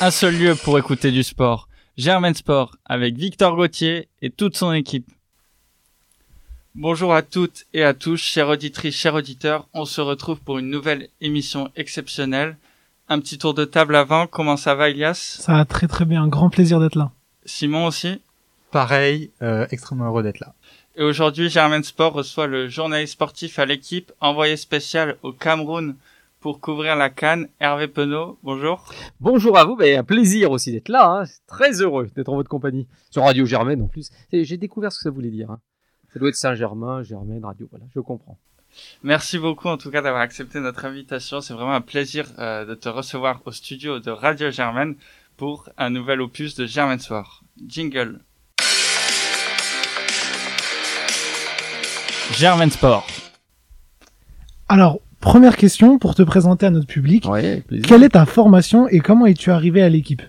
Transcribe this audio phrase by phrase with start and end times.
[0.00, 1.68] un seul lieu pour écouter du sport.
[1.98, 5.06] Germain Sport avec Victor Gauthier et toute son équipe.
[6.74, 9.66] Bonjour à toutes et à tous, chères auditrices, chers auditeurs.
[9.74, 12.56] On se retrouve pour une nouvelle émission exceptionnelle.
[13.10, 14.26] Un petit tour de table avant.
[14.26, 16.22] Comment ça va, Elias Ça va très très bien.
[16.22, 17.10] Un grand plaisir d'être là.
[17.44, 18.22] Simon aussi?
[18.70, 20.54] Pareil, euh, extrêmement heureux d'être là.
[20.96, 25.96] Et aujourd'hui, Germain Sport reçoit le journaliste sportif à l'équipe, envoyé spécial au Cameroun
[26.40, 28.38] pour couvrir la Cannes, Hervé Penaud.
[28.42, 28.92] Bonjour.
[29.20, 31.20] Bonjour à vous, ben, un plaisir aussi d'être là.
[31.20, 31.24] Hein.
[31.46, 32.88] Très heureux d'être en votre compagnie.
[33.10, 34.10] Sur Radio Germaine en plus.
[34.32, 35.50] J'ai découvert ce que ça voulait dire.
[35.50, 35.60] Hein.
[36.12, 38.38] Ça doit être Saint-Germain, Germaine, Radio, voilà, je comprends.
[39.02, 41.40] Merci beaucoup en tout cas d'avoir accepté notre invitation.
[41.40, 44.96] C'est vraiment un plaisir euh, de te recevoir au studio de Radio Germaine
[45.36, 47.42] pour un nouvel opus de Germain Sport.
[47.66, 48.20] Jingle.
[52.32, 53.06] Germain Sport.
[54.68, 57.28] Alors, première question pour te présenter à notre public.
[57.28, 60.22] Ouais, Quelle est ta formation et comment es-tu arrivé à l'équipe?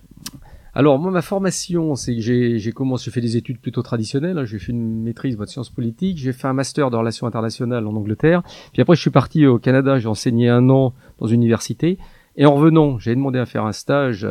[0.74, 4.46] Alors moi ma formation c'est que j'ai commencé j'ai fait des études plutôt traditionnelles hein.
[4.46, 6.18] j'ai fait une maîtrise de sciences politiques.
[6.18, 8.42] J'ai fait un master de relations internationales en Angleterre.
[8.72, 10.00] Puis après je suis parti au Canada.
[10.00, 11.98] J'ai enseigné un an dans une université.
[12.38, 14.26] Et en revenant j'ai demandé à faire un stage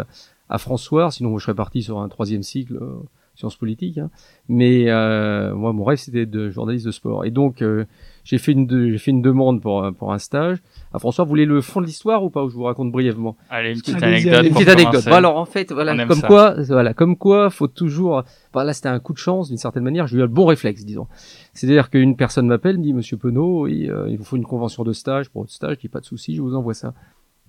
[0.48, 1.10] à François.
[1.10, 2.94] Sinon je serais parti sur un troisième cycle euh,
[3.34, 4.10] sciences politiques hein.
[4.48, 7.26] mais euh, moi mon rêve c'était de journaliste de sport.
[7.26, 7.84] Et donc euh,
[8.24, 10.58] j'ai fait une j'ai fait une demande pour pour un stage.
[10.92, 13.36] Ah, François, vous voulez le fond de l'histoire ou pas Je vous raconte brièvement?
[13.48, 14.44] Allez, une petite anecdote.
[14.44, 15.06] Une petite anecdote.
[15.06, 18.24] alors en fait, voilà, comme quoi, voilà, comme quoi, faut toujours.
[18.52, 20.08] Bah, là, c'était un coup de chance d'une certaine manière.
[20.08, 21.06] J'ai eu le bon réflexe, disons.
[21.54, 24.92] C'est-à-dire qu'une personne m'appelle, me dit Monsieur Penaud, euh, il vous faut une convention de
[24.92, 25.76] stage pour votre stage.
[25.76, 26.94] Je dis pas de souci, je vous envoie ça.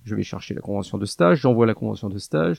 [0.04, 2.58] Je vais chercher la convention de stage, j'envoie la convention de stage.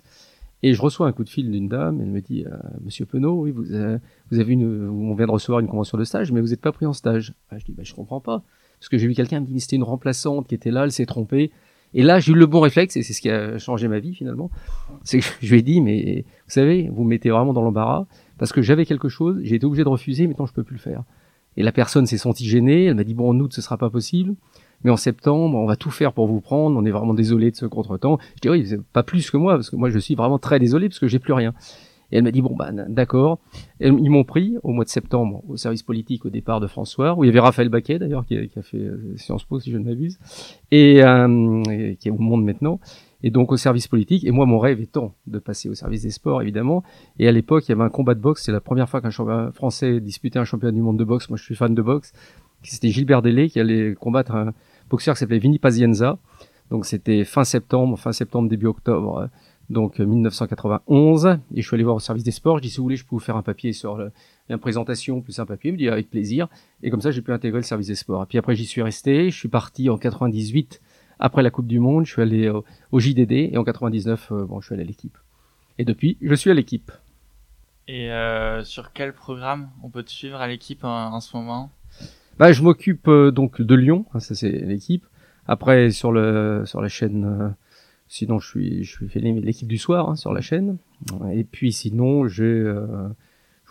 [0.65, 3.41] Et je reçois un coup de fil d'une dame, elle me dit euh, Monsieur Penaud,
[3.41, 3.99] oui, vous, euh,
[4.31, 6.71] vous avez une, on vient de recevoir une convention de stage, mais vous n'êtes pas
[6.71, 7.33] pris en stage.
[7.51, 8.43] Ah, je dis bah, je comprends pas,
[8.79, 11.05] parce que j'ai vu quelqu'un me dit c'était une remplaçante qui était là, elle s'est
[11.05, 11.51] trompée.
[11.93, 14.15] Et là, j'ai eu le bon réflexe, et c'est ce qui a changé ma vie
[14.15, 14.49] finalement.
[15.03, 18.07] C'est que je lui ai dit mais vous savez, vous me mettez vraiment dans l'embarras,
[18.37, 20.81] parce que j'avais quelque chose, j'ai été obligé de refuser, maintenant je peux plus le
[20.81, 21.03] faire.
[21.57, 23.89] Et la personne s'est sentie gênée, elle m'a dit bon en août ce sera pas
[23.89, 24.33] possible
[24.83, 27.55] mais en septembre, on va tout faire pour vous prendre, on est vraiment désolé de
[27.55, 28.17] ce contretemps.
[28.35, 30.89] Je dis oui, pas plus que moi, parce que moi je suis vraiment très désolé
[30.89, 31.53] parce que j'ai plus rien.
[32.13, 33.39] Et elle m'a dit bon bah d'accord.
[33.79, 37.23] Ils m'ont pris au mois de septembre au service politique au départ de François, où
[37.23, 39.83] il y avait Raphaël Baquet d'ailleurs qui, a fait euh, Sciences Po si je ne
[39.83, 40.19] m'abuse,
[40.69, 41.63] et, euh,
[41.99, 42.79] qui est au Monde maintenant.
[43.23, 44.25] Et donc au service politique.
[44.25, 46.83] Et moi mon rêve étant de passer au service des sports évidemment.
[47.17, 48.43] Et à l'époque il y avait un combat de boxe.
[48.43, 51.29] C'est la première fois qu'un champion français disputait un championnat du monde de boxe.
[51.29, 52.11] Moi je suis fan de boxe.
[52.61, 54.53] C'était Gilbert Delay qui allait combattre un,
[54.89, 56.17] boxeur qui s'appelait Vinny Pazienza.
[56.71, 59.27] Donc c'était fin septembre, fin septembre, début octobre, euh,
[59.69, 61.25] donc 1991.
[61.25, 62.57] Euh, et je suis allé voir au service des sports.
[62.57, 64.09] Je dis si vous voulez, je peux vous faire un papier sur
[64.49, 65.69] une présentation plus un papier.
[65.69, 66.47] Il me dit avec plaisir.
[66.81, 68.23] Et comme ça, j'ai pu intégrer le service des sports.
[68.23, 69.29] Et puis après, j'y suis resté.
[69.29, 70.81] Je suis parti en 98
[71.19, 72.05] après la Coupe du Monde.
[72.05, 75.17] Je suis allé au, JDD et en 99, euh, bon, je suis allé à l'équipe.
[75.77, 76.91] Et depuis, je suis à l'équipe.
[77.87, 81.71] Et euh, sur quel programme on peut te suivre à l'équipe en ce moment?
[82.37, 85.05] Bah, je m'occupe euh, donc de Lyon, hein, ça c'est l'équipe.
[85.45, 87.49] Après sur le sur la chaîne, euh,
[88.07, 90.77] sinon je suis je suis l'équipe du soir hein, sur la chaîne.
[91.31, 93.07] Et puis sinon j'ai euh,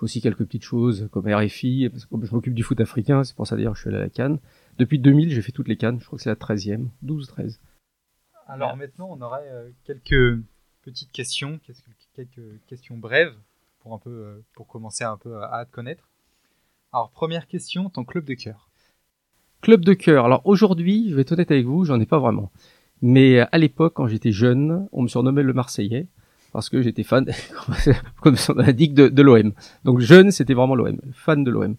[0.00, 3.46] aussi quelques petites choses comme RFI, parce que je m'occupe du foot africain, c'est pour
[3.46, 4.38] ça d'ailleurs que je suis allé à la Cannes.
[4.78, 7.60] Depuis 2000, j'ai fait toutes les Cannes, je crois que c'est la 13e, 12, 13.
[8.48, 10.42] Alors maintenant, on aurait quelques
[10.82, 11.60] petites questions,
[12.14, 13.36] quelques questions brèves
[13.78, 16.11] pour un peu pour commencer un peu à te connaître.
[16.94, 18.68] Alors, première question, ton club de cœur.
[19.62, 20.26] Club de cœur.
[20.26, 22.52] Alors aujourd'hui, je vais être honnête avec vous, j'en ai pas vraiment.
[23.00, 26.06] Mais à l'époque, quand j'étais jeune, on me surnommait le Marseillais
[26.52, 27.24] parce que j'étais fan,
[28.20, 29.52] comme son indique, de, de l'OM.
[29.84, 31.76] Donc jeune, c'était vraiment l'OM, fan de l'OM.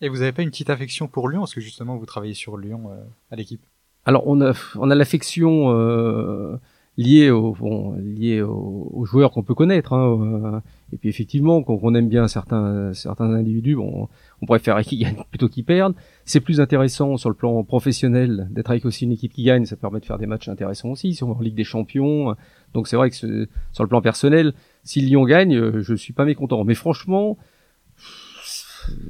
[0.00, 2.56] Et vous avez pas une petite affection pour Lyon parce que justement vous travaillez sur
[2.56, 3.64] Lyon euh, à l'équipe?
[4.06, 6.56] Alors on a on a l'affection euh,
[6.98, 9.92] liée au bon, liée aux, joueurs qu'on peut connaître.
[9.92, 10.18] Hein,
[10.54, 10.60] euh,
[10.92, 14.08] et puis effectivement, quand on aime bien certains certains individus, bon,
[14.42, 15.94] on préfère qu'ils gagnent plutôt qu'ils perdent.
[16.24, 19.76] C'est plus intéressant sur le plan professionnel d'être avec aussi une équipe qui gagne, ça
[19.76, 21.14] permet de faire des matchs intéressants aussi.
[21.14, 22.36] Si on va en Ligue des Champions,
[22.74, 24.52] donc c'est vrai que sur le plan personnel,
[24.84, 26.62] si Lyon gagne, euh, je suis pas mécontent.
[26.64, 27.38] Mais franchement,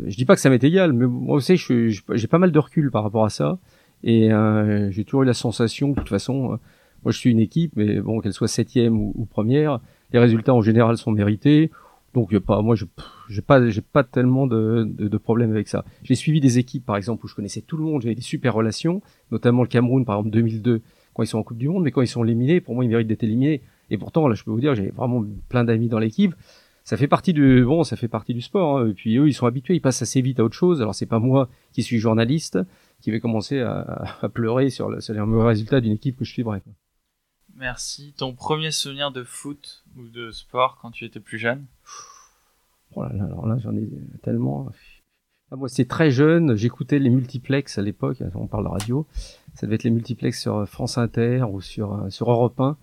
[0.07, 2.91] je dis pas que ça m'est égal, mais moi aussi, j'ai pas mal de recul
[2.91, 3.59] par rapport à ça,
[4.05, 6.59] et euh, j'ai toujours eu la sensation, de toute façon,
[7.05, 9.81] moi je suis une équipe, mais bon, qu'elle soit septième ou, première,
[10.13, 11.71] les résultats en général sont mérités.
[12.15, 12.85] Donc pas, moi, je
[13.31, 15.85] j'ai pas, j'ai pas tellement de, de, de problèmes avec ça.
[16.03, 18.53] J'ai suivi des équipes, par exemple, où je connaissais tout le monde, j'avais des super
[18.53, 19.01] relations,
[19.31, 20.83] notamment le Cameroun, par exemple 2002,
[21.15, 22.89] quand ils sont en Coupe du Monde, mais quand ils sont éliminés, pour moi, ils
[22.89, 23.63] méritent d'être éliminés.
[23.91, 26.35] Et pourtant, là, je peux vous dire, j'ai vraiment plein d'amis dans l'équipe.
[26.85, 28.79] Ça fait partie du, bon, ça fait partie du sport.
[28.79, 28.89] Hein.
[28.89, 30.83] Et puis eux, ils sont habitués, ils passent assez vite à autre chose.
[30.83, 32.59] Alors c'est pas moi qui suis journaliste
[33.03, 36.25] qui vais commencer à, à pleurer sur le, sur les mauvais résultats d'une équipe que
[36.25, 36.63] je suivrai.
[37.63, 38.13] Merci.
[38.17, 41.65] Ton premier souvenir de foot ou de sport quand tu étais plus jeune?
[42.97, 43.89] Oh Alors là, j'en ai
[44.25, 44.69] tellement.
[45.53, 46.57] Ah, moi, c'est très jeune.
[46.57, 48.17] J'écoutais les multiplex à l'époque.
[48.35, 49.07] On parle de radio.
[49.55, 52.77] Ça devait être les multiplex sur France Inter ou sur, euh, sur Europe 1.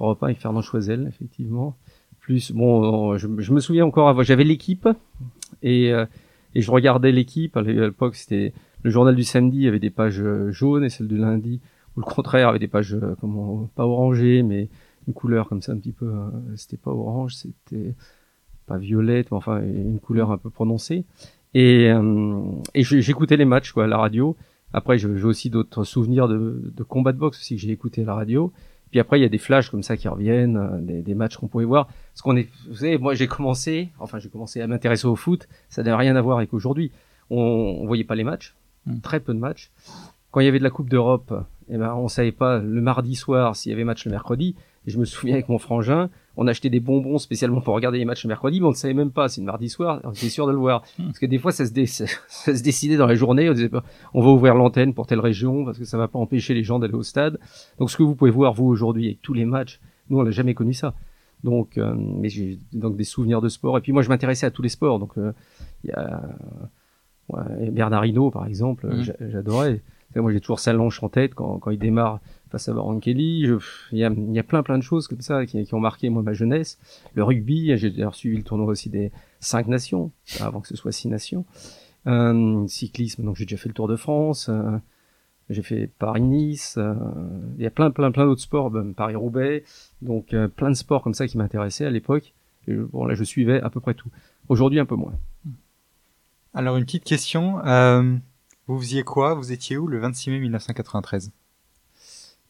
[0.00, 1.74] Europe 1 avec Fernand Choisel, effectivement.
[2.20, 4.86] Plus, bon, je, me souviens encore, j'avais l'équipe
[5.62, 6.04] et, euh,
[6.54, 7.56] et je regardais l'équipe.
[7.56, 8.52] À l'époque, c'était
[8.82, 11.62] le journal du samedi avait des pages euh, jaunes et celle du lundi,
[11.96, 14.68] ou le contraire, avait des pages comment, pas orangées, mais
[15.08, 16.12] une couleur comme ça un petit peu.
[16.56, 17.94] c'était pas orange, c'était
[18.66, 21.04] pas violette, mais enfin une couleur un peu prononcée.
[21.54, 22.42] Et, euh,
[22.74, 24.36] et j'écoutais les matchs quoi, à la radio.
[24.72, 28.04] Après, j'ai aussi d'autres souvenirs de, de combat de boxe aussi que j'ai écouté à
[28.04, 28.52] la radio.
[28.90, 31.36] Puis après, il y a des flashs comme ça qui reviennent, euh, des, des matchs
[31.36, 31.86] qu'on pouvait voir.
[31.86, 35.48] Parce qu'on est, vous savez, moi j'ai commencé, enfin j'ai commencé à m'intéresser au foot.
[35.70, 36.92] Ça n'a rien à voir avec aujourd'hui.
[37.30, 38.54] On, on voyait pas les matchs,
[38.84, 39.00] hmm.
[39.00, 39.70] très peu de matchs.
[40.30, 41.32] Quand il y avait de la Coupe d'Europe,
[41.68, 44.54] eh ben on savait pas le mardi soir s'il y avait match le mercredi.
[44.86, 48.04] Et je me souviens avec mon frangin, on achetait des bonbons spécialement pour regarder les
[48.04, 49.28] matchs le mercredi, mais on ne savait même pas.
[49.28, 50.82] C'est le mardi soir, on était sûr de le voir.
[50.98, 51.06] Hmm.
[51.06, 51.72] Parce que des fois, ça se,
[52.28, 53.50] ça se décidait dans la journée.
[53.50, 53.70] On disait,
[54.14, 56.78] on va ouvrir l'antenne pour telle région parce que ça va pas empêcher les gens
[56.78, 57.38] d'aller au stade.
[57.78, 60.30] Donc, ce que vous pouvez voir vous aujourd'hui avec tous les matchs, nous, on n'a
[60.30, 60.94] jamais connu ça.
[61.42, 63.78] Donc, euh, mais j'ai donc des souvenirs de sport.
[63.78, 65.00] Et puis moi, je m'intéressais à tous les sports.
[65.00, 65.32] Donc, euh,
[65.82, 66.22] il y a
[67.30, 69.02] ouais, Bernard Hinault, par exemple, hmm.
[69.32, 69.80] j'adorais.
[70.16, 72.20] Moi, j'ai toujours Salanche en tête quand, il démarre
[72.50, 73.48] face à Baron Kelly.
[73.92, 76.78] Il y a, plein plein de choses comme ça qui, ont marqué moi ma jeunesse.
[77.14, 80.10] Le rugby, j'ai d'ailleurs suivi le tournoi aussi des cinq nations
[80.40, 81.44] avant que ce soit six nations.
[82.06, 84.48] Euh, cyclisme, donc j'ai déjà fait le Tour de France.
[84.48, 84.78] Euh,
[85.50, 86.76] j'ai fait Paris-Nice.
[86.78, 86.94] Euh,
[87.56, 89.64] il y a plein plein plein d'autres sports, Paris-Roubaix.
[90.02, 92.32] Donc euh, plein de sports comme ça qui m'intéressaient à l'époque.
[92.68, 94.08] Bon là je suivais à peu près tout.
[94.48, 95.14] Aujourd'hui un peu moins.
[96.54, 97.58] Alors une petite question.
[98.66, 99.34] Vous faisiez quoi?
[99.34, 101.32] Vous étiez où le 26 mai 1993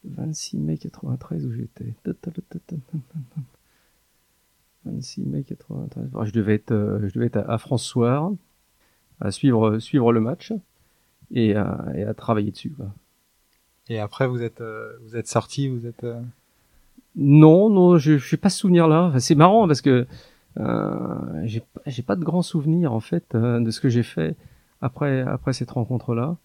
[0.05, 1.95] 26 mai 93 où j'étais.
[4.85, 6.09] 26 mai 93.
[6.25, 8.33] je devais être, euh, je devais être à, François,
[9.21, 10.53] à suivre, suivre le match
[11.33, 12.71] et à, et à travailler dessus.
[12.71, 12.93] Quoi.
[13.89, 16.05] Et après, vous êtes, euh, vous êtes sorti, vous êtes.
[16.05, 16.21] Euh,
[17.15, 19.13] non, non, je, je n'ai pas ce souvenir-là.
[19.21, 20.07] c'est marrant parce que
[20.59, 24.37] euh, j'ai, j'ai pas de grands souvenirs en fait de ce que j'ai fait
[24.81, 26.37] après, après cette rencontre-là.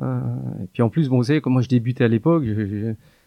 [0.00, 0.20] Euh,
[0.62, 2.44] et puis en plus, bon, vous savez, comme moi je débutais à l'époque,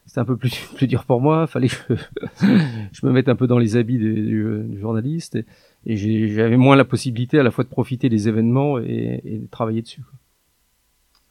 [0.06, 1.48] c'était un peu plus, plus dur pour moi.
[1.48, 1.96] Fallait que
[2.42, 5.46] je, me mette un peu dans les habits du, journaliste et,
[5.86, 9.48] et j'avais moins la possibilité à la fois de profiter des événements et, et de
[9.48, 10.02] travailler dessus.
[10.02, 10.14] Quoi.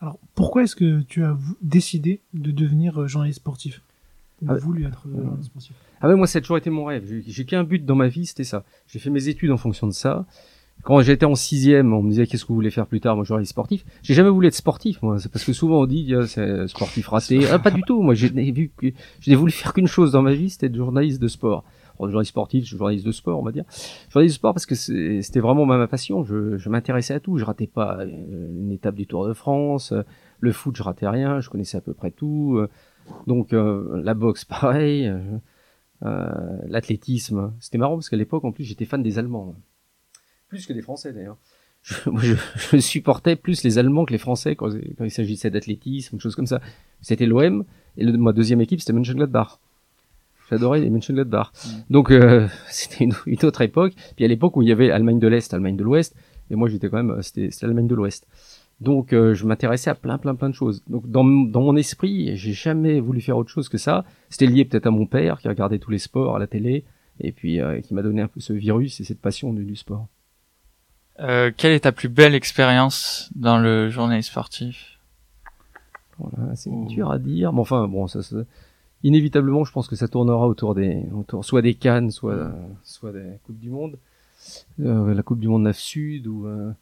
[0.02, 3.82] Alors, pourquoi est-ce que tu as décidé de devenir euh, journaliste sportif?
[4.48, 5.76] Ah, voulu être euh, journaliste sportif?
[6.00, 7.22] Ah ouais, moi, ça a toujours été mon rêve.
[7.24, 8.64] J'ai qu'un but dans ma vie, c'était ça.
[8.88, 10.26] J'ai fait mes études en fonction de ça
[10.82, 13.14] quand j'étais en sixième, on me disait qu'est-ce que vous voulez faire plus tard?
[13.14, 13.84] Moi, j'aurais sportif.
[14.02, 15.19] J'ai jamais voulu être sportif, moi.
[15.19, 17.46] C'est parce que souvent on dit c'est sportif raté.
[17.50, 18.02] Ah, pas du tout.
[18.02, 18.73] Moi, j'ai vu
[19.20, 21.64] j'ai voulu faire qu'une chose dans ma vie, c'était être journaliste de sport.
[21.99, 23.64] Alors, journaliste sportif, journaliste de sport, on va dire.
[24.11, 26.25] Journaliste de sport parce que c'était vraiment ma, passion.
[26.25, 27.38] Je, je m'intéressais à tout.
[27.38, 29.93] Je ratais pas euh, une étape du Tour de France.
[30.40, 31.40] Le foot, je ratais rien.
[31.40, 32.61] Je connaissais à peu près tout.
[33.26, 35.12] Donc euh, la boxe, pareil.
[36.05, 39.55] Euh, L'athlétisme, c'était marrant parce qu'à l'époque, en plus, j'étais fan des Allemands
[40.52, 41.38] plus que des Français d'ailleurs.
[42.22, 42.37] Je,
[42.70, 46.46] je, supportais plus les Allemands que les Français quand, quand il s'agissait d'athlétisme, choses comme
[46.46, 46.60] ça.
[47.00, 47.64] C'était l'OM
[47.96, 49.58] et le, ma deuxième équipe c'était Mönchengladbach.
[50.49, 51.50] J'adorais les Mönchengladbach.
[51.50, 51.69] Mm.
[51.91, 53.94] Donc euh, c'était une, une, autre époque.
[54.15, 56.15] Puis à l'époque où il y avait Allemagne de l'Est, Allemagne de l'Ouest,
[56.50, 58.29] et moi j'étais quand même c'était l'Allemagne de l'Ouest.
[58.81, 60.84] Donc euh, je m'intéressais à plein plein plein de choses.
[60.86, 64.05] Donc dans, dans mon esprit, j'ai jamais voulu faire autre chose que ça.
[64.29, 66.84] C'était lié peut-être à mon père qui regardait tous les sports à la télé
[67.19, 69.74] et puis euh, qui m'a donné un peu ce virus et cette passion du, du
[69.74, 70.06] sport.
[71.20, 74.98] Euh, quelle est ta plus belle expérience dans le journalisme sportif?
[76.19, 77.52] Voilà, C'est dur à dire.
[77.52, 78.36] Mais enfin, bon, ça, ça,
[79.02, 82.52] inévitablement, je pense que ça tournera autour des, autour, soit des Cannes, soit,
[82.82, 83.98] soit des Coupes du Monde,
[84.81, 86.46] euh, la Coupe du Monde 9 Sud ou.
[86.46, 86.72] Euh...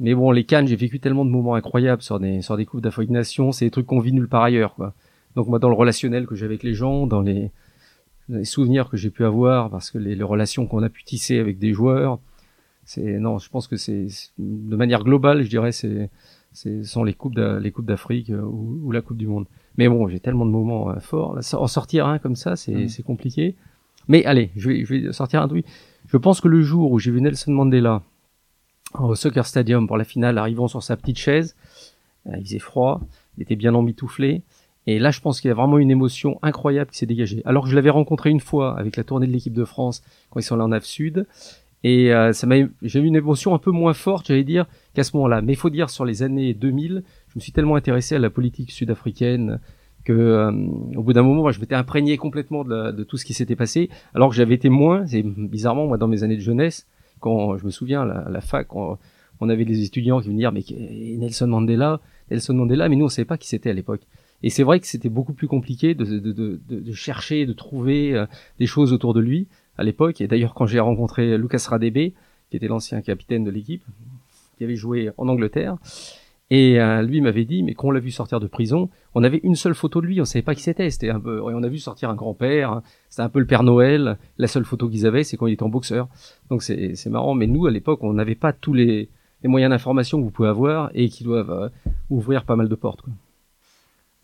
[0.00, 2.80] Mais bon, les Cannes, j'ai vécu tellement de moments incroyables sur des, sur des coupes
[2.80, 3.50] d'Afrique Nation.
[3.50, 4.94] C'est des trucs qu'on vit nulle part ailleurs, quoi.
[5.34, 7.50] Donc moi, dans le relationnel que j'ai avec les gens, dans les,
[8.28, 11.40] les souvenirs que j'ai pu avoir, parce que les, les relations qu'on a pu tisser
[11.40, 12.20] avec des joueurs,
[12.88, 14.06] c'est non, je pense que c'est
[14.38, 16.08] de manière globale, je dirais, c'est
[16.52, 19.44] c'est sont les coupes les coupes d'Afrique euh, ou, la Coupe du Monde.
[19.76, 21.34] Mais bon, j'ai tellement de moments euh, forts.
[21.34, 23.02] Là, en sortir un comme ça, c'est mm.
[23.04, 23.56] compliqué.
[24.08, 25.66] Mais allez, je vais je vais sortir un truc.
[26.06, 28.00] Je pense que le jour où j'ai vu Nelson Mandela
[28.98, 31.56] au Soccer Stadium pour la finale, arrivant sur sa petite chaise,
[32.26, 33.02] euh, il faisait froid,
[33.36, 34.40] il était bien emmitouflé.
[34.86, 37.42] Et là, je pense qu'il y a vraiment une émotion incroyable qui s'est dégagée.
[37.44, 40.40] Alors que je l'avais rencontré une fois avec la tournée de l'équipe de France quand
[40.40, 41.26] ils sont là en Af Sud.
[41.84, 45.04] Et euh, ça m'a, j'ai eu une émotion un peu moins forte, j'allais dire, qu'à
[45.04, 45.42] ce moment-là.
[45.42, 48.30] Mais il faut dire, sur les années 2000, je me suis tellement intéressé à la
[48.30, 49.60] politique sud-africaine
[50.04, 50.50] que euh,
[50.96, 53.90] au bout d'un moment, je m'étais imprégné complètement de, de, tout ce qui s'était passé,
[54.14, 55.06] alors que j'avais été moins.
[55.06, 56.86] C'est bizarrement moi dans mes années de jeunesse,
[57.20, 60.64] quand je me souviens à la, fac, on avait des étudiants qui venaient dire mais
[61.18, 64.02] Nelson Mandela, Nelson Mandela, mais nous on savait pas qui c'était à l'époque.
[64.42, 68.14] Et c'est vrai que c'était beaucoup plus compliqué de, de, de, de, chercher, de trouver
[68.14, 68.26] euh,
[68.60, 70.20] des choses autour de lui à l'époque.
[70.20, 72.12] Et d'ailleurs, quand j'ai rencontré Lucas Radebe,
[72.50, 73.84] qui était l'ancien capitaine de l'équipe,
[74.56, 75.76] qui avait joué en Angleterre,
[76.50, 79.40] et euh, lui m'avait dit, mais quand on l'a vu sortir de prison, on avait
[79.42, 80.88] une seule photo de lui, on savait pas qui c'était.
[80.90, 82.80] C'était un peu, on a vu sortir un grand-père.
[83.10, 84.18] C'était un peu le Père Noël.
[84.38, 86.08] La seule photo qu'ils avaient, c'est quand il était en boxeur.
[86.48, 87.34] Donc c'est marrant.
[87.34, 89.10] Mais nous, à l'époque, on n'avait pas tous les,
[89.42, 91.68] les moyens d'information que vous pouvez avoir et qui doivent euh,
[92.08, 93.02] ouvrir pas mal de portes.
[93.02, 93.12] Quoi.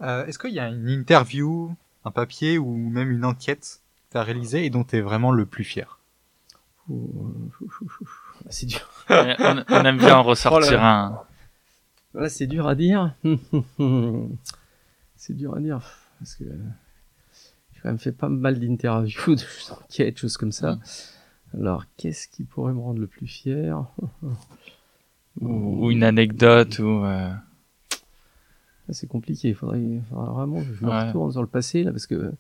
[0.00, 1.74] Euh, Est-ce qu'il y a une interview,
[2.06, 3.80] un papier ou même une enquête
[4.14, 5.98] que tu as réalisée et dont tu es vraiment le plus fier
[8.48, 8.88] C'est dur.
[9.08, 11.22] on, aime bien en ressortir oh un.
[12.12, 13.14] Voilà, c'est dur à dire.
[15.16, 15.80] c'est dur à dire.
[16.18, 19.34] Parce que j'ai quand même fait pas mal d'interviews,
[19.68, 20.78] d'enquêtes, choses comme ça.
[21.54, 23.84] Alors, qu'est-ce qui pourrait me rendre le plus fier?
[25.40, 27.04] Ou, une anecdote ou.
[27.04, 27.32] Euh...
[28.90, 29.48] C'est compliqué.
[29.48, 29.80] Il faudrait,
[30.10, 32.34] vraiment que je me retourne dans le passé là parce que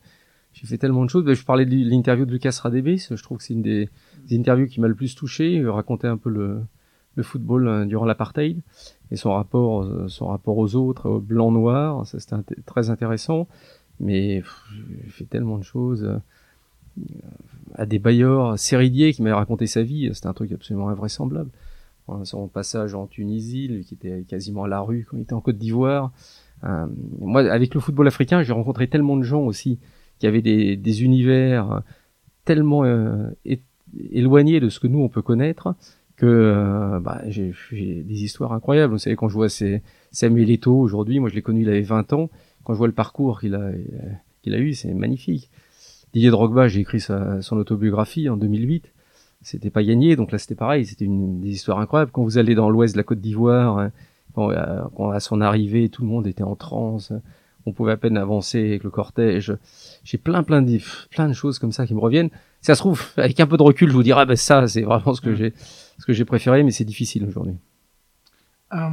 [0.54, 1.24] j'ai fait tellement de choses.
[1.24, 2.96] Ben, je parlais de l'interview de Lucas Radebe.
[2.96, 3.90] Je trouve que c'est une des,
[4.30, 5.52] interviews qui m'a le plus touché.
[5.52, 6.60] Il racontait un peu le,
[7.16, 8.60] le football euh, durant l'apartheid
[9.10, 12.06] et son rapport, son rapport aux autres, aux blancs noirs.
[12.06, 13.48] Ça c'était très intéressant.
[14.00, 14.42] Mais
[15.04, 16.04] j'ai fait tellement de choses.
[16.04, 16.18] Euh,
[17.74, 21.50] à des bailleurs, Séridier qui m'avait raconté sa vie, c'était un truc absolument invraisemblable.
[22.24, 25.40] Son passage en Tunisie, lui qui était quasiment à la rue quand il était en
[25.40, 26.12] Côte d'Ivoire.
[26.64, 26.86] Euh,
[27.18, 29.78] moi, avec le football africain, j'ai rencontré tellement de gens aussi
[30.24, 31.82] qui avaient des, des univers
[32.46, 33.28] tellement euh,
[34.10, 35.74] éloignés de ce que nous on peut connaître
[36.16, 37.52] que euh, bah, j'ai
[38.02, 38.94] des histoires incroyables.
[38.94, 41.82] Vous savez, quand je vois ces Samuel Eto'o aujourd'hui, moi je l'ai connu, il avait
[41.82, 42.30] 20 ans.
[42.64, 43.70] Quand je vois le parcours qu'il a,
[44.40, 45.50] qu'il a eu, c'est magnifique.
[46.14, 48.94] Didier Drogba, j'ai écrit son autobiographie en 2008.
[49.42, 52.12] C'était pas gagné, donc là c'était pareil, c'était des histoires incroyables.
[52.12, 53.92] Quand vous allez dans l'ouest de la Côte d'Ivoire, hein,
[54.38, 57.12] euh, à son arrivée, tout le monde était en transe,
[57.66, 59.56] on pouvait à peine avancer avec le cortège.
[60.04, 60.78] J'ai plein plein de
[61.10, 62.30] plein de choses comme ça qui me reviennent.
[62.60, 64.66] Si ça se trouve, avec un peu de recul, je vous dirais, ah ben ça,
[64.68, 65.54] c'est vraiment ce que j'ai
[65.98, 67.56] ce que j'ai préféré, mais c'est difficile aujourd'hui.
[68.72, 68.88] Euh,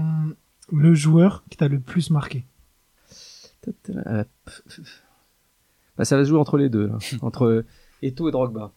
[0.72, 2.46] le joueur qui t'a le plus marqué
[5.98, 6.98] bah, ça va se jouer entre les deux, là.
[7.22, 7.64] entre
[8.02, 8.74] Eto et Drogba.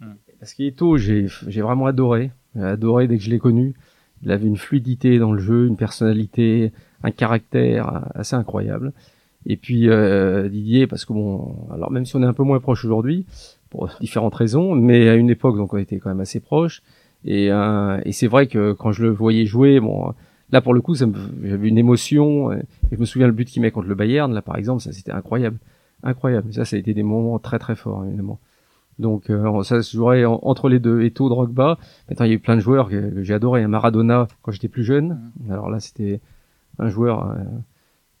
[0.00, 0.14] Hmm.
[0.38, 2.30] Parce qu'Eto, j'ai, j'ai vraiment adoré.
[2.54, 3.74] J'ai adoré dès que je l'ai connu.
[4.22, 6.72] Il avait une fluidité dans le jeu, une personnalité,
[7.02, 8.92] un caractère assez incroyable.
[9.46, 12.60] Et puis euh, Didier, parce que bon, alors même si on est un peu moins
[12.60, 13.26] proche aujourd'hui,
[13.70, 16.82] pour différentes raisons, mais à une époque donc on était quand même assez proches.
[17.24, 20.12] Et, euh, et c'est vrai que quand je le voyais jouer, bon,
[20.50, 22.52] là pour le coup, j'avais une émotion.
[22.52, 22.62] Et
[22.92, 25.12] je me souviens le but qu'il met contre le Bayern, là par exemple, ça c'était
[25.12, 25.58] incroyable
[26.02, 26.52] incroyable.
[26.52, 28.38] Ça, ça a été des moments très très forts, évidemment.
[28.98, 31.02] Donc euh, ça se jouerait entre les deux.
[31.02, 31.78] Eto, Drogba.
[32.08, 33.66] Maintenant, il y a eu plein de joueurs que, j'ai adoré.
[33.66, 35.20] Maradona, quand j'étais plus jeune.
[35.44, 35.52] Mm.
[35.52, 36.20] Alors là, c'était
[36.78, 37.36] un joueur euh,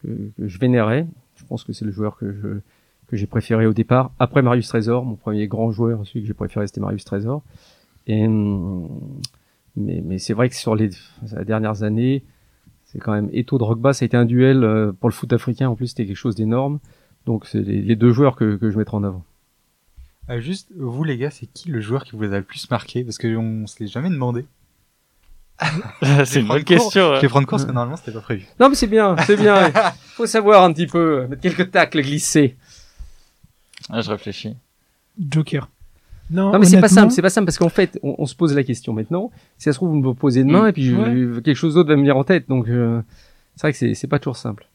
[0.02, 1.06] que, je vénérais.
[1.36, 2.62] Je pense que c'est le joueur que
[3.06, 4.12] que j'ai préféré au départ.
[4.18, 7.42] Après Marius Trésor, mon premier grand joueur, celui que j'ai préféré, c'était Marius Trésor.
[8.08, 8.88] Hum,
[9.76, 10.90] mais, c'est vrai que sur les,
[11.44, 12.24] dernières années,
[12.86, 15.68] c'est quand même Eto Drogba, ça a été un duel euh, pour le foot africain.
[15.68, 16.78] En plus, c'était quelque chose d'énorme.
[17.26, 19.24] Donc c'est les, deux joueurs que, que je mettrai en avant.
[20.30, 23.04] Euh, juste, vous les gars, c'est qui le joueur qui vous a le plus marqué?
[23.04, 24.46] Parce qu'on se l'est jamais demandé.
[26.24, 27.16] C'est une bonne question.
[27.16, 28.46] Je vais prendre course, parce que normalement c'était pas prévu.
[28.60, 29.72] Non mais c'est bien, c'est bien.
[30.14, 32.56] Faut savoir un petit peu, mettre quelques tacles glissés.
[33.90, 34.54] Ah, je réfléchis.
[35.18, 35.68] Joker.
[36.30, 38.64] Non, mais c'est pas simple, c'est pas simple parce qu'en fait, on, se pose la
[38.64, 39.30] question maintenant.
[39.58, 40.68] Si ça se trouve, vous me posez demain mm.
[40.68, 40.94] et puis
[41.44, 42.48] quelque chose d'autre va me venir en tête.
[42.48, 43.00] Donc, euh,
[43.54, 44.66] c'est vrai que c'est pas toujours simple.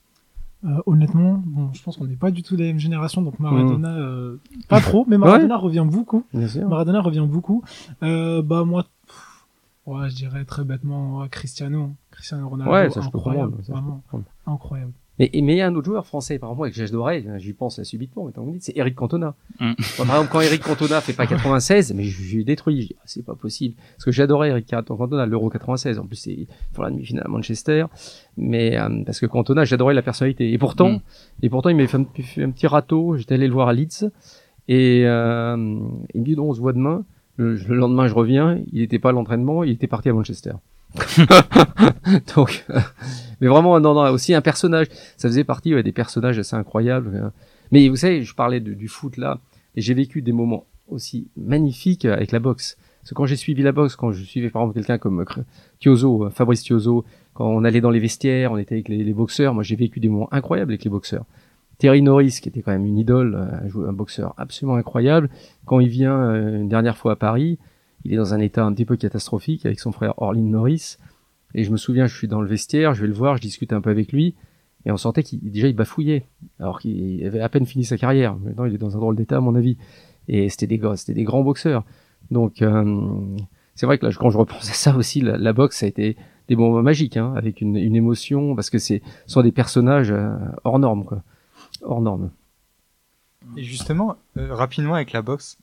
[0.63, 3.39] Euh, honnêtement, bon, je pense qu'on n'est pas du tout de la même génération, donc
[3.39, 3.97] Maradona, mm.
[3.97, 4.35] euh,
[4.69, 6.23] pas trop, mais Maradona revient beaucoup.
[6.33, 7.63] Maradona revient beaucoup.
[8.03, 8.85] Euh, bah moi,
[9.85, 14.03] ouais, je dirais très bêtement Cristiano, Cristiano Ronaldo, ouais, ça, incroyable, je peux vraiment,
[14.45, 14.93] incroyable.
[15.21, 17.83] Mais, mais il y a un autre joueur français, par exemple, que j'adorais, j'y pense
[17.83, 19.35] subitement, mais vous dites, c'est Eric Cantona.
[19.59, 19.73] Mm.
[19.97, 23.75] par exemple, quand Eric Cantona fait pas 96, mais j'ai détruit, ah, c'est pas possible.
[23.95, 25.99] Parce que j'adorais Eric Cantona, l'Euro 96.
[25.99, 27.85] En plus, c'est pour la demi-finale à Manchester.
[28.35, 30.51] Mais, euh, parce que Cantona, j'adorais la personnalité.
[30.51, 31.01] Et pourtant, mm.
[31.43, 32.03] et pourtant, il m'a fait, un,
[32.51, 34.09] petit râteau, j'étais allé le voir à Leeds.
[34.69, 35.55] Et, euh,
[36.15, 37.05] il me dit, non, on se voit demain.
[37.41, 40.53] Le, le lendemain, je reviens, il n'était pas à l'entraînement, il était parti à Manchester.
[42.35, 42.65] Donc,
[43.39, 44.87] mais vraiment, non, non, aussi un personnage.
[45.17, 47.31] Ça faisait partie ouais, des personnages assez incroyables.
[47.71, 49.39] Mais vous savez, je parlais du foot là,
[49.75, 52.77] et j'ai vécu des moments aussi magnifiques avec la boxe.
[53.01, 55.25] Parce que quand j'ai suivi la boxe, quand je suivais par exemple quelqu'un comme
[55.79, 59.63] Tiozo, Fabrice Tiozo, quand on allait dans les vestiaires, on était avec les, boxeurs, moi
[59.63, 61.25] j'ai vécu des moments incroyables avec les boxeurs.
[61.81, 65.29] Terry Norris, qui était quand même une idole, un, un boxeur absolument incroyable,
[65.65, 67.57] quand il vient une dernière fois à Paris,
[68.05, 70.97] il est dans un état un petit peu catastrophique avec son frère Orlin Norris.
[71.53, 73.73] Et je me souviens, je suis dans le vestiaire, je vais le voir, je discute
[73.73, 74.35] un peu avec lui,
[74.85, 76.25] et on sentait qu'il déjà il bafouillait,
[76.59, 78.35] alors qu'il avait à peine fini sa carrière.
[78.37, 79.77] Maintenant, il est dans un drôle d'état, à mon avis.
[80.27, 81.83] Et c'était des c'était des grands boxeurs.
[82.31, 82.99] Donc, euh,
[83.75, 86.15] c'est vrai que là, quand je repense à ça aussi, la, boxe, ça a été
[86.47, 90.33] des moments magiques, hein, avec une, émotion, parce que c'est sont des personnages euh,
[90.63, 91.23] hors normes, quoi,
[91.83, 92.31] hors normes.
[93.57, 95.57] Et justement, euh, rapidement avec la boxe,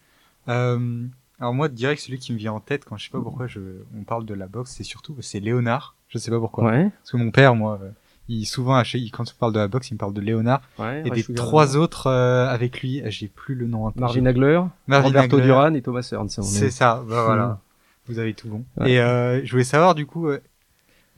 [0.48, 1.06] euh,
[1.40, 3.60] alors moi, direct, celui qui me vient en tête quand je sais pas pourquoi je,
[3.96, 5.94] on parle de la boxe, c'est surtout c'est Léonard.
[6.08, 6.64] Je sais pas pourquoi.
[6.64, 6.90] Ouais.
[6.90, 7.90] Parce que mon père, moi, euh,
[8.28, 8.82] il souvent,
[9.12, 10.62] quand on parle de la boxe, il me parle de Léonard.
[10.78, 13.92] Ouais, et des trois autres euh, avec lui, j'ai plus le nom.
[13.94, 16.28] Marvin Hagler, Roberto Duran et Thomas Hearns.
[16.28, 17.02] C'est ça.
[17.08, 17.60] Bah voilà.
[18.08, 18.64] Vous avez tout bon.
[18.84, 20.28] Et je voulais savoir du coup,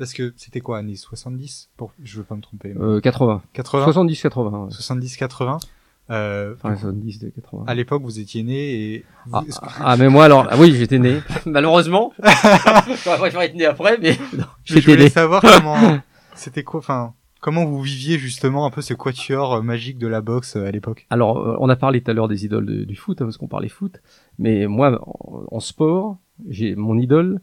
[0.00, 2.74] parce que c'était quoi, années 70 pour, Je veux pas me tromper.
[2.76, 3.42] Euh, 80.
[3.52, 3.84] 80.
[3.84, 4.68] 70 80.
[4.70, 5.58] 70 80.
[6.10, 7.64] Euh, enfin, 70 80.
[7.66, 9.04] À l'époque, vous étiez né et.
[9.32, 9.42] Ah,
[9.78, 11.20] ah, mais moi alors, ah, oui, j'étais né.
[11.46, 12.12] Malheureusement.
[13.04, 14.44] J'aurais préféré être né après, mais j'étais né.
[14.64, 16.00] Je voulais savoir comment.
[16.34, 20.56] C'était quoi, enfin, comment vous viviez justement un peu ce quatuor magique de la boxe
[20.56, 21.06] euh, à l'époque?
[21.10, 23.48] Alors, euh, on a parlé tout à l'heure des idoles du foot, hein, parce qu'on
[23.48, 24.00] parlait foot.
[24.38, 25.00] Mais moi,
[25.52, 26.16] en, sport,
[26.48, 27.40] j'ai mon idole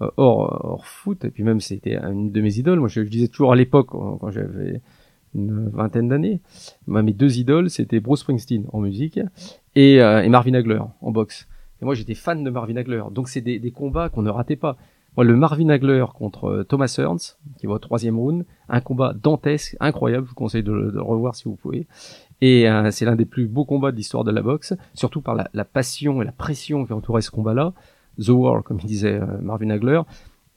[0.00, 2.80] hors, hors foot, et puis même c'était une de mes idoles.
[2.80, 4.80] Moi, je, disais toujours à l'époque, quand j'avais
[5.34, 6.40] une vingtaine d'années.
[6.86, 9.20] mes deux idoles, c'était Bruce Springsteen en musique
[9.74, 11.48] et, euh, et, Marvin Hagler en boxe.
[11.80, 13.02] Et moi, j'étais fan de Marvin Hagler.
[13.12, 14.76] Donc, c'est des, des, combats qu'on ne ratait pas.
[15.16, 19.12] Moi, le Marvin Hagler contre euh, Thomas Hearns, qui va au troisième round, un combat
[19.14, 20.24] dantesque, incroyable.
[20.26, 21.86] Je vous conseille de, le revoir si vous pouvez.
[22.40, 25.34] Et euh, c'est l'un des plus beaux combats de l'histoire de la boxe, surtout par
[25.34, 27.74] la, la, passion et la pression qui entourait ce combat-là.
[28.18, 30.00] The War, comme disait Marvin Hagler.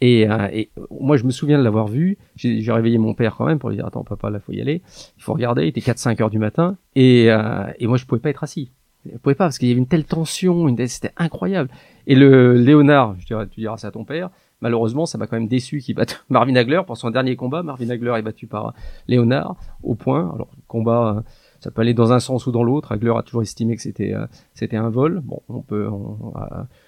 [0.01, 2.17] Et, euh, et, moi, je me souviens de l'avoir vu.
[2.35, 4.81] J'ai réveillé mon père quand même pour lui dire attends papa, là faut y aller.
[5.17, 5.63] Il faut regarder.
[5.63, 8.71] Il était 4-5 heures du matin et, euh, et moi je pouvais pas être assis.
[9.05, 11.69] Je pouvais pas parce qu'il y avait une telle tension, une c'était incroyable.
[12.07, 14.29] Et le Léonard, je dirais, tu diras ça à ton père.
[14.59, 17.63] Malheureusement, ça m'a quand même déçu qu'il batte Marvin Hagler pour son dernier combat.
[17.63, 18.73] Marvin Hagler est battu par
[19.07, 20.31] Léonard au point.
[20.33, 21.23] Alors combat,
[21.61, 22.91] ça peut aller dans un sens ou dans l'autre.
[22.91, 25.21] Hagler a toujours estimé que c'était euh, c'était un vol.
[25.23, 26.33] Bon, on peut, on,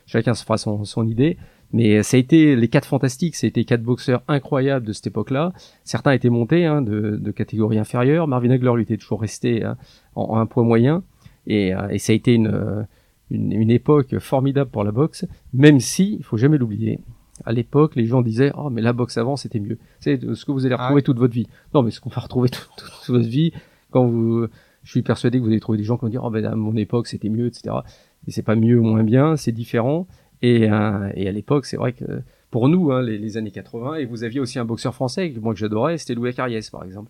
[0.05, 1.37] chacun se fera son, son idée.
[1.71, 5.07] Mais ça a été les quatre fantastiques, ça a été quatre boxeurs incroyables de cette
[5.07, 5.53] époque-là.
[5.83, 8.27] Certains étaient montés hein, de, de catégorie inférieure.
[8.27, 9.77] Marvin Hagler lui était toujours resté hein,
[10.15, 11.03] en, un poids moyen.
[11.47, 12.85] Et, euh, et, ça a été une,
[13.31, 16.99] une, une, époque formidable pour la boxe, même si, il faut jamais l'oublier,
[17.45, 20.51] à l'époque, les gens disaient «Oh, mais la boxe avant, c'était mieux.» C'est ce que
[20.51, 21.47] vous allez retrouver ah toute votre vie.
[21.73, 23.51] Non, mais ce qu'on va retrouver toute, votre vie,
[23.93, 24.47] quand vous...
[24.83, 26.55] Je suis persuadé que vous allez trouver des gens qui vont dire «Oh, ben à
[26.55, 27.75] mon époque, c'était mieux, etc.»
[28.27, 30.07] Et c'est pas mieux ou moins bien, c'est différent.
[30.41, 33.95] Et, euh, et à l'époque, c'est vrai que pour nous, hein, les, les, années 80,
[33.95, 37.09] et vous aviez aussi un boxeur français, moi que j'adorais, c'était Louis Carriès, par exemple,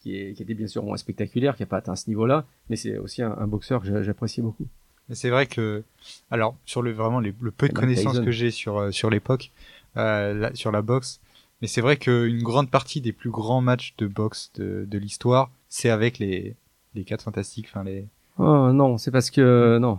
[0.00, 2.76] qui, est, qui, était bien sûr moins spectaculaire, qui n'a pas atteint ce niveau-là, mais
[2.76, 4.66] c'est aussi un, un, boxeur que j'appréciais beaucoup.
[5.08, 5.84] Mais c'est vrai que,
[6.30, 9.52] alors sur le vraiment le peu de connaissances que j'ai sur euh, sur l'époque,
[9.96, 11.20] euh, sur la boxe,
[11.62, 15.50] mais c'est vrai qu'une grande partie des plus grands matchs de boxe de, de l'histoire,
[15.74, 16.54] c'est avec les
[16.94, 18.06] les quatre fantastiques, enfin les.
[18.38, 19.98] Oh non, c'est parce que non,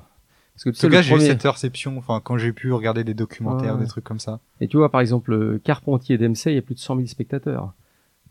[0.56, 3.78] parce que tu sais, j'ai eu cette perception, enfin, quand j'ai pu regarder des documentaires,
[3.78, 4.40] des trucs comme ça.
[4.62, 7.74] Et tu vois, par exemple, Carpentier d'MC, il y a plus de 100 000 spectateurs.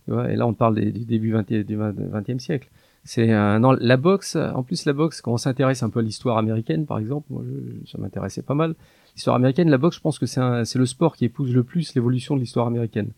[0.06, 2.70] Tu vois, et là, on parle du début 20, du 20e siècle.
[3.04, 6.02] C'est un, non, la boxe, en plus, la boxe, quand on s'intéresse un peu à
[6.02, 8.74] l'histoire américaine, par exemple, moi, je, ça m'intéressait pas mal.
[9.14, 12.36] L'histoire américaine, la boxe, je pense que c'est le sport qui épouse le plus l'évolution
[12.36, 13.10] de l'histoire américaine.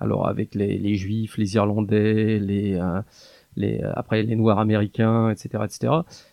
[0.00, 3.02] Alors, avec les, les juifs, les irlandais, les, euh,
[3.56, 5.92] les, euh, après les noirs américains, etc., etc.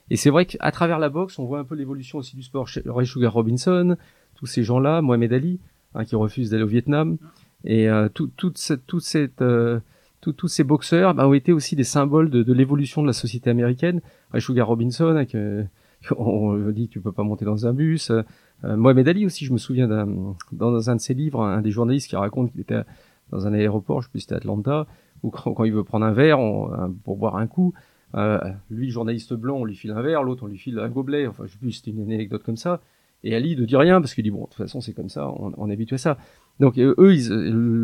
[0.09, 2.67] Et c'est vrai qu'à travers la boxe, on voit un peu l'évolution aussi du sport.
[2.85, 3.97] Ray Sugar Robinson,
[4.35, 5.59] tous ces gens-là, Mohamed Ali,
[5.95, 7.17] hein, qui refuse d'aller au Vietnam,
[7.65, 9.79] et euh, tout, toute cette, toute cette, euh,
[10.21, 13.49] tous ces boxeurs bah, ont été aussi des symboles de, de l'évolution de la société
[13.49, 14.01] américaine.
[14.31, 15.65] Ray Sugar Robinson, hein, que,
[16.17, 18.11] on dit tu peux pas monter dans un bus.
[18.11, 18.23] Euh,
[18.77, 19.87] Mohamed Ali aussi, je me souviens
[20.51, 22.81] dans un de ses livres, un des journalistes qui raconte qu'il était
[23.31, 24.87] dans un aéroport, je sais plus c'était Atlanta,
[25.23, 26.37] ou quand, il veut prendre un verre
[27.03, 27.73] pour boire un coup,
[28.15, 31.27] euh, lui, journaliste blanc, on lui file un verre, l'autre on lui file un gobelet,
[31.27, 32.81] enfin je sais plus, c'était une anecdote comme ça.
[33.23, 35.29] Et Ali ne dit rien parce qu'il dit bon, de toute façon c'est comme ça,
[35.29, 36.17] on, on est habitué à ça.
[36.59, 37.29] Donc euh, eux, ils,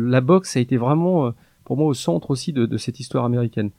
[0.08, 1.30] la boxe a été vraiment euh,
[1.64, 3.70] pour moi au centre aussi de, cette histoire américaine.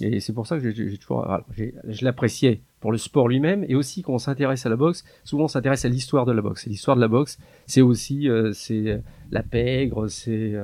[0.00, 1.46] Et c'est pour ça que j'ai toujours, alors,
[1.86, 5.44] je l'appréciais pour le sport lui-même et aussi quand on s'intéresse à la boxe, souvent
[5.44, 6.66] on s'intéresse à l'histoire de la boxe.
[6.66, 9.00] Et l'histoire de la boxe, c'est aussi euh, c'est
[9.30, 10.54] la pègre, c'est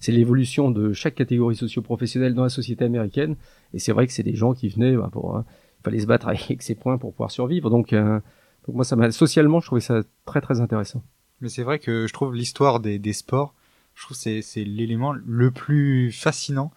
[0.00, 3.36] c'est l'évolution de chaque catégorie socio-professionnelle dans la société américaine.
[3.74, 5.44] Et c'est vrai que c'est des gens qui venaient bah, pour, hein,
[5.80, 7.70] il fallait se battre avec ses points pour pouvoir survivre.
[7.70, 8.18] Donc, euh,
[8.66, 11.02] donc moi, ça m'a socialement, je trouvais ça très très intéressant.
[11.40, 13.54] Mais c'est vrai que je trouve l'histoire des, des sports,
[13.94, 16.70] je trouve c'est c'est l'élément le plus fascinant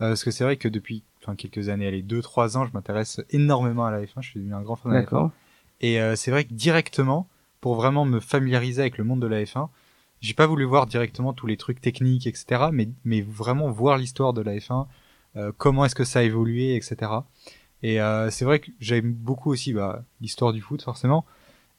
[0.00, 2.72] euh, parce que c'est vrai que depuis enfin quelques années, allez, deux, trois ans, je
[2.72, 4.20] m'intéresse énormément à la F1.
[4.20, 5.30] Je suis devenu un grand fan de la F1.
[5.80, 7.28] Et euh, c'est vrai que directement,
[7.60, 9.68] pour vraiment me familiariser avec le monde de la F1,
[10.20, 12.66] j'ai pas voulu voir directement tous les trucs techniques, etc.
[12.72, 14.86] Mais, mais vraiment voir l'histoire de la F1,
[15.36, 17.12] euh, comment est-ce que ça a évolué, etc.
[17.82, 21.24] Et euh, c'est vrai que j'aime beaucoup aussi bah, l'histoire du foot, forcément.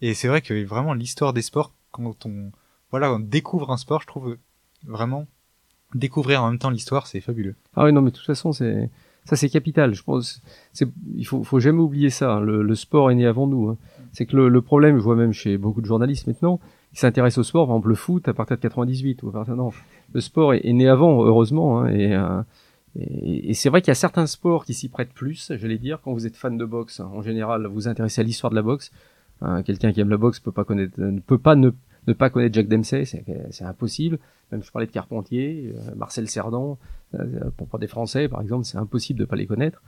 [0.01, 2.51] Et c'est vrai que vraiment l'histoire des sports, quand on
[2.91, 4.37] voilà, on découvre un sport, je trouve
[4.87, 5.27] vraiment
[5.93, 7.55] découvrir en même temps l'histoire, c'est fabuleux.
[7.75, 8.89] Ah oui, non, mais de toute façon, c'est
[9.25, 9.93] ça, c'est capital.
[9.93, 10.41] Je pense,
[10.73, 12.33] c'est il faut, faut jamais oublier ça.
[12.33, 12.39] Hein.
[12.41, 13.69] Le, le, sport est né avant nous.
[13.69, 13.77] Hein.
[14.11, 16.59] C'est que le, le, problème, je vois même chez beaucoup de journalistes maintenant,
[16.93, 19.71] qui s'intéressent au sport, par exemple le foot à partir de 98 ou à non,
[20.13, 21.81] le sport est, né avant, heureusement.
[21.81, 22.43] Hein, euh,
[22.99, 25.51] et, et, c'est vrai qu'il y a certains sports qui s'y prêtent plus.
[25.55, 28.49] J'allais dire, quand vous êtes fan de boxe, en général, vous vous intéressez à l'histoire
[28.49, 28.91] de la boxe.
[29.63, 31.71] Quelqu'un qui aime la boxe peut pas connaître, ne peut pas ne
[32.13, 34.19] pas connaître Jack Dempsey, c'est impossible.
[34.51, 36.77] Même je parlais de Carpentier, euh, Marcel Cerdan,
[37.13, 39.81] euh, pour, des Français par exemple, c'est impossible de pas les connaître.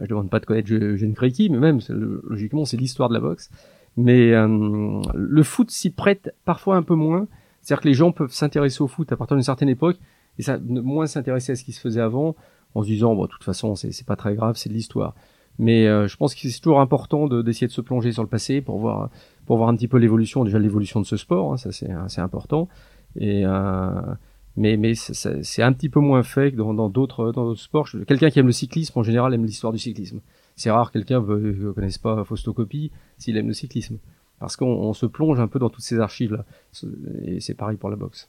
[0.00, 3.50] Je demande pas de connaître Gene Krejci, mais même logiquement c'est l'histoire de la boxe.
[3.96, 7.26] Mais euh, le foot s'y prête parfois un peu moins.
[7.60, 9.96] C'est-à-dire que les gens peuvent s'intéresser au foot à partir d'une certaine époque
[10.38, 12.34] et ça, moins s'intéresser à ce qui se faisait avant
[12.74, 15.14] en se disant bon de toute façon c'est pas très grave, c'est de l'histoire.
[15.58, 18.78] Mais je pense que c'est toujours important d'essayer de se plonger sur le passé pour
[18.78, 19.10] voir
[19.44, 22.68] pour voir un petit peu l'évolution, déjà l'évolution de ce sport, hein, ça c'est important.
[23.16, 23.90] Et euh,
[24.56, 27.88] mais mais c'est un petit peu moins fait que dans d'autres dans d'autres sports.
[28.06, 30.20] Quelqu'un qui aime le cyclisme en général aime l'histoire du cyclisme.
[30.60, 33.96] C'est rare quelqu'un ne connaisse pas Faustocopie s'il aime le cyclisme,
[34.38, 36.44] parce qu'on se plonge un peu dans toutes ces archives là.
[37.24, 38.28] Et c'est pareil pour la boxe.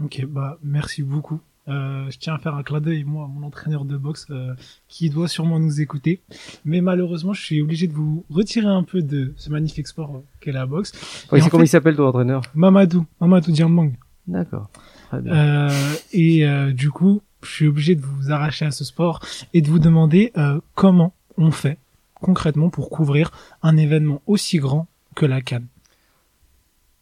[0.00, 1.40] Ok, bah merci beaucoup.
[1.66, 4.54] Euh, je tiens à faire un clin d'œil, moi, à mon entraîneur de boxe, euh,
[4.86, 6.20] qui doit sûrement nous écouter.
[6.64, 10.24] Mais malheureusement, je suis obligé de vous retirer un peu de ce magnifique sport euh,
[10.40, 10.92] qu'est la boxe.
[11.32, 12.42] Oui, c'est comment il s'appelle ton entraîneur?
[12.54, 13.92] Mamadou, Mamadou Diambang.
[14.28, 14.70] D'accord.
[15.14, 15.68] Euh,
[16.12, 19.20] et euh, du coup, je suis obligé de vous arracher à ce sport
[19.54, 20.32] et de vous demander
[20.74, 21.78] comment on fait
[22.14, 23.30] concrètement pour couvrir
[23.62, 25.66] un événement aussi grand que la Cannes.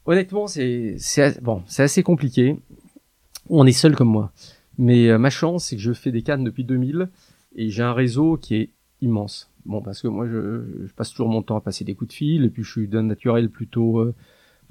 [0.06, 0.96] Honnêtement, c'est
[1.42, 2.56] bon, c'est assez compliqué
[3.48, 4.32] on est seul comme moi.
[4.76, 7.08] Mais euh, ma chance, c'est que je fais des cannes depuis 2000
[7.56, 8.70] et j'ai un réseau qui est
[9.00, 9.50] immense.
[9.66, 12.44] Bon, parce que moi, je, passe toujours mon temps à passer des coups de fil
[12.44, 14.14] et puis je suis d'un naturel plutôt euh,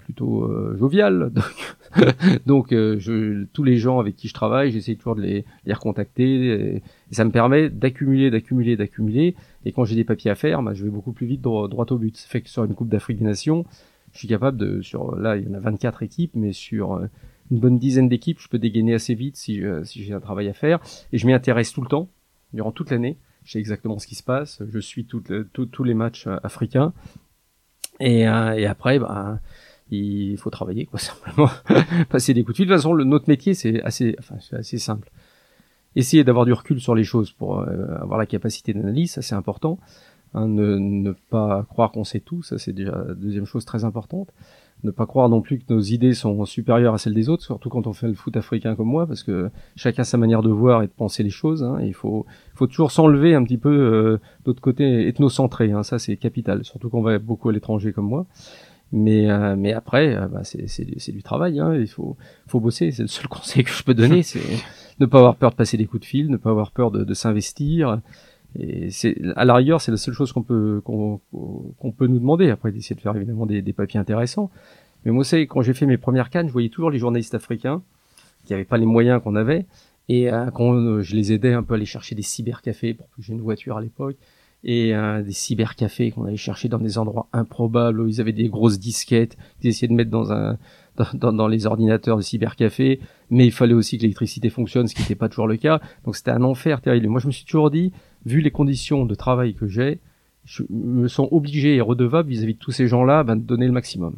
[0.08, 1.32] plutôt euh, jovial.
[2.46, 6.76] Donc, je, tous les gens avec qui je travaille, j'essaie toujours de les, les recontacter
[6.76, 9.36] et, ça me permet d'accumuler, d'accumuler, d'accumuler.
[9.66, 11.98] Et quand j'ai des papiers à faire, bah, je vais beaucoup plus vite droit, au
[11.98, 12.16] but.
[12.16, 13.66] Ça fait que sur une Coupe d'Afrique des Nations,
[14.14, 17.02] je suis capable de, sur là, il y en a 24 équipes, mais sur
[17.52, 20.48] une bonne dizaine d'équipes, je peux dégainer assez vite si, euh, si j'ai un travail
[20.48, 20.80] à faire.
[21.12, 22.10] Et je m'y intéresse tout le temps,
[22.54, 23.18] durant toute l'année.
[23.44, 24.62] Je sais exactement ce qui se passe.
[24.70, 26.94] Je suis tous les matchs euh, africains.
[28.00, 29.40] Et, euh, et après, bah,
[29.92, 31.50] il faut travailler, quoi, simplement.
[32.10, 32.68] Passer des coups de fil.
[32.68, 35.10] De toute façon, le, notre métier, c'est assez, enfin, c'est assez simple.
[35.96, 39.80] Essayer d'avoir du recul sur les choses pour avoir la capacité d'analyse, ça c'est important.
[40.34, 44.32] Hein, ne, pas croire qu'on sait tout, ça c'est déjà la deuxième chose très importante
[44.84, 47.70] ne pas croire non plus que nos idées sont supérieures à celles des autres, surtout
[47.70, 50.50] quand on fait le foot africain comme moi, parce que chacun a sa manière de
[50.50, 51.64] voir et de penser les choses.
[51.64, 55.72] Hein, il faut, faut toujours s'enlever un petit peu euh, d'autre côté ethnocentré.
[55.72, 58.28] Hein, ça, c'est capital, surtout qu'on va beaucoup à l'étranger comme moi.
[58.92, 61.60] Mais, euh, mais après, euh, bah, c'est du travail.
[61.60, 62.16] Hein, il faut,
[62.48, 62.92] faut bosser.
[62.92, 64.42] C'est le seul conseil que je peux donner, c'est
[65.00, 67.04] ne pas avoir peur de passer des coups de fil, ne pas avoir peur de,
[67.04, 68.00] de s'investir.
[68.58, 72.50] Et c'est à la rigueur, c'est la seule chose qu'on peut qu'on peut nous demander.
[72.50, 74.50] Après, d'essayer de faire évidemment des, des papiers intéressants.
[75.06, 77.82] Mais moi, c'est quand j'ai fait mes premières cannes, je voyais toujours les journalistes africains
[78.46, 79.66] qui n'avaient pas les moyens qu'on avait.
[80.10, 83.08] Et euh, quand euh, je les aidais un peu à aller chercher des cybercafés pour
[83.10, 84.16] que j'ai une voiture à l'époque,
[84.68, 88.50] et euh, des cybercafés qu'on allait chercher dans des endroits improbables où ils avaient des
[88.50, 93.00] grosses disquettes qu'ils essayaient de mettre dans les ordinateurs de cybercafé,
[93.30, 95.80] mais il fallait aussi que l'électricité fonctionne, ce qui n'était pas toujours le cas.
[96.04, 97.08] Donc c'était un enfer terrible.
[97.08, 97.94] Moi, je me suis toujours dit,
[98.26, 100.02] vu les conditions de travail que j'ai,
[100.44, 103.74] je me sens obligé et redevable vis-à-vis de tous ces gens-là ben, de donner le
[103.74, 104.18] maximum.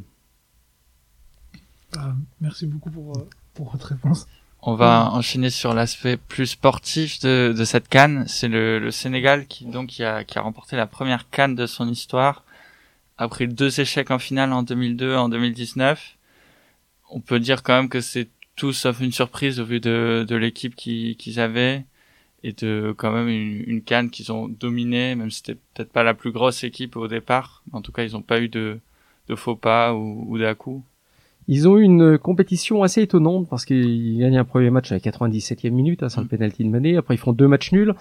[1.96, 4.28] Ah, merci beaucoup pour, euh, pour votre réponse.
[4.62, 8.26] On va enchaîner sur l'aspect plus sportif de, de cette canne.
[8.28, 11.66] C'est le, le, Sénégal qui donc qui a, qui a remporté la première canne de
[11.66, 12.44] son histoire
[13.18, 16.18] après deux échecs en finale en 2002 et en 2019.
[17.12, 20.36] On peut dire quand même que c'est tout sauf une surprise au vu de, de
[20.36, 21.86] l'équipe qu'ils avaient
[22.44, 26.04] et de quand même une, une canne qu'ils ont dominée, même si c'était peut-être pas
[26.04, 27.64] la plus grosse équipe au départ.
[27.72, 28.80] En tout cas, ils n'ont pas eu de,
[29.30, 30.84] de faux pas ou, ou.
[31.52, 35.00] Ils ont eu une compétition assez étonnante parce qu'ils gagnent un premier match à la
[35.00, 36.30] 97e minute, hein, sans le mm.
[36.30, 36.96] penalty de Mané.
[36.96, 37.96] Après, ils font deux matchs nuls.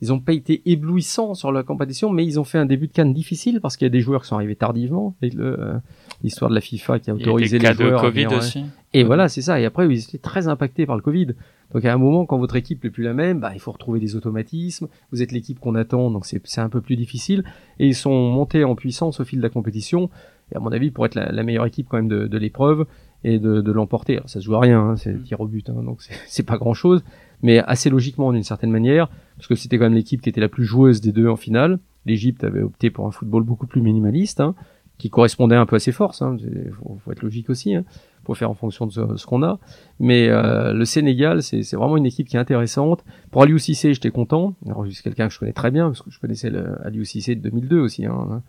[0.00, 2.92] ils n'ont pas été éblouissants sur la compétition, mais ils ont fait un début de
[2.92, 5.16] canne difficile parce qu'il y a des joueurs qui sont arrivés tardivement.
[5.24, 5.78] Euh,
[6.22, 8.02] l'histoire de la FIFA qui a autorisé les joueurs.
[8.02, 8.62] De COVID aussi.
[8.94, 9.58] Et voilà, c'est ça.
[9.58, 11.34] Et après, ils étaient très impactés par le Covid.
[11.74, 13.98] Donc à un moment, quand votre équipe n'est plus la même, bah, il faut retrouver
[13.98, 14.86] des automatismes.
[15.10, 17.42] Vous êtes l'équipe qu'on attend, donc c'est un peu plus difficile.
[17.80, 20.08] Et ils sont montés en puissance au fil de la compétition.
[20.50, 22.86] Et à mon avis, pour être la, meilleure équipe quand même de, de l'épreuve
[23.24, 24.20] et de, de l'emporter.
[24.26, 26.74] Ça se joue à rien, hein, c'est tir au but, hein, donc c'est pas grand
[26.74, 27.02] chose
[27.42, 30.48] mais assez logiquement d'une certaine manière, parce que c'était quand même l'équipe qui était la
[30.48, 31.78] plus joueuse des deux en finale.
[32.06, 34.54] L'Égypte avait opté pour un football beaucoup plus minimaliste, hein,
[34.98, 36.22] qui correspondait un peu à ses forces.
[36.22, 36.36] Hein.
[36.72, 37.84] Faut, faut, être logique aussi, hein,
[38.24, 39.58] pour faire en fonction de ce, qu'on a.
[39.98, 43.04] Mais euh, le Sénégal, c'est vraiment une équipe qui est intéressante.
[43.30, 44.54] Pour Aliou Cissé, j'étais content.
[44.66, 47.34] Alors c'est quelqu'un que je connais très bien, parce que je connaissais le Aliou Cissé
[47.34, 48.06] de 2002 aussi.
[48.06, 48.42] Hein.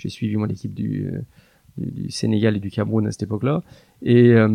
[0.00, 1.10] J'ai suivi moi l'équipe du,
[1.76, 3.62] du, Sénégal et du Cameroun à cette époque-là.
[4.02, 4.48] Et euh,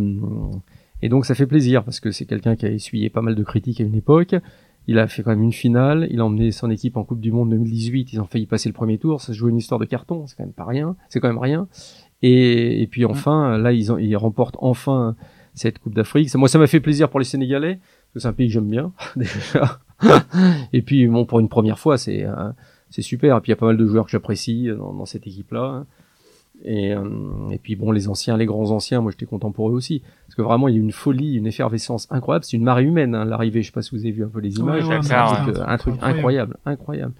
[1.01, 3.43] et donc ça fait plaisir parce que c'est quelqu'un qui a essuyé pas mal de
[3.43, 4.35] critiques à une époque.
[4.87, 7.31] Il a fait quand même une finale, il a emmené son équipe en Coupe du
[7.31, 9.85] Monde 2018, ils ont failli passer le premier tour, ça se joue une histoire de
[9.85, 11.67] carton, c'est quand même pas rien, c'est quand même rien.
[12.21, 15.15] Et, et puis enfin, là ils, ont, ils remportent enfin
[15.55, 16.33] cette Coupe d'Afrique.
[16.35, 18.69] Moi ça m'a fait plaisir pour les Sénégalais, parce que c'est un pays que j'aime
[18.69, 19.79] bien déjà.
[20.71, 22.51] et puis bon pour une première fois c'est euh,
[22.89, 23.37] c'est super.
[23.37, 25.85] Et puis il y a pas mal de joueurs que j'apprécie dans, dans cette équipe-là.
[26.63, 29.73] Et, euh, et puis bon, les anciens, les grands anciens, moi j'étais content pour eux
[29.73, 32.45] aussi, parce que vraiment il y a une folie, une effervescence incroyable.
[32.45, 33.61] C'est une marée humaine hein, l'arrivée.
[33.61, 34.83] Je sais pas si vous avez vu un peu les images.
[34.89, 37.13] un, truc, incroyable, incroyable.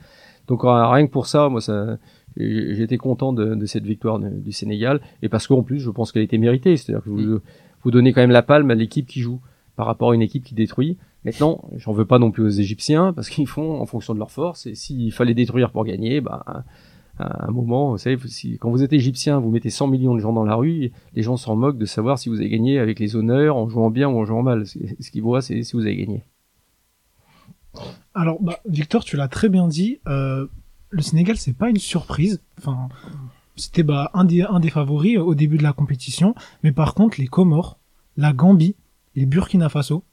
[0.48, 1.98] Donc euh, rien que pour ça, moi ça,
[2.38, 6.24] j'étais content de, de, cette victoire du Sénégal, et parce qu'en plus je pense qu'elle
[6.24, 6.78] était méritée.
[6.78, 7.40] C'est-à-dire que vous,
[7.84, 9.42] vous donnez quand même la palme à l'équipe qui joue
[9.76, 10.98] par rapport à une équipe qui détruit.
[11.26, 14.32] Maintenant, j'en veux pas non plus aux Égyptiens parce qu'ils font en fonction de leur
[14.32, 14.68] force.
[14.68, 16.64] Et s'il fallait détruire pour gagner, bah
[17.18, 18.18] à un moment, vous savez,
[18.60, 21.38] quand vous êtes égyptien, vous mettez 100 millions de gens dans la rue, les gens
[21.38, 24.20] s'en moquent de savoir si vous avez gagné avec les honneurs, en jouant bien ou
[24.20, 24.66] en jouant mal.
[24.68, 26.24] Ce qu'ils voient, c'est si vous avez gagné.
[28.14, 30.00] Alors, bah, Victor, tu l'as très bien dit.
[30.08, 30.48] Euh,
[30.90, 32.42] le Sénégal, c'est pas une surprise.
[32.58, 32.90] Enfin,
[33.56, 36.36] c'était bah, un, des, un des favoris au début de la compétition.
[36.64, 37.80] Mais par contre, les Comores,
[38.18, 38.76] la Gambie,
[39.16, 40.04] les Burkina Faso,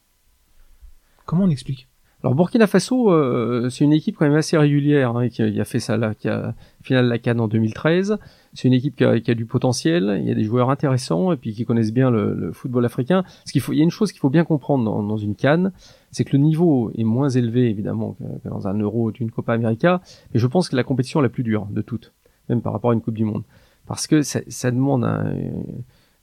[1.25, 1.89] comment on explique?
[2.23, 5.81] Alors Burkina Faso, euh, c'est une équipe quand même assez régulière hein, qui, a fait
[5.81, 8.17] ça là, qui a finale la Cannes en 2013.
[8.55, 11.53] C'est une équipe qui a, du potentiel, il y a des joueurs intéressants et puis
[11.53, 13.25] qui connaissent bien le, football africain.
[13.45, 15.73] Ce qu'il faut, il y a une chose qu'il faut bien comprendre dans, une Cannes,
[16.13, 20.01] c'est que le niveau est moins élevé évidemment que, dans un Euro d'une Copa América,
[20.33, 22.13] mais je pense que la compétition la plus dure de toutes,
[22.49, 23.43] même par rapport à une Coupe du Monde,
[23.87, 25.35] parce que ça, ça demande un,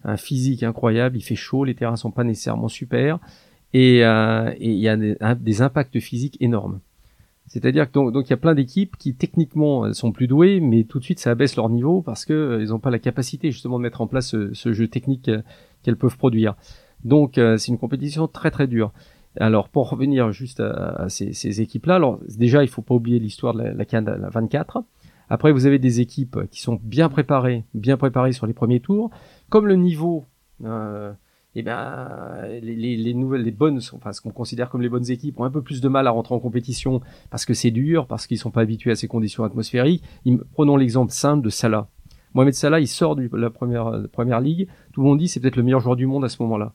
[0.06, 1.18] un physique incroyable.
[1.18, 3.20] Il fait chaud, les terrains sont pas nécessairement super
[3.74, 4.96] et euh, il y a
[5.36, 6.80] des, impacts physiques énormes.
[7.48, 11.00] C'est-à-dire que donc, il y a plein d'équipes qui techniquement sont plus douées, mais tout
[11.00, 13.78] de suite ça abaisse leur niveau parce que euh, ils n'ont pas la capacité justement
[13.78, 15.42] de mettre en place ce, jeu technique euh,
[15.84, 16.56] qu'elles peuvent produire.
[17.06, 18.92] Donc c'est une compétition très très dure.
[19.40, 23.62] Alors pour revenir juste à, ces, équipes-là, alors déjà il faut pas oublier l'histoire de
[23.62, 24.84] la, la la 24.
[25.30, 29.12] Après vous avez des équipes qui sont bien préparées, bien préparées sur les premiers tours.
[29.48, 30.26] Comme le niveau
[30.66, 31.14] euh,
[31.56, 35.40] eh ben, les, les, nouvelles, les bonnes, enfin ce qu'on considère comme les bonnes équipes
[35.40, 38.28] ont un peu plus de mal à rentrer en compétition parce que c'est dur, parce
[38.28, 40.04] qu'ils sont pas habitués à ces conditions atmosphériques.
[40.54, 41.88] prenons l'exemple simple de Salah.
[42.36, 44.68] Mohamed Salah, il sort de la première, première ligue.
[44.94, 46.74] Tout le monde dit c'est peut-être le meilleur joueur du monde à ce moment-là.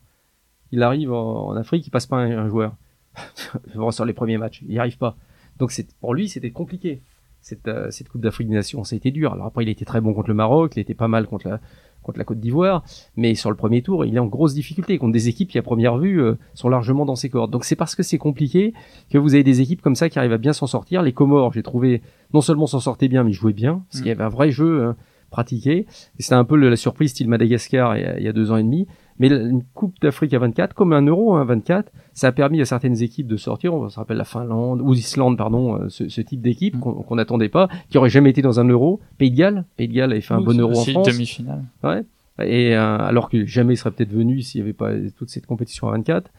[0.73, 2.75] Il arrive en, Afrique, il passe pas un, un joueur
[3.91, 4.61] sur les premiers matchs.
[4.63, 5.17] Il n'y arrive pas.
[5.59, 7.01] Donc pour lui, c'était compliqué.
[7.41, 9.35] Cette, euh, cette Coupe d'Afrique des Nations, ça a été dur.
[9.35, 11.61] Alors après, il était très bon contre le Maroc, il était pas mal contre la,
[12.05, 12.85] contre la Côte d'Ivoire,
[13.17, 15.63] mais sur le premier tour, il est en grosse difficulté contre des équipes qui à
[15.63, 17.51] première vue euh, sont largement dans ses cordes.
[17.51, 18.73] Donc c'est parce que c'est compliqué
[19.11, 21.03] que vous avez des équipes comme ça qui arrivent à bien s'en sortir.
[21.03, 24.15] Les Comores, j'ai trouvé non seulement s'en sortaient bien, mais jouaient bien, parce qu'il y
[24.15, 24.21] mm.
[24.21, 24.97] avait un vrai jeu hein,
[25.31, 25.87] pratiqué.
[26.19, 28.87] C'était un peu la surprise style Madagascar il y a, deux ans et demi.
[29.19, 32.61] Mais une Coupe d'Afrique à 24, comme un Euro à hein, 24, ça a permis
[32.61, 33.75] à certaines équipes de sortir.
[33.75, 36.81] On se rappelle la Finlande ou l'Islande, pardon, euh, ce, type d'équipe mm.
[36.81, 39.01] qu'on n'attendait pas, qui aurait jamais été dans un Euro.
[39.19, 41.07] Pays de Galles, Pays de Galles avait fait un bon Euro en France.
[41.07, 41.65] demi-finale.
[41.83, 42.03] Ouais.
[42.43, 45.47] Et euh, alors que jamais il serait peut-être venu s'il n'y avait pas toute cette
[45.47, 46.31] compétition à 24.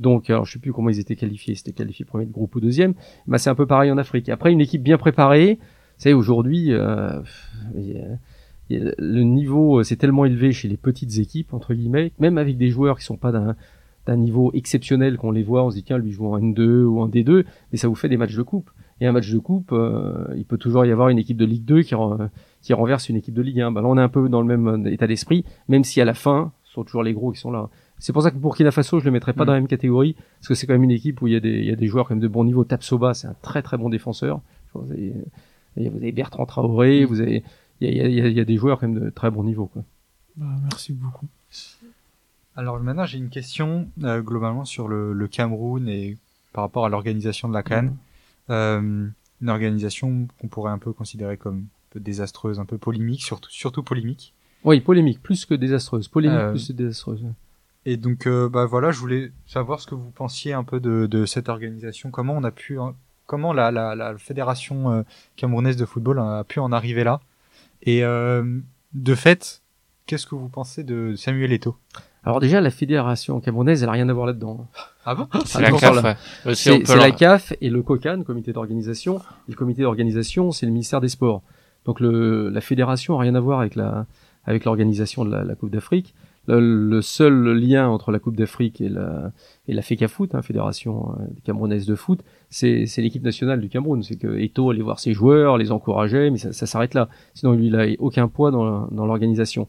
[0.00, 2.60] Donc, alors je sais plus comment ils étaient qualifiés, c'était qualifié premier de groupe ou
[2.60, 2.94] deuxième.
[3.26, 4.28] Bah, c'est un peu pareil en Afrique.
[4.28, 5.58] Après, une équipe bien préparée,
[5.98, 7.20] vous savez, aujourd'hui, euh,
[8.70, 12.98] le niveau c'est tellement élevé chez les petites équipes entre guillemets, même avec des joueurs
[12.98, 13.56] qui sont pas d'un
[14.06, 17.00] d'un niveau exceptionnel qu'on les voit, on se dit tiens lui joue en N2 ou
[17.00, 18.70] en D2, mais ça vous fait des matchs de coupe.
[19.00, 21.64] Et un match de coupe, euh, il peut toujours y avoir une équipe de Ligue
[21.64, 21.94] 2 qui,
[22.62, 23.70] qui renverse une équipe de Ligue 1.
[23.70, 26.14] Bah là, on est un peu dans le même état d'esprit, même si à la
[26.14, 27.68] fin, ce sont toujours les gros qui sont là.
[27.98, 30.14] C'est pour ça que pour Burkina Faso, je le mettrais pas dans la même catégorie,
[30.40, 31.76] parce que c'est quand même une équipe où il y a des, il y a
[31.76, 32.64] des joueurs quand même de bon niveau.
[32.64, 34.40] Tapsoba, c'est un très très bon défenseur.
[34.74, 35.12] Vous avez,
[35.76, 37.42] vous avez Bertrand Traoré, vous avez,
[37.80, 39.66] il y a, il y a, des joueurs quand même de très bon niveau.
[39.66, 39.84] Quoi.
[40.36, 41.26] Bah, merci beaucoup.
[42.56, 46.16] Alors maintenant, j'ai une question euh, globalement sur le, le, Cameroun et
[46.52, 47.96] par rapport à l'organisation de la Cannes.
[48.50, 49.08] Euh,
[49.40, 53.50] une organisation qu'on pourrait un peu considérer comme un peu désastreuse, un peu polémique, surtout,
[53.50, 54.34] surtout polémique.
[54.64, 56.08] Oui, polémique, plus que désastreuse.
[56.08, 57.24] Polémique euh, plus que désastreuse.
[57.86, 61.06] Et donc, euh, bah voilà, je voulais savoir ce que vous pensiez un peu de,
[61.06, 62.94] de cette organisation, comment on a pu, hein,
[63.26, 65.02] comment la, la, la fédération euh,
[65.36, 67.20] camerounaise de football a pu en arriver là?
[67.82, 69.62] Et de fait,
[70.06, 71.76] qu'est-ce que vous pensez de Samuel Eto'o?
[72.24, 74.66] Alors déjà, la fédération camerounaise, elle a rien à voir là-dedans.
[75.06, 75.28] Ah bon?
[75.46, 76.18] C'est la, CAF,
[76.54, 79.20] C'est la CAF et le COCAN, comité d'organisation.
[79.48, 81.42] Le comité d'organisation, c'est le ministère des Sports.
[81.86, 84.06] Donc le, la fédération a rien à voir avec la
[84.44, 86.14] avec l'organisation de la, la Coupe d'Afrique.
[86.48, 89.32] Le, seul lien entre la Coupe d'Afrique et la
[89.68, 94.02] et la FECA hein, fédération euh, camerounaise de foot, c'est l'équipe nationale du Cameroun.
[94.02, 97.10] C'est que Eto allait voir ses joueurs, les encourageait, mais ça, s'arrête là.
[97.34, 99.68] Sinon, lui, il a aucun poids dans, l'organisation.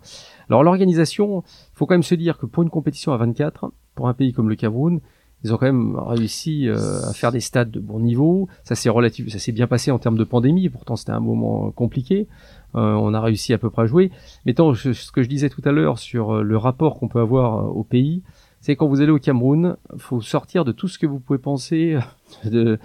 [0.49, 4.07] Alors l'organisation, il faut quand même se dire que pour une compétition à 24, pour
[4.07, 5.01] un pays comme le Cameroun,
[5.43, 6.77] ils ont quand même réussi euh,
[7.09, 8.47] à faire des stades de bon niveau.
[8.63, 8.89] Ça s'est
[9.29, 10.69] ça s'est bien passé en termes de pandémie.
[10.69, 12.27] Pourtant, c'était un moment compliqué.
[12.75, 14.11] Euh, on a réussi à peu près à jouer.
[14.45, 17.19] Mais tant ce que je disais tout à l'heure sur euh, le rapport qu'on peut
[17.19, 18.21] avoir au pays,
[18.61, 21.97] c'est quand vous allez au Cameroun, faut sortir de tout ce que vous pouvez penser
[22.45, 22.77] de,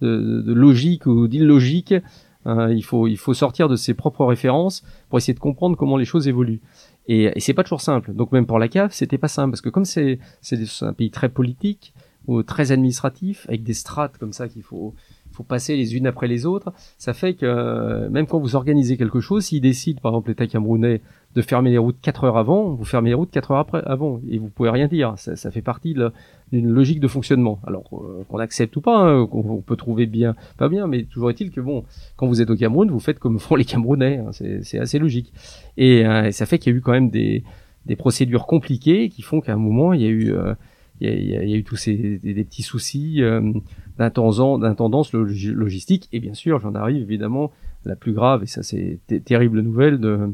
[0.00, 1.94] de, de logique ou d'illogique.
[2.46, 6.04] il faut il faut sortir de ses propres références pour essayer de comprendre comment les
[6.04, 6.60] choses évoluent.
[7.08, 8.12] Et, et c'est pas toujours simple.
[8.12, 11.10] Donc même pour la CAF, c'était pas simple parce que comme c'est c'est un pays
[11.10, 11.94] très politique
[12.26, 14.94] ou très administratif avec des strates comme ça qu'il faut
[15.32, 18.96] faut passer les unes après les autres, ça fait que euh, même quand vous organisez
[18.96, 21.00] quelque chose, s'ils décident par exemple l'État camerounais
[21.34, 24.20] de fermer les routes 4 heures avant, vous fermez les routes 4 heures après avant
[24.28, 25.14] et vous pouvez rien dire.
[25.16, 25.94] Ça, ça fait partie
[26.52, 27.60] d'une logique de fonctionnement.
[27.66, 31.30] Alors euh, qu'on accepte ou pas, hein, qu'on peut trouver bien, pas bien, mais toujours
[31.30, 31.84] est-il que bon,
[32.16, 34.18] quand vous êtes au Cameroun, vous faites comme font les Camerounais.
[34.18, 35.32] Hein, c'est assez logique.
[35.76, 37.44] Et, euh, ça fait qu'il y a eu quand même des,
[37.86, 40.34] des procédures compliquées qui font qu'à un moment il y a eu
[41.06, 43.52] a, il y a, eu tous ces des, petits soucis euh,
[43.98, 47.50] d'intendance logistique et bien sûr j'en arrive évidemment
[47.84, 50.30] la plus grave et ça c'est terrible nouvelle de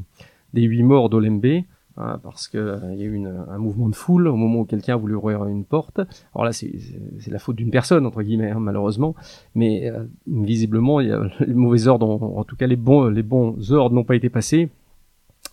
[0.55, 1.65] des huit morts d'Olembe
[1.97, 4.65] hein, parce que euh, y a eu une, un mouvement de foule au moment où
[4.65, 6.01] quelqu'un a voulu ouvrir une porte.
[6.35, 6.73] Alors là, c'est
[7.27, 9.15] la faute d'une personne entre guillemets, hein, malheureusement,
[9.55, 13.73] mais euh, visiblement, y a les mauvais ordres, en, tout cas les bons les bons
[13.73, 14.71] ordres n'ont pas été passés.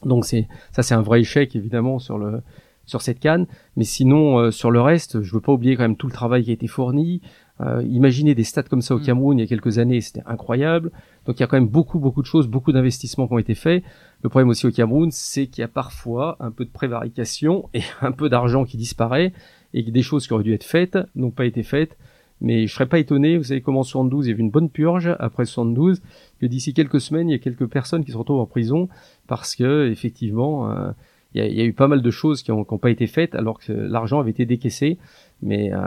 [0.04, 2.42] Donc c'est ça, c'est un vrai échec évidemment sur le
[2.86, 3.48] sur cette canne.
[3.76, 6.44] Mais sinon, euh, sur le reste, je veux pas oublier quand même tout le travail
[6.44, 7.22] qui a été fourni.
[7.62, 9.04] Euh, imaginez des stades comme ça au mm.
[9.04, 10.92] Cameroun il y a quelques années, c'était incroyable.
[11.26, 13.56] Donc il y a quand même beaucoup, beaucoup de choses, beaucoup d'investissements qui ont été
[13.56, 13.84] faits.
[14.22, 17.82] Le problème aussi au Cameroun, c'est qu'il y a parfois un peu de prévarication et
[18.02, 19.34] un peu d'argent qui disparaît
[19.74, 21.98] et que des choses qui auraient dû être faites n'ont pas été faites.
[22.42, 24.50] Mais je serais pas étonné, vous savez comment en 72, il y a eu une
[24.50, 26.02] bonne purge après 72,
[26.42, 28.90] que d'ici quelques semaines, il y a quelques personnes qui se retrouvent en prison
[29.26, 30.92] parce que effectivement, euh,
[31.34, 33.74] il y, a eu pas mal de choses qui n'ont pas été faites alors que
[33.74, 34.98] l'argent avait été décaissé.
[35.42, 35.78] Mais euh,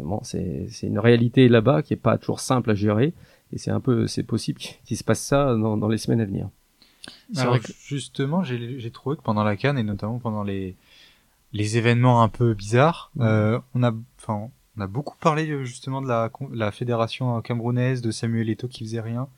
[0.00, 3.14] bon, c'est une réalité là-bas qui est pas toujours simple à gérer.
[3.52, 6.24] Et c'est un peu, c'est possible qu'il se passe ça dans, dans, les semaines à
[6.24, 6.48] venir.
[7.36, 10.76] Alors, justement, j'ai trouvé que pendant la Cannes et notamment pendant les
[11.52, 13.22] les événements un peu bizarres, mmh.
[13.22, 18.10] euh, on a, enfin, on a beaucoup parlé justement de la, la fédération camerounaise, de
[18.10, 19.28] Samuel Eto'o qui faisait rien.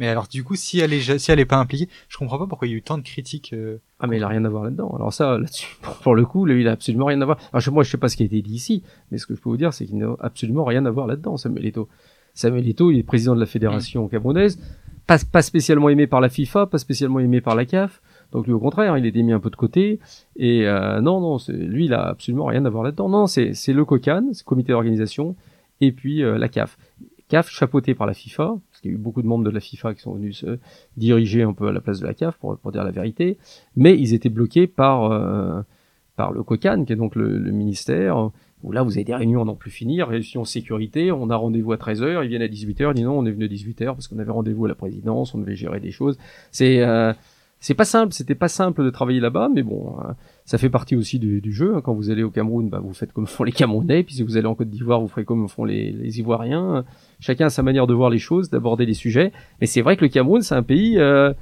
[0.00, 2.46] Mais alors du coup, si elle est si elle est pas impliquée, je comprends pas
[2.46, 3.52] pourquoi il y a eu tant de critiques.
[3.52, 4.90] Euh, ah mais il a rien à voir là-dedans.
[4.96, 7.38] Alors ça, là-dessus, pour le coup, lui, il a absolument rien à voir.
[7.70, 9.50] Moi, je sais pas ce qui a été dit ici, mais ce que je peux
[9.50, 11.86] vous dire, c'est qu'il n'a absolument rien à voir là-dedans, Samuel Eto'o.
[12.32, 14.58] Samuel Eto'o, il est président de la fédération camerounaise,
[15.06, 18.00] pas, pas spécialement aimé par la FIFA, pas spécialement aimé par la CAF.
[18.32, 20.00] Donc lui, au contraire, il était mis un peu de côté.
[20.36, 23.10] Et euh, non, non, lui, il a absolument rien à voir là-dedans.
[23.10, 25.36] Non, c'est le COCAN, c'est comité d'organisation,
[25.82, 26.78] et puis euh, la CAF.
[27.28, 29.60] CAF chapeauté par la FIFA, parce qu'il y a eu beaucoup de membres de la
[29.60, 30.58] FIFA qui sont venus se
[30.96, 33.36] diriger un peu à la place de la CAF pour, pour dire la vérité,
[33.76, 35.60] mais ils étaient bloqués par euh,
[36.16, 38.30] par le COCAN, qui est donc le, ministère,
[38.62, 41.72] où là vous avez des réunions à n'en plus finir, réunion sécurité, on a rendez-vous
[41.72, 44.08] à 13h, ils viennent à 18h, ils disent non, on est venu à 18h parce
[44.08, 46.18] qu'on avait rendez-vous à la présidence, on devait gérer des choses.
[46.50, 47.12] C'est euh,
[47.60, 50.96] c'est pas simple, c'était pas simple de travailler là-bas, mais bon, hein, ça fait partie
[50.96, 51.76] aussi du, du jeu.
[51.76, 51.82] Hein.
[51.82, 54.38] Quand vous allez au Cameroun, bah, vous faites comme font les Camerounais, puis si vous
[54.38, 56.86] allez en Côte d'Ivoire, vous ferez comme font les, les, Ivoiriens.
[57.20, 59.30] Chacun a sa manière de voir les choses, d'aborder les sujets.
[59.60, 61.34] Mais c'est vrai que le Cameroun, c'est un pays euh,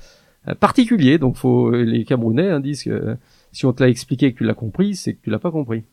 [0.58, 3.16] particulier, donc faut les Camerounais hein, disent que
[3.52, 5.52] si on te l'a expliqué et que tu l'as compris, c'est que tu l'as pas
[5.52, 5.84] compris.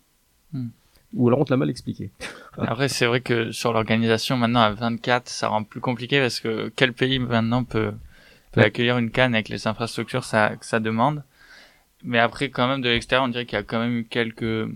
[0.54, 0.70] Hmm.
[1.14, 2.10] Ou alors on te l'a mal expliqué.
[2.58, 6.72] Après, c'est vrai que sur l'organisation, maintenant à 24, ça rend plus compliqué parce que
[6.76, 7.92] quel pays maintenant peut
[8.62, 11.24] accueillir une canne avec les infrastructures ça, que ça demande.
[12.04, 14.70] Mais après, quand même, de l'extérieur, on dirait qu'il y a quand même eu quelques,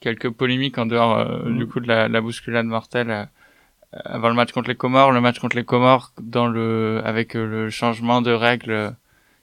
[0.00, 1.58] quelques polémiques en dehors euh, mm.
[1.58, 3.24] du coup de la, la bousculade mortelle euh,
[4.04, 7.46] avant le match contre les Comores, le match contre les Comores dans le avec euh,
[7.46, 8.94] le changement de règles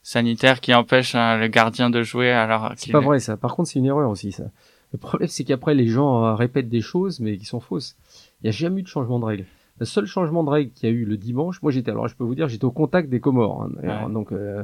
[0.04, 3.38] sanitaires qui empêche hein, le gardien de jouer alors c'est pas vrai ça.
[3.38, 4.46] Par contre, c'est une erreur aussi ça.
[4.94, 7.98] Le problème c'est qu'après les gens répètent des choses mais qui sont fausses.
[8.42, 9.46] Il n'y a jamais eu de changement de règles.
[9.80, 12.16] Le seul changement de règle qu'il y a eu le dimanche, moi j'étais, alors je
[12.16, 13.70] peux vous dire, j'étais au contact des Comores.
[13.84, 14.64] Hein, donc, euh,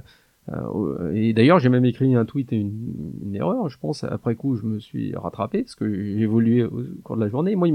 [0.50, 4.04] euh, et d'ailleurs, j'ai même écrit un tweet et une, erreur, je pense.
[4.04, 7.56] Après coup, je me suis rattrapé parce que j'ai évolué au cours de la journée.
[7.56, 7.70] Moi,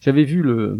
[0.00, 0.76] j'avais vu le,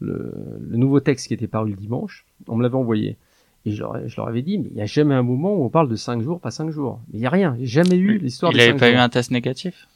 [0.00, 2.26] le, nouveau texte qui était paru le dimanche.
[2.48, 3.16] On me l'avait envoyé.
[3.64, 5.64] Et je leur, je leur, avais dit, mais il n'y a jamais un moment où
[5.64, 7.00] on parle de 5 jours, pas 5 jours.
[7.08, 7.56] Mais il n'y a rien.
[7.58, 9.88] J'ai jamais eu l'histoire de Il n'avait pas eu un test négatif?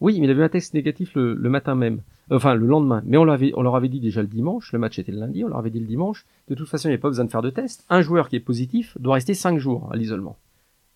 [0.00, 2.02] Oui, mais il avait un test négatif le, le matin même.
[2.30, 3.02] Enfin, le lendemain.
[3.04, 4.72] Mais on, l'avait, on leur avait dit déjà le dimanche.
[4.72, 5.44] Le match était le lundi.
[5.44, 6.26] On leur avait dit le dimanche.
[6.48, 7.84] De toute façon, il n'y a pas besoin de faire de test.
[7.88, 10.36] Un joueur qui est positif doit rester 5 jours à l'isolement.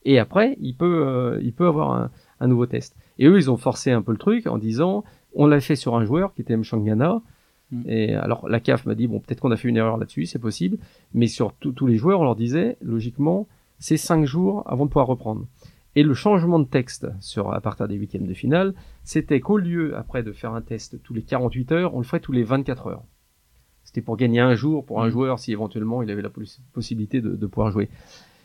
[0.04, 2.96] Et après, il peut, euh, il peut avoir un, un, nouveau test.
[3.18, 5.94] Et eux, ils ont forcé un peu le truc en disant, on l'a fait sur
[5.96, 7.22] un joueur qui était Mchangana.
[7.72, 7.82] Mm.
[7.86, 10.38] Et alors la CAF m'a dit bon peut-être qu'on a fait une erreur là-dessus, c'est
[10.38, 10.78] possible,
[11.14, 13.46] mais sur tous les joueurs on leur disait logiquement
[13.78, 15.46] c'est cinq jours avant de pouvoir reprendre.
[15.94, 18.74] Et le changement de texte sur à partir des huitièmes de finale,
[19.04, 22.20] c'était qu'au lieu après de faire un test tous les 48 heures, on le ferait
[22.20, 23.04] tous les 24 heures.
[23.84, 25.10] C'était pour gagner un jour pour un mm.
[25.10, 26.30] joueur si éventuellement il avait la
[26.72, 27.90] possibilité de, pouvoir jouer.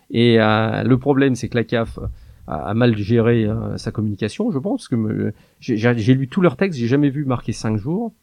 [0.09, 1.99] Et euh, le problème c'est que la CAF
[2.47, 6.87] a, mal géré euh, sa communication, je pense, que j'ai lu tous leurs textes, j'ai
[6.87, 8.13] jamais vu marquer cinq jours.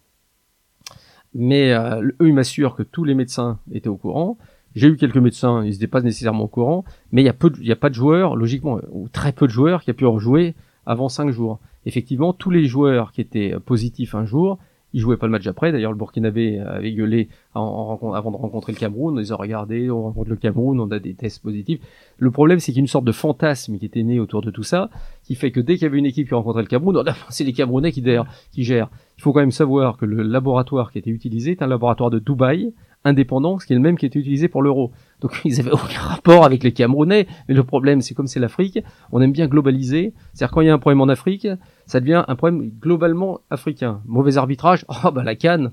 [1.35, 4.39] Mais euh, eux, ils m'assurent que tous les médecins étaient au courant.
[4.75, 7.33] J'ai eu quelques médecins, ils n'étaient pas nécessairement au courant, mais il y a
[7.73, 10.55] a pas de joueurs, logiquement, ou très peu de joueurs qui a pu rejouer
[10.87, 11.61] avant cinq jours.
[11.87, 14.59] Effectivement, tous les joueurs qui étaient positifs un jour,
[14.95, 15.73] ils jouaient pas le match après.
[15.73, 19.19] D'ailleurs, le Burkinabé avait gueulé avant de rencontrer le Cameroun.
[19.19, 21.81] Ils ont regardé, on rencontre le Cameroun, on a des tests positifs.
[22.17, 24.53] Le problème, c'est qu'il y a une sorte de fantasme qui était né autour de
[24.53, 24.91] tout ça,
[25.25, 27.53] qui fait que dès qu'il y avait une équipe qui rencontrait le Cameroun, c'est les
[27.53, 28.03] Camerounais qui,
[28.63, 28.91] gèrent.
[29.19, 32.21] Il faut quand même savoir que le laboratoire qui était utilisé est un laboratoire de
[32.21, 32.73] Dubaï,
[33.05, 34.93] indépendant, ce qui est le même qui était utilisé pour l'euro.
[35.21, 37.27] Donc ils avaient aucun rapport avec les Camerounais.
[37.49, 38.81] Mais le problème, c'est comme c'est l'Afrique,
[39.13, 40.15] on aime bien globaliser.
[40.33, 41.49] C'est-à-dire quand il y a un problème en Afrique,
[41.87, 44.01] ça devient un problème globalement africain.
[44.07, 45.73] Mauvais arbitrage, oh bah la canne.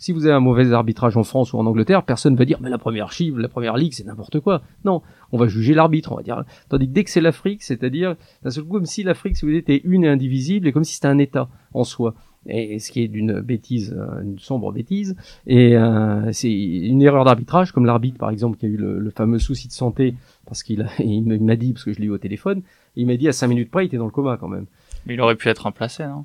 [0.00, 2.70] Si vous avez un mauvais arbitrage en France ou en Angleterre, personne va dire mais
[2.70, 4.62] la première chive, la première ligue, c'est n'importe quoi.
[4.84, 5.02] Non,
[5.32, 6.44] on va juger l'arbitre, on va dire.
[6.68, 8.14] Tandis que dès que c'est l'Afrique, c'est-à-dire
[8.44, 10.94] d'un seul coup comme si l'Afrique, si vous était une et indivisible, et comme si
[10.94, 12.14] c'était un État en soi
[12.48, 15.16] et ce qui est d'une bêtise, euh, une sombre bêtise.
[15.46, 19.38] Et euh, c'est une erreur d'arbitrage, comme l'arbitre par exemple qui a eu le, fameux
[19.38, 20.14] souci de santé
[20.46, 22.62] parce qu'il il m'a dit parce que je l'ai eu au téléphone,
[22.96, 24.66] il m'a dit à 5 minutes près il était dans le coma quand même.
[25.06, 26.24] Mais il aurait pu être remplacé, non?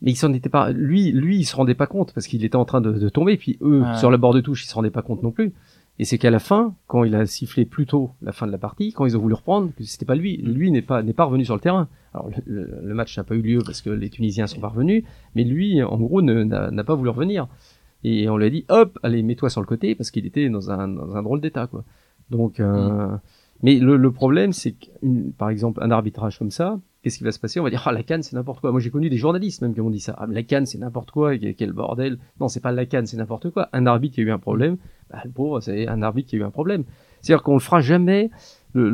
[0.00, 2.56] Mais il s'en était pas lui lui il se rendait pas compte parce qu'il était
[2.56, 4.90] en train de, de tomber puis eux sur le bord de touche ils se rendaient
[4.90, 5.52] pas compte non plus
[5.98, 8.58] et c'est qu'à la fin, quand il a sifflé plus tôt la fin de la
[8.58, 11.24] partie, quand ils ont voulu reprendre, que c'était pas lui, lui n'est pas n'est pas
[11.24, 11.88] revenu sur le terrain.
[12.14, 15.44] Alors le, match n'a pas eu lieu parce que les Tunisiens sont pas revenus, mais
[15.44, 17.46] lui, en gros, n'a pas voulu revenir.
[18.04, 20.70] Et on lui a dit, hop, allez, mets-toi sur le côté parce qu'il était dans
[20.70, 21.84] un, dans un drôle d'état, quoi.
[22.30, 23.20] Donc, euh, mm.
[23.62, 27.32] mais le, le problème, c'est que, par exemple, un arbitrage comme ça, qu'est-ce qui va
[27.32, 27.60] se passer?
[27.60, 28.70] On va dire ah la canne c'est n'importe quoi.
[28.70, 30.14] Moi j'ai connu des journalistes même qui m'ont dit ça.
[30.18, 32.18] Ah, la canne c'est n'importe quoi, quel bordel.
[32.40, 33.68] Non c'est pas la canne c'est n'importe quoi.
[33.72, 34.76] Un arbitre qui a eu un problème,
[35.10, 36.84] bah, le pauvre c'est un arbitre qui a eu un problème.
[37.20, 38.30] C'est-à-dire qu'on le fera jamais.
[38.74, 38.88] Le,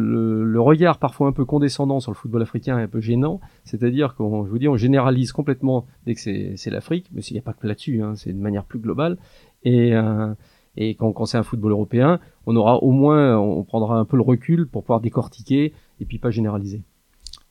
[0.45, 3.41] le, regard parfois un peu condescendant sur le football africain est un peu gênant.
[3.63, 7.39] C'est-à-dire qu'on, je vous dis, on généralise complètement dès que c'est l'Afrique, mais il n'y
[7.39, 9.19] a pas que là-dessus, hein, c'est de manière plus globale.
[9.63, 10.35] Et, euh,
[10.77, 14.17] et quand, quand c'est un football européen, on aura au moins, on prendra un peu
[14.17, 16.83] le recul pour pouvoir décortiquer et puis pas généraliser.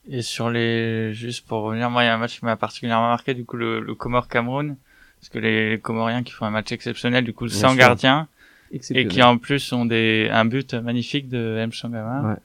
[0.10, 3.10] Et sur les, juste pour revenir, moi, il y a un match qui m'a particulièrement
[3.10, 4.78] marqué, du coup, le, le Comore Cameroun.
[5.20, 8.28] Parce que les, Comoriens qui font un match exceptionnel, du coup, sans gardien.
[8.72, 11.72] Et qui en plus ont des, un but magnifique de M.
[11.72, 12.30] Shangama.
[12.30, 12.36] Ouais.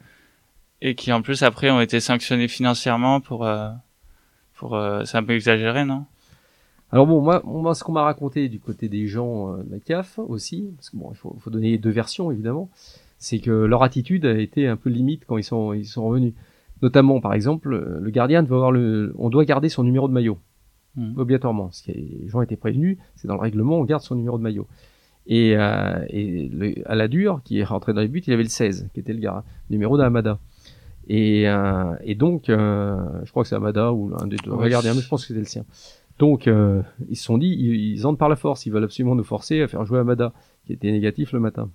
[0.80, 3.70] Et qui en plus après ont été sanctionnés financièrement pour, euh,
[4.54, 6.06] pour, euh, c'est un peu exagéré, non?
[6.90, 9.78] Alors bon, moi, moi ce qu'on m'a raconté du côté des gens euh, de la
[9.80, 12.68] CAF aussi, parce que bon, il faut, faut donner deux versions évidemment,
[13.18, 16.34] c'est que leur attitude a été un peu limite quand ils sont, ils sont revenus.
[16.82, 20.38] Notamment, par exemple, le gardien doit avoir le, on doit garder son numéro de maillot.
[20.96, 21.16] Hmm.
[21.16, 21.70] Obligatoirement.
[21.70, 24.42] Ce qui les gens étaient prévenus, c'est dans le règlement, on garde son numéro de
[24.42, 24.66] maillot.
[25.26, 28.42] Et, euh, et le, à la dure, qui est rentré dans les buts, il avait
[28.42, 30.38] le 16, qui était le gars, numéro d'Amada.
[31.08, 34.94] Et, euh, et donc, euh, je crois que c'est Amada ou un des deux gardiens,
[34.94, 35.64] mais je pense que c'était le sien.
[36.18, 39.14] Donc, euh, ils se sont dit, ils, ils, entrent par la force, ils veulent absolument
[39.14, 40.32] nous forcer à faire jouer Amada,
[40.66, 41.70] qui était négatif le matin.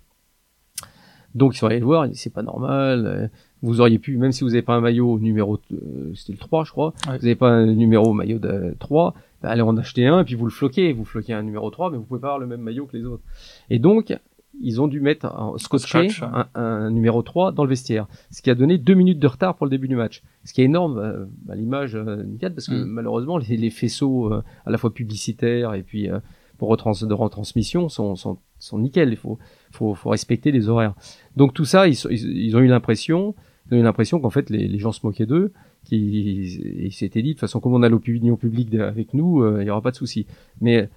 [1.35, 3.29] Donc ils sont allés le voir, c'est pas normal.
[3.63, 6.37] Euh, vous auriez pu, même si vous n'avez pas un maillot numéro, euh, c'était le
[6.37, 10.07] 3 je crois, vous n'avez pas un numéro maillot de 3, bah, allez en acheter
[10.07, 12.27] un et puis vous le floquez, vous floquez un numéro 3, mais vous pouvez pas
[12.27, 13.23] avoir le même maillot que les autres.
[13.69, 14.15] Et donc,
[14.59, 16.09] ils ont dû mettre un scotché
[16.55, 19.65] un, numéro 3 dans le vestiaire, ce qui a donné deux minutes de retard pour
[19.65, 20.23] le début du match.
[20.45, 22.85] Ce qui est énorme euh, à l'image euh, parce que mm.
[22.85, 26.09] malheureusement les, les faisceaux à la fois publicitaires et puis
[26.57, 29.09] pour retrans de retransmission sont, sont, sont nickel.
[29.09, 29.37] Il faut,
[29.71, 30.93] faut, faut respecter les horaires.
[31.35, 33.35] Donc tout ça, ils, ils, ont eu l'impression,
[33.75, 35.51] eu l'impression qu'en fait les, les, gens se moquaient d'eux,
[35.83, 39.67] qu'ils s'étaient dit de toute façon comme on a l'opinion publique avec nous, euh, il
[39.67, 40.25] y aura pas de souci.
[40.61, 40.89] Mais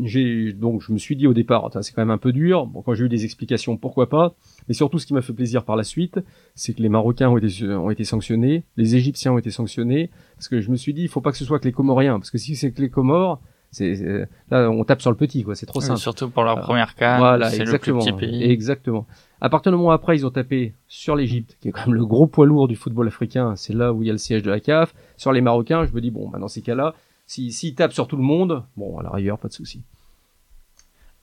[0.00, 2.66] j'ai donc je me suis dit au départ, c'est quand même un peu dur.
[2.66, 4.34] Bon, quand j'ai eu des explications, pourquoi pas.
[4.68, 6.18] Mais surtout, ce qui m'a fait plaisir par la suite,
[6.54, 10.48] c'est que les Marocains ont été ont été sanctionnés, les Égyptiens ont été sanctionnés, parce
[10.48, 12.30] que je me suis dit, il faut pas que ce soit que les Comoriens, parce
[12.30, 15.54] que si c'est que les Comores, c'est là on tape sur le petit, quoi.
[15.54, 15.98] C'est trop simple.
[15.98, 17.18] surtout pour leur première cas.
[17.18, 17.50] Voilà.
[17.50, 18.42] Le petit pays.
[18.44, 19.06] Exactement.
[19.40, 22.06] À partir du moment après, ils ont tapé sur l'Égypte, qui est quand même le
[22.06, 23.54] gros poids lourd du football africain.
[23.56, 24.94] C'est là où il y a le siège de la CAF.
[25.16, 26.94] Sur les Marocains, je me dis bon, bah, dans ces cas-là,
[27.26, 29.82] s'ils si, tapent sur tout le monde, bon, à la rigueur, pas de souci.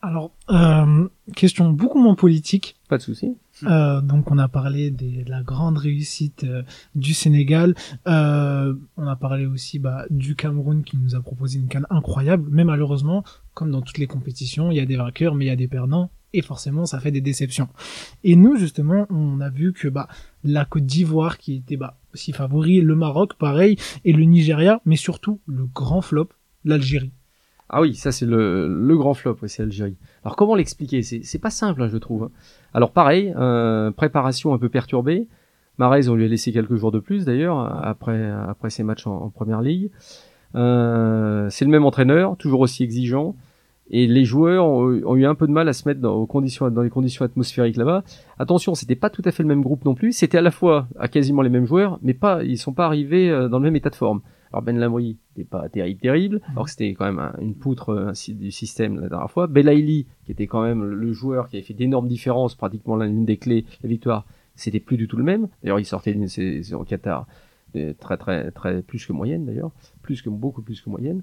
[0.03, 2.75] Alors, euh, question beaucoup moins politique.
[2.89, 3.37] Pas de souci.
[3.63, 6.61] Euh, donc, on a parlé de la grande réussite euh,
[6.93, 7.73] du Sénégal.
[8.05, 12.49] On a parlé aussi bah, du Cameroun qui nous a proposé une canne incroyable.
[12.51, 15.51] Mais malheureusement, comme dans toutes les compétitions, il y a des vainqueurs, mais il y
[15.51, 16.11] a des perdants.
[16.33, 17.69] Et forcément, ça fait des déceptions.
[18.23, 20.07] Et nous, justement, on a vu que bah,
[20.43, 24.95] la Côte d'Ivoire, qui était bah, aussi favori, le Maroc, pareil, et le Nigeria, mais
[24.95, 26.29] surtout le grand flop,
[26.65, 27.11] l'Algérie.
[27.75, 29.97] Ah oui, ça c'est le, grand flop, c'est l'Algérie.
[30.23, 31.01] Alors comment l'expliquer?
[31.01, 32.29] C'est pas simple, hein, je trouve.
[32.73, 35.27] Alors pareil, euh, préparation un peu perturbée.
[35.79, 39.29] Marez, on lui a laissé quelques jours de plus d'ailleurs après après ses matchs en,
[39.29, 39.89] première ligue.
[40.53, 43.35] Euh, c'est le même entraîneur, toujours aussi exigeant,
[43.95, 46.81] et les joueurs ont, eu un peu de mal à se mettre dans, conditions, dans
[46.81, 48.03] les conditions atmosphériques là-bas.
[48.39, 50.13] Attention, c'était pas tout à fait le même groupe non plus.
[50.13, 53.29] C'était à la fois à quasiment les mêmes joueurs, mais pas ils sont pas arrivés
[53.29, 54.21] euh, dans le même état de forme.
[54.51, 56.51] Alors Ben Lamri n'était pas terrible, terrible, mhm.
[56.53, 59.45] alors que c'était quand même une poutre euh, du système la dernière fois.
[59.45, 63.37] Belaïli, qui était quand même le joueur qui avait fait d'énormes différences, pratiquement l'une des
[63.37, 64.25] clés de la victoire,
[64.55, 65.49] c'était plus du tout le même.
[65.61, 67.27] D'ailleurs, il sortait d'une saison Qatar
[67.99, 69.71] très très très plus que moyenne d'ailleurs,
[70.01, 71.21] plus que beaucoup plus que moyenne.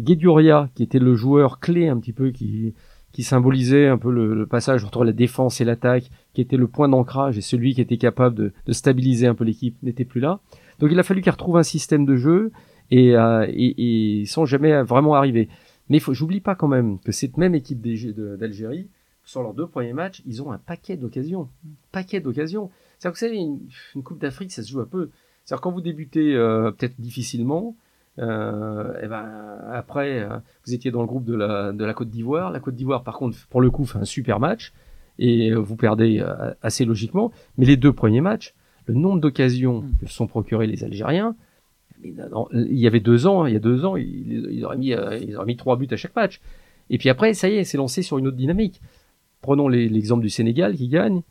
[0.00, 2.74] Gueduria, qui était le joueur clé un petit peu qui
[3.12, 6.88] qui symbolisait un peu le, passage entre la défense et l'attaque, qui était le point
[6.88, 10.40] d'ancrage et celui qui était capable de, de stabiliser un peu l'équipe, n'était plus là.
[10.78, 12.52] Donc il a fallu qu'il retrouve un système de jeu
[12.90, 15.48] et, euh, et, et sans jamais vraiment arriver.
[15.90, 18.88] Mais j'oublie pas quand même que cette même équipe d'Algérie,
[19.24, 21.48] sur leurs deux premiers matchs, ils ont un paquet d'occasions,
[21.92, 22.70] paquet d'occasions.
[22.98, 23.60] C'est-à-dire que vous savez, une,
[23.94, 25.10] une Coupe d'Afrique, ça se joue un peu.
[25.44, 27.76] C'est-à-dire quand vous débutez euh, peut-être difficilement,
[28.18, 30.36] euh, et ben après euh,
[30.66, 32.50] vous étiez dans le groupe de la de la Côte d'Ivoire.
[32.50, 34.72] La Côte d'Ivoire, par contre, pour le coup, fait un super match
[35.18, 36.24] et vous perdez
[36.62, 37.32] assez logiquement.
[37.58, 38.54] Mais les deux premiers matchs,
[38.86, 39.92] le nombre d'occasions mm.
[40.00, 41.36] que se sont procurés les Algériens,
[42.04, 45.36] il y avait deux ans, il y a deux ans, ils, auraient mis, euh, ils
[45.36, 46.40] auraient mis trois buts à chaque match.
[46.90, 48.80] Et puis après, ça y est, c'est lancé sur une autre dynamique.
[49.40, 51.22] Prenons l'exemple du Sénégal qui gagne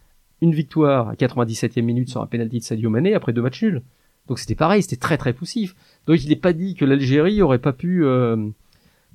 [0.42, 3.82] une victoire à 97e minute sur un penalty de Sadio Mané après deux matchs nuls.
[4.28, 5.76] Donc c'était pareil, c'était très très poussif.
[6.08, 8.50] Donc il n'est pas dit que l'Algérie aurait pas pu euh,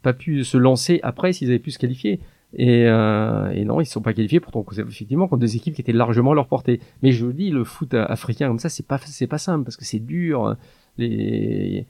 [0.02, 2.20] pas pu se lancer après s'ils avaient pu se qualifier.
[2.54, 5.80] Et, euh, et, non, ils ne sont pas qualifiés pourtant effectivement contre des équipes qui
[5.80, 6.80] étaient largement à leur portée.
[7.02, 9.76] Mais je vous dis, le foot africain comme ça, c'est pas c'est pas simple parce
[9.76, 10.56] que c'est dur.
[10.98, 11.84] Il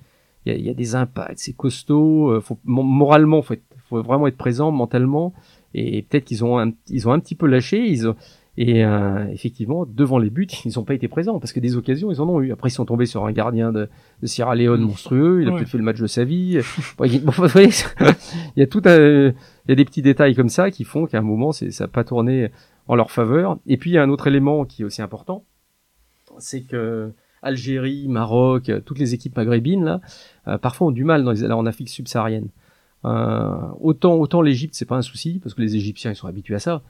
[0.47, 2.31] y a, y a, des impacts, c'est costaud.
[2.31, 3.55] Euh, faut, moralement, faut,
[3.89, 5.35] faut vraiment être présent mentalement.
[5.75, 7.87] Et peut-être qu'ils ont un, ils ont un petit peu lâché.
[7.87, 8.17] Ils ont,
[8.59, 12.11] et euh, effectivement, devant les buts, ils n'ont pas été présents parce que des occasions,
[12.11, 12.53] ils en ont eu.
[12.53, 13.89] Après, ils sont tombés sur un gardien de,
[14.23, 15.43] de Sierra Leone monstrueux.
[15.43, 16.61] Il a peut-être fait le match de sa vie.
[18.57, 21.07] il y a tout un, il y a des petits détails comme ça qui font
[21.07, 22.51] qu'à un moment, ça n'a pas tourné
[22.89, 23.59] en leur faveur.
[23.67, 25.45] Et puis, il y a un autre élément qui est aussi important,
[26.39, 30.01] c'est que Algérie, Maroc, toutes les équipes maghrébines là,
[30.49, 32.49] euh, parfois ont du mal dans les, en Afrique subsaharienne.
[33.05, 36.57] Euh, autant autant l'Égypte c'est pas un souci parce que les Égyptiens ils sont habitués
[36.57, 36.83] à ça.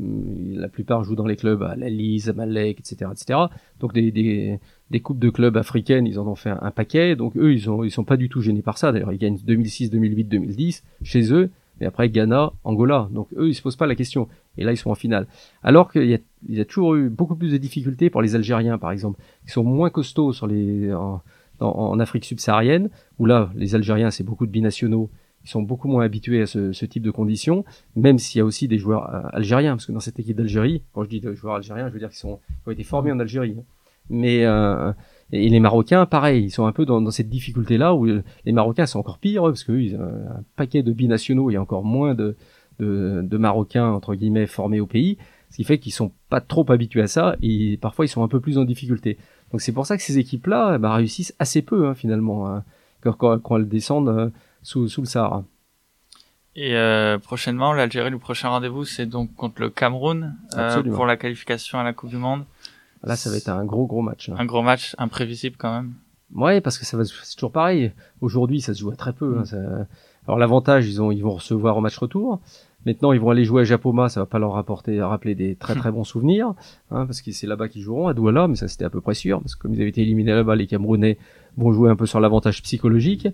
[0.00, 3.38] Hum, la plupart jouent dans les clubs à Lali, Zamalek, etc., etc.
[3.78, 4.58] Donc des, des,
[4.90, 7.14] des coupes de clubs africaines, ils en ont fait un, paquet.
[7.14, 8.90] Donc eux, ils ont, ils sont pas du tout gênés par ça.
[8.90, 11.50] D'ailleurs, ils gagnent 2006, 2008, 2010 chez eux.
[11.80, 13.08] Mais après Ghana, Angola.
[13.12, 14.28] Donc eux, ils se posent pas la question.
[14.58, 15.28] Et là, ils sont en finale.
[15.62, 16.18] Alors qu'il y a,
[16.48, 19.52] il y a toujours eu beaucoup plus de difficultés pour les Algériens, par exemple, qui
[19.52, 21.22] sont moins costauds sur les, en,
[21.60, 25.10] en Afrique subsaharienne, où là, les Algériens, c'est beaucoup de binationaux
[25.44, 27.64] ils sont beaucoup moins habitués à ce, ce type de conditions,
[27.96, 30.82] même s'il y a aussi des joueurs euh, algériens, parce que dans cette équipe d'Algérie,
[30.92, 33.20] quand je dis de joueurs algériens, je veux dire qu'ils sont, ont été formés en
[33.20, 33.56] Algérie.
[33.58, 33.64] Hein.
[34.10, 34.92] Mais euh,
[35.32, 38.86] et les Marocains, pareil, ils sont un peu dans, dans cette difficulté-là où les Marocains
[38.86, 42.36] sont encore pires, parce qu'ils ont un paquet de binationaux, a encore moins de,
[42.78, 45.18] de, de Marocains entre guillemets formés au pays,
[45.50, 48.28] ce qui fait qu'ils sont pas trop habitués à ça et parfois ils sont un
[48.28, 49.18] peu plus en difficulté.
[49.52, 52.64] Donc c'est pour ça que ces équipes-là bah, réussissent assez peu hein, finalement hein,
[53.02, 54.30] quand, quand, elles descendent euh,
[54.64, 55.44] sous, sous le Sahara.
[56.56, 61.16] Et euh, prochainement, l'Algérie, le prochain rendez-vous, c'est donc contre le Cameroun euh, pour la
[61.16, 62.44] qualification à la Coupe du Monde.
[63.02, 64.30] Là, ça va être un gros gros match.
[64.36, 65.94] Un gros match imprévisible quand même.
[66.34, 67.92] Ouais, parce que ça va, c'est toujours pareil.
[68.20, 69.38] Aujourd'hui, ça se joue à très peu.
[69.38, 69.86] Hein, mm.
[70.26, 72.40] Alors l'avantage, ils ont, ils vont recevoir au match retour,
[72.86, 75.74] Maintenant, ils vont aller jouer à Japoma, ça va pas leur rapporter, rappeler des très
[75.74, 76.54] très bons souvenirs,
[76.90, 79.14] hein, parce que c'est là-bas qu'ils joueront, à Douala, mais ça c'était à peu près
[79.14, 81.18] sûr, parce que comme ils avaient été éliminés là-bas, les Camerounais
[81.56, 83.28] vont jouer un peu sur l'avantage psychologique.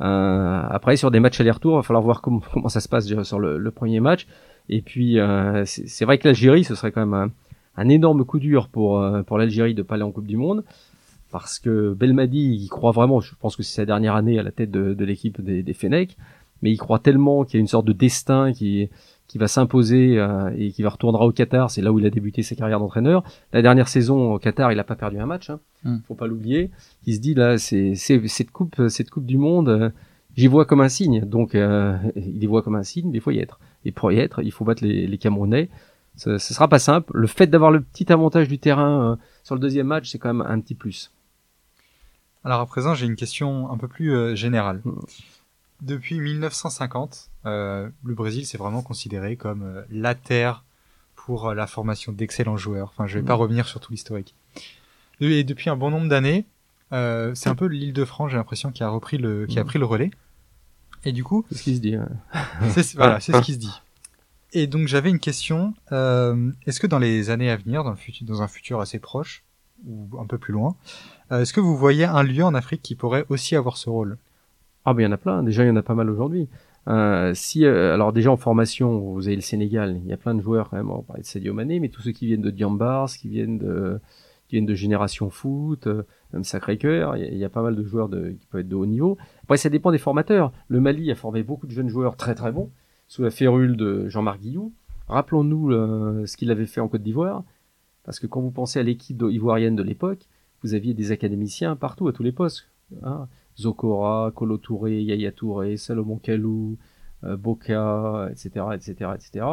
[0.00, 3.06] Euh, après, sur des matchs aller-retour, il va falloir voir comment, comment ça se passe
[3.22, 4.26] sur le, le premier match.
[4.68, 7.30] Et puis, euh, c'est vrai que l'Algérie, ce serait quand même un,
[7.76, 10.64] un énorme coup dur pour, euh, pour l'Algérie de pas aller en Coupe du Monde
[11.30, 14.52] parce que Belmadi, il croit vraiment, je pense que c'est sa dernière année à la
[14.52, 16.16] tête de, de l'équipe des, des Fenech,
[16.62, 18.88] mais il croit tellement qu'il y a une sorte de destin qui,
[19.28, 21.70] qui va s'imposer euh, et qui va retournera au Qatar.
[21.70, 23.24] C'est là où il a débuté sa carrière d'entraîneur.
[23.52, 25.50] La dernière saison au Qatar, il n'a pas perdu un match.
[25.50, 25.60] Hein.
[25.84, 25.98] Mm.
[26.06, 26.70] Faut pas l'oublier.
[27.06, 29.90] Il se dit là, c'est cette coupe, cette coupe du monde, euh,
[30.36, 31.24] j'y vois comme un signe.
[31.24, 33.58] Donc euh, il y voit comme un signe, mais il faut y être.
[33.84, 35.68] Et pour y être, il faut battre les, les Camerounais.
[36.16, 37.12] Ce, ce sera pas simple.
[37.14, 40.32] Le fait d'avoir le petit avantage du terrain euh, sur le deuxième match, c'est quand
[40.32, 41.10] même un petit plus.
[42.44, 44.80] Alors à présent, j'ai une question un peu plus générale.
[44.84, 45.00] Mm.
[45.82, 50.64] Depuis 1950, euh, le Brésil s'est vraiment considéré comme euh, la terre
[51.26, 52.88] pour euh, la formation d'excellents joueurs.
[52.88, 53.40] Enfin, je vais pas mm.
[53.40, 54.34] revenir sur tout l'historique.
[55.20, 56.46] Et depuis un bon nombre d'années,
[56.92, 59.64] euh, c'est un peu l'île de France, j'ai l'impression, qui a repris le, qui a
[59.64, 59.66] mm.
[59.66, 60.10] pris le relais.
[61.04, 61.96] Et du coup, c'est ce qui se dit.
[62.70, 63.82] c'est, voilà, c'est ce qui se dit.
[64.52, 65.74] Et donc j'avais une question.
[65.92, 68.98] Euh, est-ce que dans les années à venir, dans, le futur, dans un futur assez
[68.98, 69.44] proche
[69.86, 70.76] ou un peu plus loin,
[71.30, 74.16] est-ce que vous voyez un lieu en Afrique qui pourrait aussi avoir ce rôle?
[74.86, 76.48] Ah ben il y en a plein, déjà il y en a pas mal aujourd'hui.
[76.88, 80.34] Euh, si euh, alors déjà en formation, vous avez le Sénégal, il y a plein
[80.34, 82.50] de joueurs quand même, on parlait de Sadio Mané, mais tous ceux qui viennent de
[82.50, 83.98] Diambars, qui viennent de
[84.46, 88.08] qui viennent de Génération Foot, euh, même Sacré-Cœur, il, y, a pas mal de joueurs
[88.08, 89.18] de, qui peuvent être de haut niveau.
[89.42, 90.52] Après ça dépend des formateurs.
[90.68, 92.70] Le Mali a formé beaucoup de jeunes joueurs très très bons
[93.08, 94.72] sous la férule de Jean-Marc Guillou.
[95.08, 95.72] Rappelons-nous
[96.26, 97.42] ce qu'il avait fait en Côte d'Ivoire,
[98.04, 100.28] parce que quand vous pensez à l'équipe ivoirienne de l'époque,
[100.62, 102.68] vous aviez des académiciens partout à tous les postes.
[103.02, 103.26] Hein.
[103.58, 106.76] Zokora, Kolo Touré, Yaya Touré, Salomon Kalou,
[107.24, 109.46] euh, Boka, etc., etc., etc.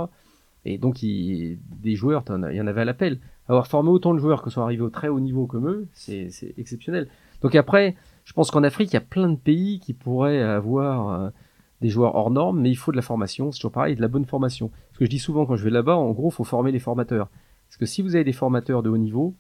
[0.66, 3.20] Et donc, des joueurs, il y en avait à l'appel.
[3.47, 6.30] Avoir formé autant de joueurs que sont arrivés au très haut niveau comme eux, c'est
[6.58, 7.10] exceptionnel.
[7.41, 11.10] Donc après, je pense qu'en Afrique, il y a plein de pays qui pourraient avoir
[11.10, 11.30] euh,
[11.82, 14.08] des joueurs hors normes, mais il faut de la formation, c'est toujours pareil, de la
[14.08, 14.72] bonne formation.
[14.93, 16.80] Ce que je dis souvent quand je vais là-bas, en gros, il faut former les
[16.80, 17.30] formateurs.
[17.68, 19.34] Parce que si vous avez des formateurs de haut niveau,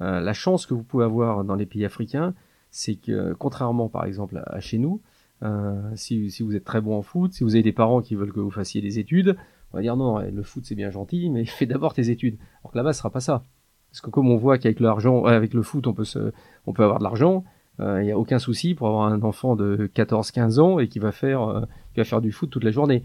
[0.00, 2.34] euh, la chance que vous pouvez avoir dans les pays africains,
[2.72, 5.00] c'est que contrairement par exemple à, chez nous,
[5.44, 8.14] euh, si, si, vous êtes très bon en foot, si vous avez des parents qui
[8.16, 9.36] veulent que vous fassiez des études,
[9.72, 12.38] on va dire non, le foot c'est bien gentil, mais fais d'abord tes études.
[12.62, 13.44] Alors que là-bas, ce sera pas ça.
[13.90, 16.32] Parce que comme on voit qu'avec l'argent, avec le foot, on peut se,
[16.66, 17.44] on peut avoir de l'argent,
[17.78, 20.98] il euh, n'y a aucun souci pour avoir un enfant de 14-15 ans et qui
[20.98, 21.60] va faire, euh,
[21.92, 23.04] qui va faire du foot toute la journée.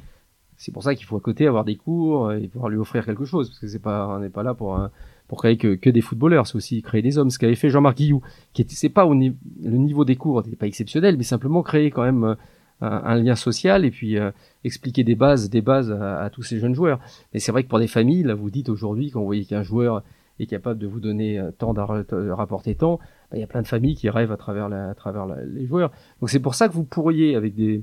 [0.55, 3.25] C'est pour ça qu'il faut à côté avoir des cours et pouvoir lui offrir quelque
[3.25, 4.79] chose, parce que c'est pas, on n'est pas là pour
[5.27, 7.29] pour créer que, que des footballeurs, c'est aussi créer des hommes.
[7.29, 8.21] Ce qu'avait fait Jean-Marc Guillou,
[8.53, 11.91] qui était, c'est pas au le niveau des cours n'était pas exceptionnel, mais simplement créer
[11.91, 12.35] quand même euh,
[12.81, 14.31] un, lien social et puis euh,
[14.63, 16.99] expliquer des bases, des bases à, tous ces jeunes joueurs.
[17.33, 19.63] Mais c'est vrai que pour des familles, là, vous dites aujourd'hui quand vous voyez qu'un
[19.63, 20.03] joueur
[20.39, 22.97] est capable de vous donner euh, tant de rapporter tant,
[23.31, 25.65] bah, il y a plein de familles qui rêvent à travers, la, à travers les
[25.65, 25.91] joueurs.
[26.21, 27.81] Donc c'est pour ça que vous pourriez, avec des,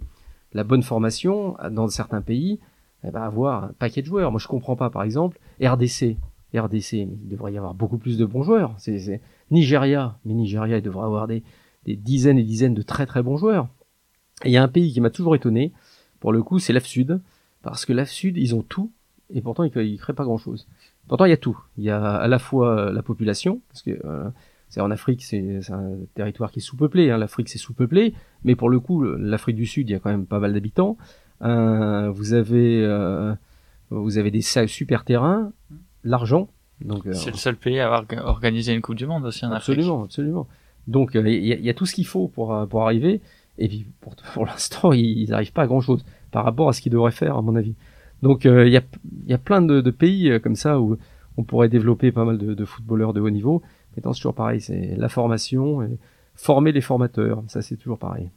[0.52, 2.60] la bonne formation dans certains pays,
[3.06, 4.30] eh ben, avoir un paquet de joueurs.
[4.30, 6.16] Moi, je comprends pas, par exemple, RDC.
[6.58, 8.74] RDC, il devrait y avoir beaucoup plus de bons joueurs.
[8.78, 11.42] C'est Nigeria, mais Nigeria, il devrait avoir des,
[11.86, 13.68] dizaines et dizaines de très très bons joueurs.
[14.44, 15.72] Et il y a un pays qui m'a toujours étonné,
[16.20, 17.20] pour le coup, c'est l'AF-Sud,
[17.62, 18.90] parce que l'AF-Sud, ils ont tout,
[19.30, 20.66] et pourtant, ils ne créent pas grand-chose.
[21.08, 21.58] Pourtant, il y a tout.
[21.76, 24.28] Il y a à la fois la population, parce que euh,
[24.68, 27.10] c'est en Afrique, c'est un territoire qui est sous-peuplé.
[27.10, 27.18] Hein.
[27.18, 30.26] L'Afrique, c'est sous-peuplé, mais pour le coup, l'Afrique du Sud, il y a quand même
[30.26, 30.96] pas mal d'habitants.
[31.42, 33.34] Euh, vous avez euh,
[33.90, 35.52] vous avez des super terrains,
[36.04, 36.48] l'argent.
[36.80, 39.52] Donc, euh, c'est le seul pays à avoir organisé une Coupe du Monde aussi en
[39.52, 40.10] absolument, Afrique.
[40.10, 40.48] Absolument,
[40.86, 43.20] Donc euh, il y, a tout ce qu'il faut pour, euh, pour arriver.
[43.58, 46.80] Et puis pour, pour l'instant, ils n'arrivent pas à grand chose par rapport à ce
[46.80, 47.74] qu'ils devraient faire, à mon avis.
[48.22, 48.82] Donc il y, a,
[49.26, 50.96] y a plein de, de, pays comme ça où
[51.36, 53.62] on pourrait développer pas mal de, de footballeurs de haut niveau.
[53.96, 55.98] Mais c'est toujours pareil, c'est la formation et
[56.34, 57.42] former les formateurs.
[57.48, 58.30] Ça, c'est toujours pareil.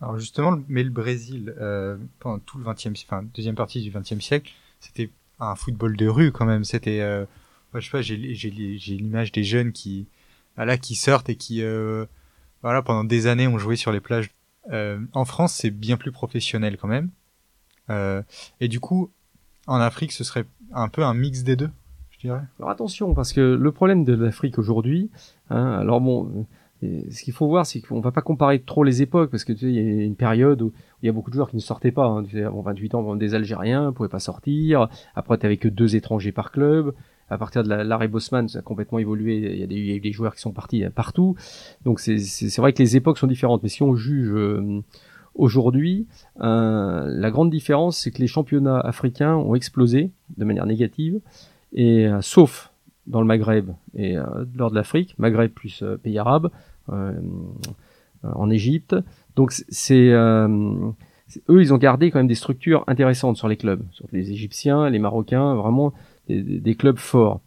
[0.00, 4.20] Alors justement, mais le Brésil, euh, pendant tout le 20e, enfin deuxième partie du 20e
[4.20, 5.10] siècle, c'était
[5.40, 6.64] un football de rue quand même.
[6.64, 7.24] C'était, euh,
[7.74, 10.06] je sais pas, j'ai, l'image des jeunes qui,
[10.56, 12.06] voilà, qui sortent et qui, euh,
[12.62, 14.30] voilà, pendant des années ont joué sur les plages.
[14.70, 17.10] Euh, en France, c'est bien plus professionnel quand même.
[17.90, 18.22] Euh,
[18.60, 19.10] et du coup,
[19.66, 21.70] en Afrique, ce serait un peu un mix des deux,
[22.10, 22.42] je dirais.
[22.58, 25.10] Alors attention, parce que le problème de l'Afrique aujourd'hui,
[25.50, 26.46] hein, alors bon,
[26.82, 29.60] ce qu'il faut voir, c'est qu'on va pas comparer trop les époques, parce que tu
[29.60, 30.72] sais, il y a une période où
[31.02, 32.06] il y a beaucoup de joueurs qui ne sortaient pas.
[32.06, 32.24] Hein.
[32.24, 34.88] Tu sais, 28 ans, des Algériens, pouvaient pas sortir.
[35.14, 36.94] Après, tu que deux étrangers par club.
[37.30, 39.36] À partir de l'arrêt Bosman, ça a complètement évolué.
[39.36, 41.36] Il y a des, des joueurs qui sont partis partout.
[41.84, 43.62] Donc c'est vrai que les époques sont différentes.
[43.62, 44.82] Mais si on juge euh,
[45.34, 46.06] Aujourd'hui,
[46.40, 51.20] euh, la grande différence, c'est que les championnats africains ont explosé de manière négative,
[51.72, 52.70] et euh, sauf
[53.06, 54.24] dans le Maghreb et euh,
[54.54, 56.50] lors de l'Afrique, Maghreb plus euh, pays arabes,
[58.22, 58.94] en Égypte.
[59.36, 60.12] Donc c'est
[61.48, 64.90] eux, ils ont gardé quand même des structures intéressantes sur les clubs, sur les Égyptiens,
[64.90, 65.92] les Marocains, vraiment
[66.28, 67.40] des, clubs forts.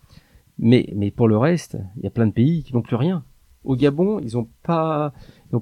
[0.60, 3.24] Mais, mais pour le reste, il y a plein de pays qui n'ont plus rien.
[3.64, 5.14] Au Gabon, ils n'ont pas,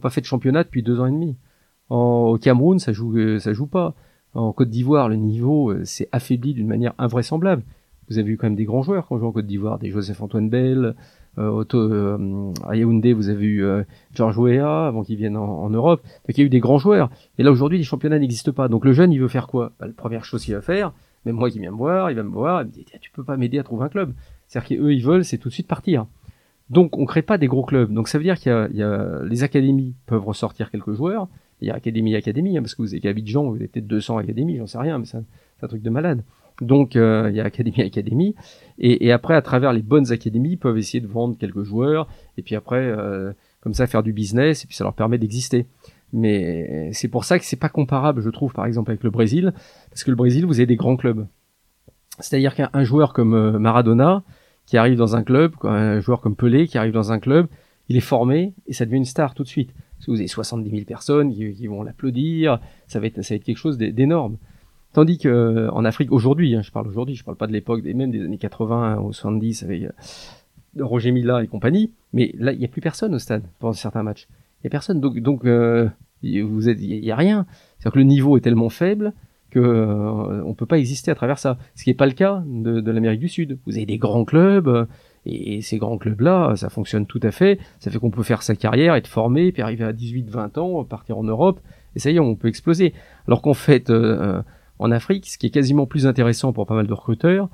[0.09, 1.35] fait de championnat depuis deux ans et demi.
[1.89, 3.93] Au Cameroun, ça joue, euh, ça joue pas.
[4.33, 7.63] En Côte d'Ivoire, le niveau euh, s'est affaibli d'une manière invraisemblable.
[8.09, 9.89] Vous avez eu quand même des grands joueurs quand on joue en Côte d'Ivoire, des
[9.89, 10.95] Joseph Antoine Bell,
[11.37, 13.83] euh, euh, à Yaoundé, vous avez eu euh,
[14.13, 16.01] George Weah avant qu'il vienne en, Europe.
[16.03, 17.09] Donc il y a eu des grands joueurs.
[17.37, 18.67] Et là aujourd'hui, les championnats n'existent pas.
[18.67, 19.73] Donc le jeune, il veut faire quoi?
[19.79, 20.93] Bah, La première chose qu'il va faire,
[21.25, 23.23] même moi qui viens me voir, il va me voir, il me dit tu peux
[23.23, 24.13] pas m'aider à trouver un club.
[24.47, 26.05] C'est-à-dire qu'eux, ils veulent, c'est tout de suite partir.
[26.69, 27.91] Donc on crée pas des gros clubs.
[27.91, 31.27] Donc ça veut dire qu'il y, a, les académies peuvent ressortir quelques joueurs.
[31.61, 34.17] Il y a académie, académie, hein, parce que vous êtes Abidjan, vous avez peut-être 200
[34.17, 36.23] académies, j'en sais rien, mais c'est un truc de malade.
[36.61, 38.35] Donc euh, il y a académie, académie,
[38.77, 42.07] et, et, après à travers les bonnes académies, ils peuvent essayer de vendre quelques joueurs,
[42.37, 45.65] et puis après euh, comme ça faire du business, et puis ça leur permet d'exister.
[46.13, 49.53] Mais c'est pour ça que c'est pas comparable, je trouve, par exemple avec le Brésil,
[49.89, 51.27] parce que le Brésil, vous avez des grands clubs.
[52.19, 54.23] C'est-à-dire qu'un joueur comme euh, Maradona,
[54.65, 57.47] qui arrive dans un club, un joueur comme Pelé qui arrive dans un club,
[57.87, 59.71] il est formé et ça devient une star tout de suite.
[59.73, 63.37] Parce que vous avez 70 000 personnes qui, vont l'applaudir, ça va être ça va
[63.37, 64.37] être quelque chose d'énorme.
[64.95, 67.83] Tandis que euh, en Afrique aujourd'hui, hein, je parle aujourd'hui, je parle pas de l'époque,
[67.83, 69.89] même des années 80 ou 70 avec euh,
[70.79, 74.03] Roger Mila et compagnie, mais là il y a plus personne au stade pendant certains
[74.03, 74.29] matchs.
[74.61, 75.89] Il y a personne, donc donc euh,
[76.23, 77.45] vous êtes, il y a rien.
[77.77, 79.11] C'est-à-dire que le niveau est tellement faible
[79.49, 81.57] que euh, on peut pas exister à travers ça.
[81.75, 83.59] Ce qui n'est pas le cas de, l'Amérique du Sud.
[83.65, 84.87] Vous avez des grands clubs
[85.25, 87.59] et, ces grands clubs-là, ça fonctionne tout à fait.
[87.81, 91.17] Ça fait qu'on peut faire sa carrière, être formé, puis arriver à 18-20 ans, partir
[91.17, 91.59] en Europe,
[91.97, 92.93] et ça y est, on peut exploser.
[93.27, 93.91] Alors qu'en fait,
[94.79, 97.49] en Afrique, ce qui est quasiment plus intéressant pour pas mal de recruteurs,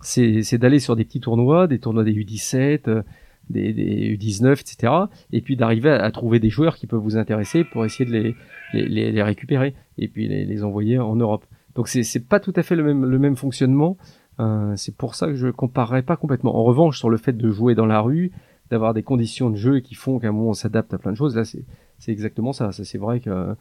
[0.00, 3.02] c'est d'aller sur des petits tournois, des tournois des U17,
[3.50, 4.92] des, des U19, etc.
[5.32, 8.34] Et puis d'arriver à, trouver des joueurs qui peuvent vous intéresser pour essayer de les,
[8.72, 11.46] les, les récupérer et puis les, les, envoyer en Europe.
[11.74, 13.96] Donc c'est pas tout à fait le même, le même fonctionnement.
[14.40, 16.56] Euh, c'est pour ça que je comparerais pas complètement.
[16.56, 18.32] En revanche, sur le fait de jouer dans la rue,
[18.70, 21.16] d'avoir des conditions de jeu qui font qu'à un moment on s'adapte à plein de
[21.16, 22.72] choses, là c'est exactement ça.
[22.72, 23.54] ça c'est vrai que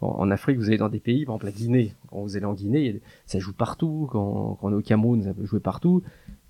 [0.00, 1.94] en Afrique, vous allez dans des pays, par exemple la Guinée.
[2.08, 4.08] Quand vous allez en Guinée, ça joue partout.
[4.10, 6.02] Quand, quand on est au Cameroun, ça peut jouer partout.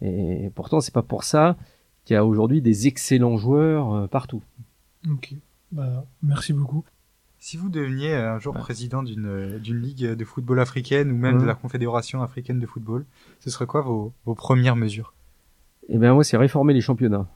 [0.02, 1.56] Et pourtant, c'est pas pour ça
[2.04, 4.42] qu'il y a aujourd'hui des excellents joueurs euh, partout.
[5.10, 5.34] Ok,
[5.72, 6.84] bah, merci beaucoup.
[7.38, 11.46] Si vous deveniez un jour président d'une d'une ligue de football africaine ou même de
[11.46, 13.06] la Confédération africaine de football,
[13.38, 15.14] ce serait quoi vos, vos premières mesures?
[15.88, 17.26] Eh bien moi c'est réformer les championnats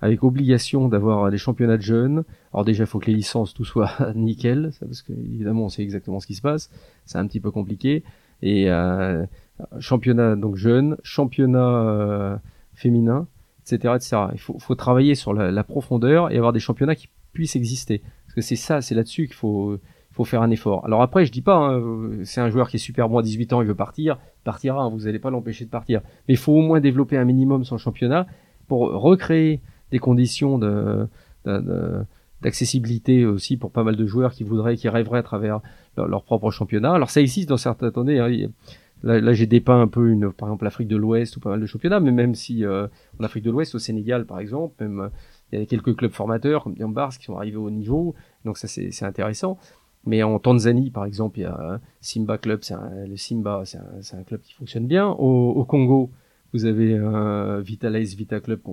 [0.00, 2.24] avec obligation d'avoir des championnats de jeunes.
[2.52, 5.82] Alors déjà, il faut que les licences tout soit nickel, parce que évidemment, on sait
[5.82, 6.70] exactement ce qui se passe.
[7.04, 8.04] C'est un petit peu compliqué.
[8.42, 9.26] Et euh,
[9.80, 12.36] championnat donc jeune, championnat euh,
[12.74, 13.26] féminin,
[13.62, 14.16] etc., etc.
[14.32, 18.02] Il faut, faut travailler sur la, la, profondeur et avoir des championnats qui puissent exister
[18.38, 19.78] que c'est ça, c'est là-dessus qu'il faut,
[20.12, 20.84] faut faire un effort.
[20.86, 21.82] Alors après, je dis pas, hein,
[22.22, 24.90] c'est un joueur qui est super bon à 18 ans, il veut partir, partira, hein,
[24.90, 26.02] vous n'allez pas l'empêcher de partir.
[26.28, 28.28] Mais il faut au moins développer un minimum son championnat
[28.68, 29.60] pour recréer
[29.90, 31.08] des conditions de,
[32.42, 35.60] d'accessibilité aussi pour pas mal de joueurs qui voudraient, qui rêveraient à travers
[35.96, 36.92] leur, propre championnat.
[36.92, 38.48] Alors ça existe dans certains, attendez, hein,
[39.02, 41.66] là, j'ai dépeint un peu une, par exemple l'Afrique de l'Ouest ou pas mal de
[41.66, 42.86] championnats, mais même si euh,
[43.18, 45.10] en Afrique de l'Ouest, au Sénégal par exemple, même
[45.52, 48.14] il y a quelques clubs formateurs comme Bars qui sont arrivés au niveau,
[48.44, 49.58] donc ça c'est intéressant.
[50.06, 52.74] Mais en Tanzanie, par exemple, il y a Simba Club, c'est
[53.06, 55.08] le Simba, c'est un, un, club qui fonctionne bien.
[55.08, 56.10] Au, Congo,
[56.54, 58.70] vous avez un Vitalize Vita Club qui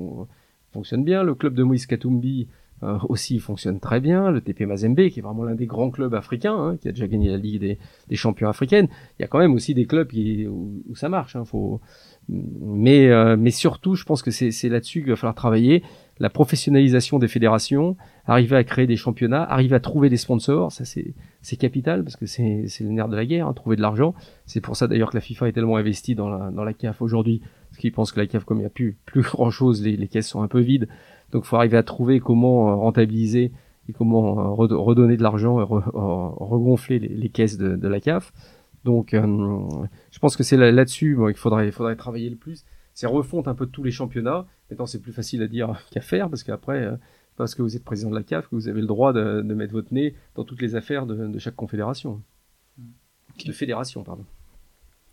[0.76, 1.23] fonctionne bien.
[1.23, 2.47] Le club de Moïse Katumbi
[2.84, 4.30] euh, aussi fonctionne très bien.
[4.32, 7.07] Le TP Mazembe, qui est vraiment l'un des grands clubs africains, hein, qui a déjà
[7.07, 8.89] gagné la Ligue des, des, champions africaines.
[9.17, 11.38] Il y a quand même aussi des clubs où ça marche.
[11.38, 11.80] Hein, faut...
[12.28, 15.84] Mais, euh, mais surtout, je pense que c'est là-dessus qu'il va falloir travailler
[16.19, 20.86] la professionnalisation des fédérations, arriver à créer des championnats, arriver à trouver des sponsors, ça
[20.86, 24.13] c'est capital parce que c'est le nerf de la guerre, hein, trouver de l'argent.
[24.45, 27.01] C'est pour ça d'ailleurs que la FIFA est tellement investie dans la, dans la CAF
[27.01, 27.41] aujourd'hui,
[27.76, 29.97] parce qu'ils pensent que la CAF, comme il n'y a plus, plus grand chose, les,
[29.97, 30.88] les, caisses sont un peu vides,
[31.32, 33.51] donc il faut arriver à trouver comment euh, rentabiliser
[33.89, 37.99] et comment euh, redonner de l'argent et euh, regonfler les, les, caisses de, de, la
[37.99, 38.32] CAF.
[38.86, 43.07] Donc je pense que c'est là-dessus bon, qu'il faudrait, il faudrait travailler le plus c'est
[43.07, 44.45] refonte un peu de tous les championnats.
[44.69, 46.89] Maintenant, c'est plus facile à dire qu'à faire parce qu'après,
[47.36, 49.73] parce que vous êtes président de la CAF, que vous avez le droit de, mettre
[49.73, 52.21] votre nez dans toutes les affaires de, chaque confédération.
[53.45, 54.23] De fédération, pardon.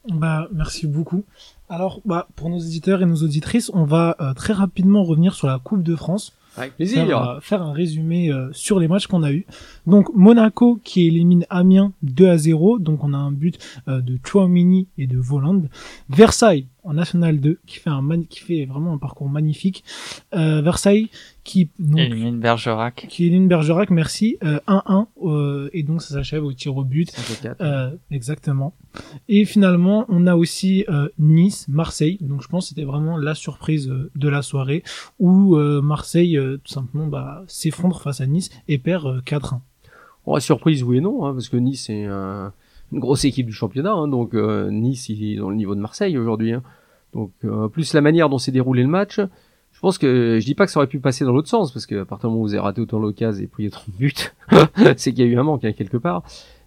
[0.09, 1.25] Bah, merci beaucoup.
[1.69, 5.47] Alors, bah, pour nos éditeurs et nos auditrices, on va euh, très rapidement revenir sur
[5.47, 6.33] la Coupe de France.
[6.57, 7.39] Avec plaisir.
[7.41, 9.47] Faire, un résumé sur les matchs qu'on a eu.
[9.87, 12.79] Donc Monaco qui élimine Amiens 2 à 0.
[12.79, 15.63] Donc on a un but de Chouamini et de Voland.
[16.11, 19.83] Versailles en National 2 qui fait un qui fait vraiment un parcours magnifique.
[20.31, 21.09] Versailles
[21.45, 23.07] qui donc, élimine Bergerac.
[23.09, 24.39] Qui élimine Bergerac, merci.
[24.43, 27.13] 1-1 euh, et donc ça s'achève au tir au but.
[27.61, 28.75] Euh, exactement.
[29.29, 32.19] Et finalement, on a aussi euh, Nice, Marseille.
[32.21, 34.85] Donc je pense que c'était vraiment la surprise euh, de la soirée
[35.19, 39.61] où Marseille tout simplement bah, s'effondre face à Nice et perd 4-1.
[40.27, 43.93] Oh, surprise oui et non, hein, parce que Nice est une grosse équipe du championnat.
[43.93, 46.53] Hein, donc Nice il est dans le niveau de Marseille aujourd'hui.
[46.53, 46.63] Hein.
[47.13, 47.33] Donc
[47.73, 49.21] plus la manière dont s'est déroulé le match.
[49.83, 51.87] Je pense que je dis pas que ça aurait pu passer dans l'autre sens parce
[51.87, 53.99] que à partir du moment où vous avez raté autant l'occasion et pris autant de
[53.99, 54.15] buts,
[54.97, 56.23] c'est qu'il y a eu un manque hein, quelque part.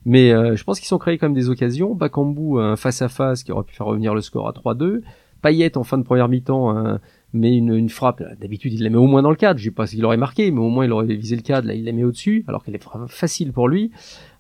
[0.06, 1.96] Mais euh, je pense qu'ils sont créés quand même des occasions.
[1.96, 5.00] Bakambu un face à face qui aurait pu faire revenir le score à 3-2.
[5.42, 7.00] Payet en fin de première mi-temps
[7.32, 8.22] met une, une frappe.
[8.42, 9.62] D'habitude il la met au moins dans le cadre.
[9.62, 11.70] Je sais pas s'il aurait marqué, mais au moins il aurait visé le cadre.
[11.70, 13.92] Là il la met au-dessus alors qu'elle est facile pour lui.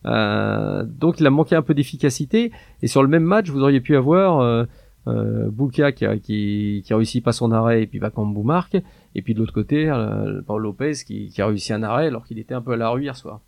[0.06, 2.52] Euh, donc il a manqué un peu d'efficacité.
[2.82, 4.66] Et sur le même match vous auriez pu avoir euh,
[5.08, 8.78] euh, Bouka qui, a, qui, qui réussit pas son arrêt et puis Bakambu marque
[9.14, 12.26] et puis de l'autre côté euh, Paul Lopez qui, qui, a réussi un arrêt alors
[12.26, 13.40] qu'il était un peu à la rue hier soir.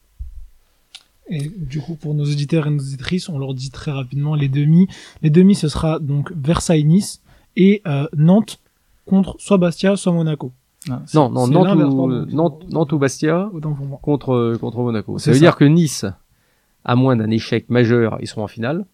[1.30, 4.48] Et du coup, pour nos auditeurs et nos auditrices, on leur dit très rapidement les
[4.48, 4.88] demi.
[5.22, 7.22] Les demi, ce sera donc Versailles-Nice
[7.58, 8.60] et euh, Nantes
[9.06, 10.54] contre soit Bastia, soit Monaco.
[10.90, 13.50] Ah, non, non, Nantes ou, Nantes, Nantes ou Bastia
[14.02, 15.18] contre, contre Monaco.
[15.18, 16.06] Ça veut dire que Nice,
[16.86, 18.86] à moins d'un échec majeur, ils seront en finale.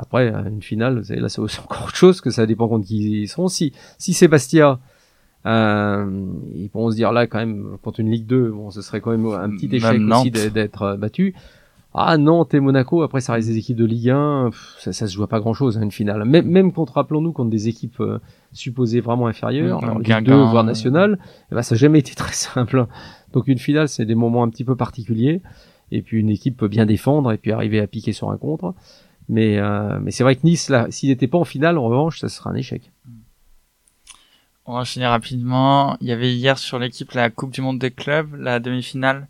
[0.00, 3.48] Après, une finale, là, c'est encore autre chose, que ça dépend contre qui ils seront.
[3.48, 4.78] Si, si c'est Bastia,
[5.46, 9.00] euh, ils pourront se dire là, quand même, contre une Ligue 2, bon, ce serait
[9.00, 11.34] quand même un petit échec aussi d'être euh, battu.
[11.92, 15.12] Ah, Nantes et Monaco, après, ça reste des équipes de Ligue 1, ça, ça se
[15.12, 16.24] joue pas grand chose, hein, une finale.
[16.24, 18.20] Même, même contre, rappelons-nous, contre des équipes euh,
[18.52, 21.18] supposées vraiment inférieures, mmh, Ligue 2, voire nationale,
[21.50, 22.80] eh ben, ça n'a jamais été très simple.
[22.80, 22.88] Hein.
[23.32, 25.42] Donc une finale, c'est des moments un petit peu particuliers.
[25.92, 28.74] Et puis une équipe peut bien défendre et puis arriver à piquer sur un contre.
[29.30, 32.28] Mais, euh, mais c'est vrai que Nice, s'il n'était pas en finale, en revanche, ça
[32.28, 32.90] sera un échec.
[34.66, 35.96] On va enchaîner rapidement.
[36.00, 39.28] Il y avait hier sur l'équipe la Coupe du Monde des clubs, la demi-finale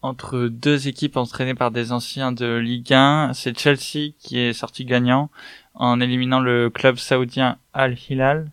[0.00, 3.32] entre deux équipes entraînées par des anciens de Ligue 1.
[3.34, 5.28] C'est Chelsea qui est sorti gagnant
[5.74, 8.48] en éliminant le club saoudien Al Hilal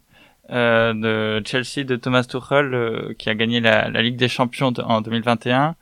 [0.49, 5.01] euh, de Chelsea de Thomas Tuchel euh, qui a gagné la Ligue des Champions en
[5.01, 5.75] 2021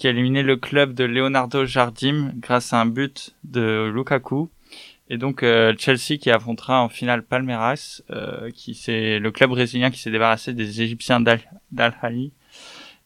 [0.00, 4.48] qui a éliminé le club de Leonardo Jardim grâce à un but de Lukaku.
[5.10, 9.90] Et donc euh, Chelsea qui affrontera en finale Palmeiras, euh, qui c'est le club brésilien
[9.90, 12.32] qui s'est débarrassé des Égyptiens d'Al-Hali.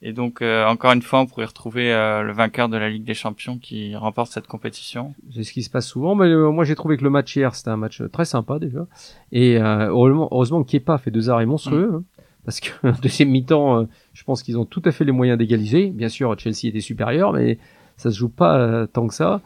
[0.02, 3.14] Et donc euh, encore une fois, on pourrait retrouver le vainqueur de la Ligue des
[3.14, 5.14] Champions qui remporte cette compétition.
[5.34, 6.14] C'est ce qui se passe souvent.
[6.14, 8.86] Mais moi j'ai trouvé que le match hier c'était un match très sympa déjà.
[9.32, 11.90] Et heureusement, heureusement Kepa fait deux arrêts monstrueux.
[11.90, 11.96] Mm.
[11.96, 12.04] Hein
[12.44, 12.70] parce que
[13.02, 15.90] deuxième mi-temps, euh, je pense qu'ils ont tout à fait les moyens d'égaliser.
[15.90, 17.58] Bien sûr, Chelsea était supérieur, mais
[17.96, 19.40] ça se joue pas euh, tant que ça.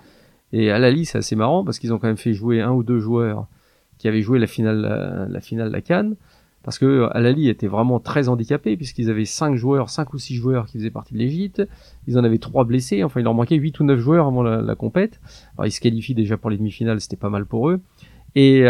[0.52, 2.72] Et à la liste, c'est assez marrant parce qu'ils ont quand même fait jouer un
[2.72, 3.46] ou deux joueurs
[3.98, 6.16] qui avaient joué la finale, euh, la, finale de la Cannes.
[6.64, 10.66] Parce que Alali était vraiment très handicapé puisqu'ils avaient cinq joueurs, cinq ou six joueurs
[10.66, 11.62] qui faisaient partie de l'Égypte.
[12.06, 13.04] Ils en avaient trois blessés.
[13.04, 15.20] Enfin, il leur manquait huit ou neuf joueurs avant la, compète.
[15.56, 17.80] Alors, ils se qualifient déjà pour les demi-finales, c'était pas mal pour eux.
[18.34, 18.64] Et,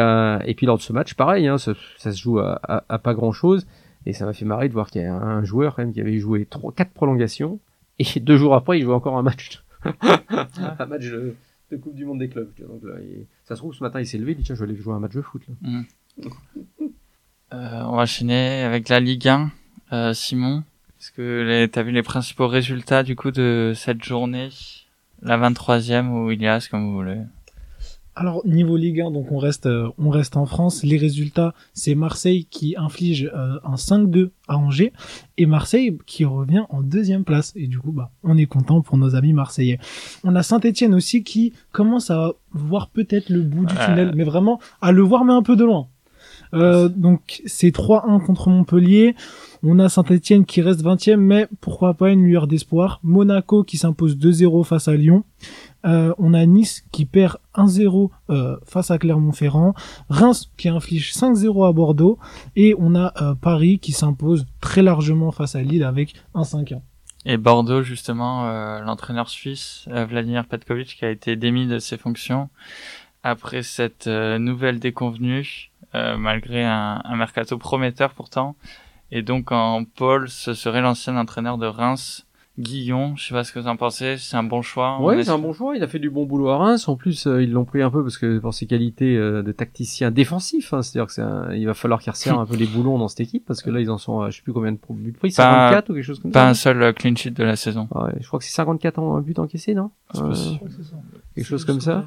[0.56, 3.66] puis lors de ce match, pareil, hein, ça, se joue à, à pas grand-chose.
[4.08, 6.00] Et ça m'a fait marrer de voir qu'il y a un joueur quand même qui
[6.00, 7.60] avait joué trois, quatre prolongations
[7.98, 11.36] et deux jours après il jouait encore un match, un match de,
[11.76, 12.50] Coupe du Monde des clubs.
[12.58, 12.94] Donc là,
[13.44, 14.94] ça se trouve ce matin il s'est levé, il dit tiens je vais aller jouer
[14.94, 15.42] un match de foot.
[15.46, 15.54] Là.
[15.60, 15.84] Mmh.
[17.52, 19.50] Euh, on va enchaîner avec la Ligue 1.
[19.92, 20.64] Euh, Simon,
[20.98, 24.48] est-ce que tu as vu les principaux résultats du coup de cette journée,
[25.20, 27.20] la 23e ou Ilias comme vous voulez
[28.18, 30.82] alors niveau Ligue 1, donc on reste, euh, on reste en France.
[30.82, 34.92] Les résultats, c'est Marseille qui inflige euh, un 5-2 à Angers
[35.36, 37.52] et Marseille qui revient en deuxième place.
[37.54, 39.78] Et du coup, bah, on est content pour nos amis marseillais.
[40.24, 44.58] On a Saint-Etienne aussi qui commence à voir peut-être le bout du tunnel, mais vraiment
[44.82, 45.86] à le voir mais un peu de loin.
[46.54, 49.14] Euh, donc c'est 3-1 contre Montpellier.
[49.62, 53.00] On a Saint-Etienne qui reste 20 e mais pourquoi pas une lueur d'espoir.
[53.02, 55.24] Monaco qui s'impose 2-0 face à Lyon.
[55.86, 59.74] Euh, on a Nice qui perd 1-0 euh, face à Clermont-Ferrand,
[60.08, 62.18] Reims qui inflige 5-0 à Bordeaux,
[62.56, 66.80] et on a euh, Paris qui s'impose très largement face à Lille avec 1-5-1.
[67.24, 68.48] Et Bordeaux, justement,
[68.80, 72.48] l'entraîneur suisse, Vladimir Petkovic, qui a été démis de ses fonctions
[73.22, 78.54] après cette nouvelle déconvenue, malgré un, mercato prometteur pourtant.
[79.10, 82.24] Et donc en Paul, ce serait l'ancien entraîneur de Reims
[82.58, 85.00] Guillon, je sais pas ce que vous en pensez, c'est un bon choix.
[85.00, 85.76] Ouais, c'est un bon choix.
[85.76, 86.88] Il a fait du bon boulot à Reims.
[86.88, 89.52] En plus, euh, ils l'ont pris un peu parce que pour ses qualités euh, de
[89.52, 91.22] tacticien défensif, hein, c'est-à-dire que c'est
[91.56, 93.80] il va falloir qu'il resserre un peu les boulons dans cette équipe parce que là,
[93.80, 96.18] ils en sont, à, je sais plus combien de buts pris, 54 ou quelque chose
[96.18, 96.40] comme ça.
[96.40, 97.86] Pas un seul euh, clean sheet de la saison.
[97.94, 99.92] Ouais, je crois que c'est 54 en buts encaissés, non?
[100.16, 100.34] Euh,
[101.36, 102.06] Quelque chose comme ça.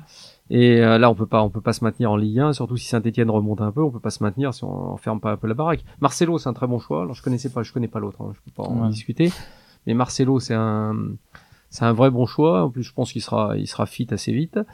[0.50, 2.88] Et là, on peut pas, on peut pas se maintenir en Ligue 1, surtout si
[2.88, 5.48] Saint-Etienne remonte un peu, on peut pas se maintenir si on, ferme pas un peu
[5.48, 5.86] la baraque.
[6.02, 7.04] Marcelo, c'est un très bon choix.
[7.04, 9.32] Alors, je connaissais pas, je connais pas l'autre, hein, je peux pas en discuter.
[9.88, 10.96] Mais Marcelo, c'est un,
[11.70, 12.64] c'est un vrai bon choix.
[12.64, 14.66] En plus, je pense qu'il sera, il sera fit assez vite hein,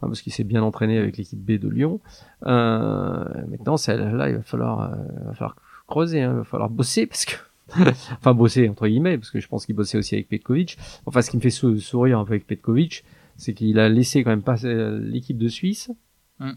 [0.00, 2.00] parce qu'il s'est bien entraîné avec l'équipe B de Lyon.
[2.46, 4.96] Euh, maintenant, là, il va falloir, euh,
[5.26, 5.56] va falloir
[5.86, 7.36] creuser, hein, il va falloir bosser parce que,
[8.12, 10.78] enfin bosser entre guillemets, parce que je pense qu'il bossait aussi avec Petkovic.
[11.06, 13.04] Enfin, ce qui me fait sourire un peu avec Petkovic,
[13.36, 15.90] c'est qu'il a laissé quand même passer l'équipe de Suisse.
[16.38, 16.52] Mm.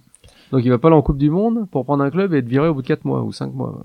[0.51, 2.47] Donc, il va pas aller en Coupe du Monde pour prendre un club et être
[2.47, 3.83] viré au bout de 4 mois ou 5 mois.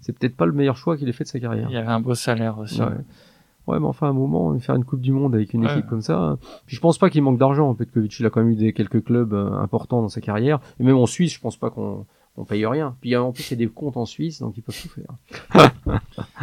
[0.00, 1.68] C'est peut-être pas le meilleur choix qu'il ait fait de sa carrière.
[1.70, 2.80] Il y avait un beau salaire aussi.
[2.80, 2.88] Ouais,
[3.68, 6.38] mais enfin, à un moment, faire une Coupe du Monde avec une équipe comme ça.
[6.66, 8.18] Puis je pense pas qu'il manque d'argent, Petkovic.
[8.18, 10.60] Il a quand même eu des, quelques clubs euh, importants dans sa carrière.
[10.78, 12.06] Et même en Suisse, je pense pas qu'on
[12.36, 12.96] on paye rien.
[13.00, 15.64] Puis en plus, il y a des comptes en Suisse, donc ils peuvent tout faire.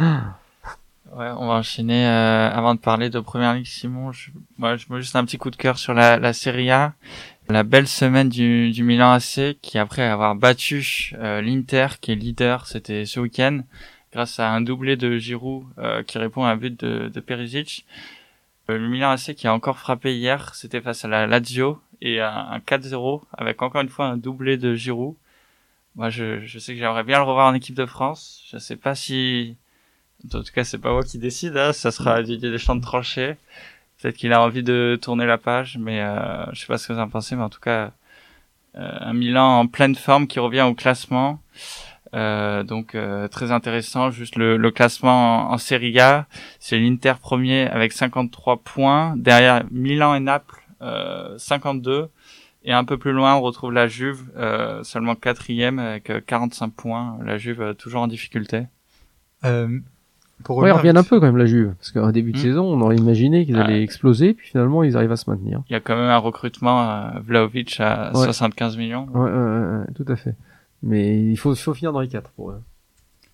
[0.00, 2.06] ouais, on va enchaîner.
[2.06, 5.38] Euh, avant de parler de Première Ligue, Simon, je, moi, je me juste un petit
[5.38, 6.94] coup de cœur sur la, la Serie A.
[7.50, 12.14] La belle semaine du, du Milan AC, qui après avoir battu euh, l'Inter, qui est
[12.14, 13.60] leader, c'était ce week-end,
[14.12, 17.86] grâce à un doublé de Giroud euh, qui répond à un but de, de Perisic.
[18.70, 22.20] Euh, le Milan AC qui a encore frappé hier, c'était face à la Lazio et
[22.20, 25.14] un, 4-0 avec encore une fois un doublé de Giroud.
[25.96, 28.44] Moi, je, je sais que j'aimerais bien le revoir en équipe de France.
[28.52, 29.56] Je sais pas si,
[30.24, 31.56] en tout cas, c'est pas moi qui décide.
[31.56, 31.72] Hein.
[31.72, 33.36] Ça sera Didier Deschamps de trancher.
[34.00, 36.92] Peut-être qu'il a envie de tourner la page, mais euh, je sais pas ce que
[36.92, 37.90] vous en pensez, mais en tout cas,
[38.76, 41.40] euh, un Milan en pleine forme qui revient au classement.
[42.14, 46.26] Euh, donc euh, très intéressant, juste le, le classement en, Serie A,
[46.58, 52.08] c'est l'Inter premier avec 53 points, derrière Milan et Naples euh, 52,
[52.64, 57.18] et un peu plus loin on retrouve la Juve euh, seulement quatrième avec 45 points,
[57.24, 58.66] la Juve toujours en difficulté.
[60.44, 62.42] Pour ouais, ils reviennent un peu quand même la Juve, parce qu'en début de hmm.
[62.42, 65.62] saison, on aurait imaginé qu'ils allaient exploser, puis finalement ils arrivent à se maintenir.
[65.68, 69.08] Il y a quand même un recrutement à Vlaovic à 75 millions.
[69.12, 70.36] Ouais, ouais, tout à fait.
[70.82, 72.62] Mais il faut, faut finir dans les 4 pour eux.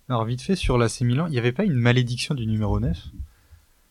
[0.09, 2.95] Alors vite fait sur l'AC Milan, il n'y avait pas une malédiction du numéro 9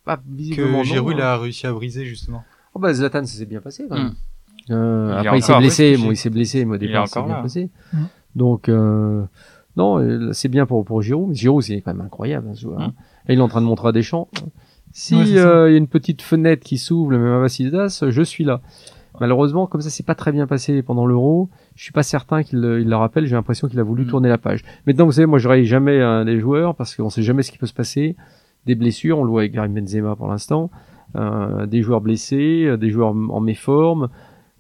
[0.05, 2.45] Pas Que Giroud a réussi à briser justement.
[2.75, 4.09] Oh bah Zlatan ça s'est bien passé quand même.
[4.09, 4.73] Hmm.
[4.73, 7.71] Euh, après il s'est blessé, bon il s'est blessé, mais au départ c'est bien passé.
[7.93, 8.05] Hmm.
[8.37, 9.25] Donc euh,
[9.77, 12.63] non, euh, c'est bien pour pour Giroud, mais Giroud c'est quand même incroyable hein, ce
[12.63, 12.81] joueur.
[12.81, 12.89] Hein.
[12.89, 13.31] Hmm.
[13.31, 14.29] Et il est en train de montrer à Deschamps.
[14.93, 18.45] Si euh, il y a une petite fenêtre qui s'ouvre, même à Vassilidas, je suis
[18.45, 18.61] là.
[19.21, 22.61] Malheureusement, comme ça s'est pas très bien passé pendant l'Euro, je suis pas certain qu'il
[22.61, 23.27] le rappelle.
[23.27, 24.09] J'ai l'impression qu'il a voulu mm.
[24.09, 24.65] tourner la page.
[24.87, 27.53] Maintenant, vous savez, moi, je raille jamais un des joueurs parce qu'on sait jamais ce
[27.53, 28.17] qui peut se passer.
[28.67, 30.71] Des blessures, on le voit avec Karim Benzema pour l'instant,
[31.17, 34.09] euh, des joueurs blessés, euh, des joueurs en méforme.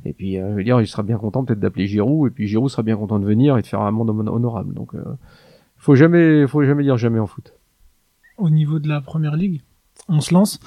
[0.05, 2.47] Et puis, euh, je veux dire, il sera bien content peut-être d'appeler Giroud, et puis
[2.47, 4.75] Giroud sera bien content de venir et de faire un monde honorable.
[4.75, 5.03] Donc, euh,
[5.77, 7.55] faut jamais, faut jamais dire jamais en foot.
[8.37, 9.63] Au niveau de la première ligue,
[10.09, 10.61] on se lance.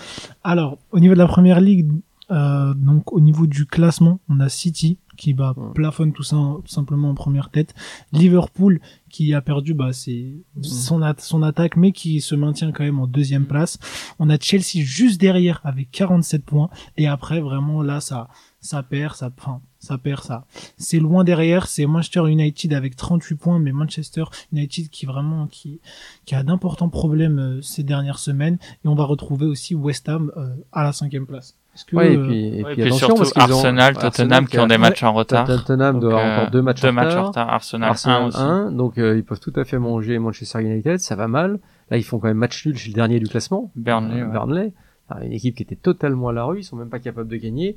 [0.44, 1.92] Alors, au niveau de la première ligue,
[2.30, 6.68] euh, donc au niveau du classement, on a City qui bah, plafonne tout, ça, tout
[6.68, 7.74] simplement en première tête.
[8.12, 13.00] Liverpool qui a perdu bah, c'est son, son attaque mais qui se maintient quand même
[13.00, 13.80] en deuxième place.
[14.20, 18.28] On a Chelsea juste derrière avec 47 points et après vraiment là ça
[18.60, 20.46] ça perd, ça enfin, ça perd ça.
[20.78, 25.80] C'est loin derrière, c'est Manchester United avec 38 points mais Manchester United qui vraiment qui
[26.26, 30.32] qui a d'importants problèmes euh, ces dernières semaines et on va retrouver aussi West Ham
[30.38, 31.56] euh, à la cinquième place.
[31.94, 34.00] Ouais, et puis, et puis, attention, surtout parce Arsenal, ont...
[34.00, 35.46] Tottenham qui ont des matchs en retard.
[35.46, 37.24] Tottenham doit avoir encore deux matchs, deux en, matchs retard.
[37.24, 37.50] en retard.
[37.50, 38.38] Arsenal, Arsenal 1 aussi.
[38.40, 41.60] 1, donc euh, ils peuvent tout à fait manger Manchester United, ça va mal.
[41.90, 43.72] Là, ils font quand même match nul chez le dernier du classement.
[43.76, 44.22] Burnley.
[44.22, 44.74] Euh, Burnley.
[45.22, 47.76] une équipe qui était totalement à la rue, ils sont même pas capables de gagner.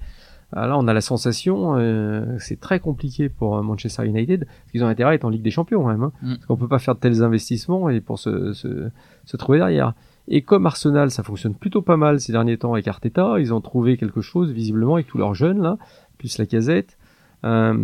[0.52, 4.72] Alors là, on a la sensation, euh, c'est très compliqué pour euh, Manchester United, parce
[4.72, 6.02] qu'ils ont intérêt à être en Ligue des Champions quand même.
[6.02, 6.34] Hein, mm.
[6.34, 8.90] Parce qu'on peut pas faire de tels investissements et pour se, se,
[9.24, 9.94] se trouver derrière.
[10.30, 13.60] Et comme Arsenal, ça fonctionne plutôt pas mal ces derniers temps avec Arteta, ils ont
[13.60, 15.76] trouvé quelque chose visiblement avec tous leurs jeunes là,
[16.18, 16.96] plus la casette.
[17.42, 17.74] Euh,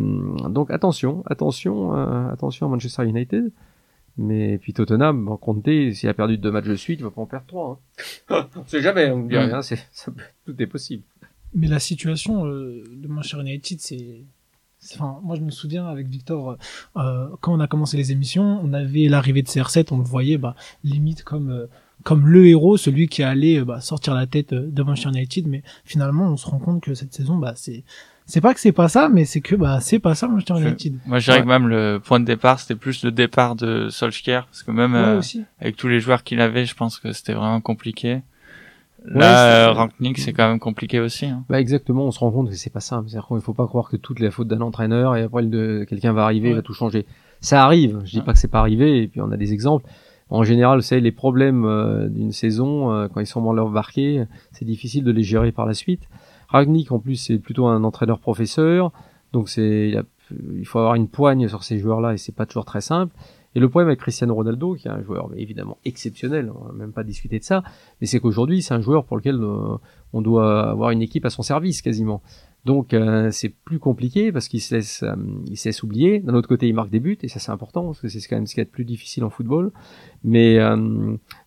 [0.48, 3.50] donc attention, attention, euh, attention à Manchester United.
[4.16, 7.20] Mais puis Tottenham, bon, Conte, s'il a perdu deux matchs de suite, il va pas
[7.20, 7.80] en perdre trois.
[8.30, 8.46] Hein.
[8.56, 9.78] on sait jamais, on dit rien, c'est,
[10.46, 11.02] tout est possible.
[11.52, 14.24] Mais la situation euh, de Manchester United, c'est
[14.94, 16.58] Enfin, moi je me souviens avec Victor
[16.96, 20.38] euh, quand on a commencé les émissions, on avait l'arrivée de CR7, on le voyait
[20.38, 21.66] bah, limite comme euh,
[22.02, 25.62] comme le héros, celui qui allait bah, sortir la tête euh, de Manchester United, mais
[25.84, 27.84] finalement on se rend compte que cette saison, bah c'est
[28.26, 30.98] c'est pas que c'est pas ça, mais c'est que bah c'est pas ça Manchester United.
[31.06, 34.46] Moi je dirais que même le point de départ, c'était plus le départ de Solskjaer,
[34.46, 35.20] parce que même euh,
[35.60, 38.22] avec tous les joueurs qu'il avait, je pense que c'était vraiment compliqué.
[39.08, 41.26] Là, ouais, c'est quand même compliqué aussi.
[41.26, 41.44] Hein.
[41.48, 43.08] Bah exactement, on se rend compte que c'est pas simple.
[43.08, 45.44] C'est-à-dire qu'il faut pas croire que toute la faute d'un entraîneur et après
[45.86, 47.06] quelqu'un va arriver, et va tout changer.
[47.40, 48.00] Ça arrive.
[48.04, 49.02] Je dis pas que c'est pas arrivé.
[49.02, 49.86] Et puis on a des exemples.
[50.28, 54.24] En général, vous savez, les problèmes euh, d'une saison, euh, quand ils sont mal embarqués,
[54.52, 56.08] c'est difficile de les gérer par la suite.
[56.48, 58.92] Ragnick, en plus, c'est plutôt un entraîneur professeur,
[59.32, 60.02] donc c'est il,
[60.58, 63.14] il, faut avoir une poigne sur ces joueurs-là et c'est pas toujours très simple.
[63.54, 66.92] Et le problème avec Cristiano Ronaldo, qui est un joueur évidemment exceptionnel, on va même
[66.92, 67.62] pas discuter de ça,
[68.00, 69.78] mais c'est qu'aujourd'hui c'est un joueur pour lequel euh,
[70.12, 72.22] on doit avoir une équipe à son service quasiment.
[72.66, 75.14] Donc euh, c'est plus compliqué parce qu'il se laisse, euh,
[75.48, 76.18] il se laisse oublier.
[76.18, 78.34] D'un autre côté, il marque des buts et ça c'est important parce que c'est quand
[78.34, 79.70] même ce qui est le plus difficile en football.
[80.24, 80.58] Mais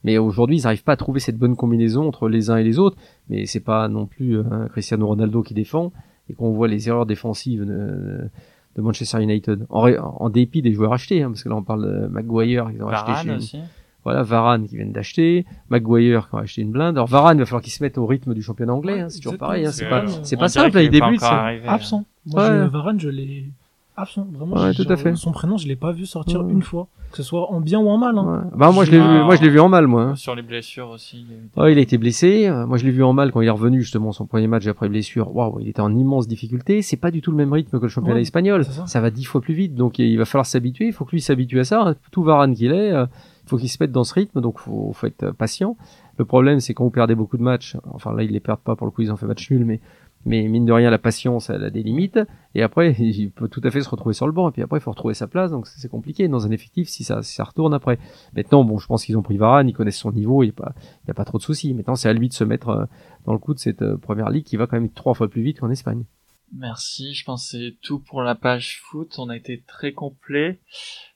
[0.06, 2.80] mais aujourd'hui, ils n'arrivent pas à trouver cette bonne combinaison entre les uns et les
[2.80, 2.96] autres.
[3.28, 4.40] Mais c'est pas non plus
[4.70, 5.92] Cristiano Ronaldo qui défend
[6.30, 8.30] et qu'on voit les erreurs défensives de
[8.78, 12.72] Manchester United, en, dépit des joueurs achetés, hein, parce que là on parle de Maguire,
[12.74, 13.58] ils ont acheté aussi.
[14.04, 16.97] Voilà, Varane qui viennent d'acheter, Maguire qui a acheté une blinde.
[16.97, 19.20] Alors Varane, il va falloir qu'il se mette au rythme du championnat anglais, hein, c'est
[19.20, 21.22] toujours pareil, hein, c'est pas, c'est pas simple, il débute.
[21.24, 22.06] Absent.
[22.26, 23.45] Moi, Varane, je l'ai
[24.00, 24.28] absent.
[24.32, 25.16] Vraiment, ouais, tout à fait.
[25.16, 27.89] son prénom, je l'ai pas vu sortir une fois que ce soit en bien ou
[27.89, 28.18] en mal.
[28.18, 28.52] Hein.
[28.56, 30.04] Bah moi je l'ai vu, moi je l'ai vu en mal moi.
[30.04, 30.16] Hein.
[30.16, 31.26] Sur les blessures aussi.
[31.28, 32.52] Il a été, il a été blessé.
[32.68, 34.89] Moi je l'ai vu en mal quand il est revenu justement son premier match après
[34.89, 35.36] blessure.
[35.36, 36.82] Waouh, il était en immense difficulté.
[36.82, 38.64] C'est pas du tout le même rythme que le championnat espagnol.
[38.64, 39.02] Ça.
[39.02, 40.88] va dix fois plus vite, donc il va falloir s'habituer.
[40.88, 41.95] Il faut que lui s'habitue à ça.
[42.12, 43.06] Tout Varane qu'il est, euh,
[43.50, 44.41] faut qu'il se mette dans ce rythme.
[44.41, 45.78] Donc faut, faut être patient.
[46.18, 47.76] Le problème c'est quand vous perdez beaucoup de matchs.
[47.91, 49.80] Enfin là ils les perdent pas pour le coup ils ont fait match nul, mais
[50.26, 52.20] mais mine de rien, la patience, elle a des limites.
[52.56, 54.50] Et après, il peut tout à fait se retrouver sur le banc.
[54.50, 55.52] Et puis après, il faut retrouver sa place.
[55.52, 58.00] Donc c'est compliqué dans un effectif si ça, retourne après.
[58.36, 60.54] Maintenant, bon, je pense qu'ils ont pris Varane, ils connaissent son niveau, il n'y a,
[60.54, 60.74] pas,
[61.06, 61.74] il a pas trop de soucis.
[61.74, 62.86] Maintenant, c'est à lui de se mettre euh,
[63.26, 65.41] dans le coup de cette euh, première ligue qui va quand même trois fois plus
[65.41, 66.04] vite qu'en Espagne.
[66.58, 69.16] Merci, je pense que c'est tout pour la page foot.
[69.20, 70.58] On a été très complet.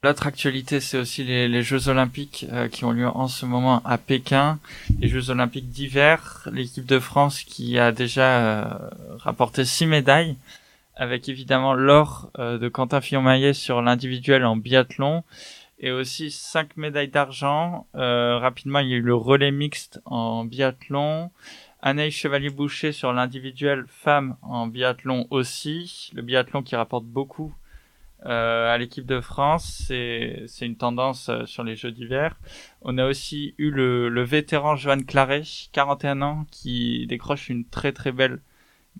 [0.03, 3.81] L'autre actualité, c'est aussi les, les, Jeux Olympiques euh, qui ont lieu en ce moment
[3.83, 4.59] à Pékin.
[4.99, 6.47] Les Jeux Olympiques d'hiver.
[6.51, 10.35] L'équipe de France qui a déjà euh, rapporté six médailles,
[10.95, 15.23] avec évidemment l'or euh, de Quentin Fillon-Maillet sur l'individuel en biathlon
[15.79, 17.87] et aussi cinq médailles d'argent.
[17.93, 21.29] rapidement, il y a eu le relais mixte en biathlon.
[21.85, 26.11] Anaïs Chevalier-Boucher sur l'individuel femme en biathlon aussi.
[26.13, 27.53] Le biathlon qui rapporte beaucoup
[28.25, 32.39] euh, à l'équipe de France, c'est une tendance euh, sur les Jeux d'hiver.
[32.83, 37.91] On a aussi eu le, le vétéran Johan Claret, 41 ans, qui décroche une très
[37.91, 38.39] très belle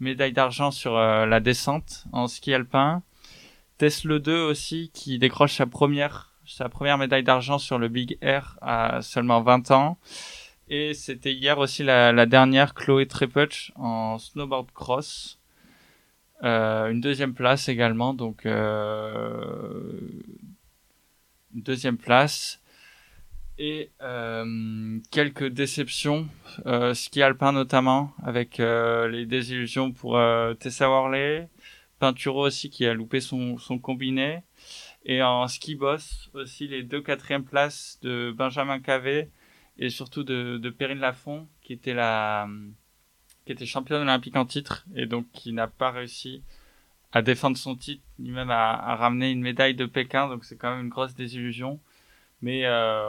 [0.02, 3.02] médaille d'argent sur euh, la descente en ski alpin.
[3.78, 8.58] Tesla 2 aussi, qui décroche sa première sa première médaille d'argent sur le Big Air
[8.62, 9.98] à seulement 20 ans.
[10.70, 15.40] Et c'était hier aussi la, dernière, Chloé Trepuch en snowboard cross.
[16.44, 20.00] Euh, une deuxième place également, donc euh,
[21.54, 22.62] une deuxième place.
[23.60, 26.28] Et euh, quelques déceptions,
[26.94, 30.20] ski alpin notamment, avec les désillusions pour
[30.60, 31.50] Tessa Worley,
[32.00, 34.44] Pinturo aussi qui a loupé son, combiné,
[35.06, 39.30] et en ski boss aussi les deux quatrièmes places de Benjamin Cavé
[39.78, 42.48] et surtout de, de Perrine Lafont, qui était la,
[43.46, 46.44] qui était championne olympique en titre et donc qui n'a pas réussi
[47.12, 50.28] à défendre son titre ni même à, ramener une médaille de Pékin.
[50.28, 51.80] Donc c'est quand même une grosse désillusion.
[52.42, 53.06] Mais euh,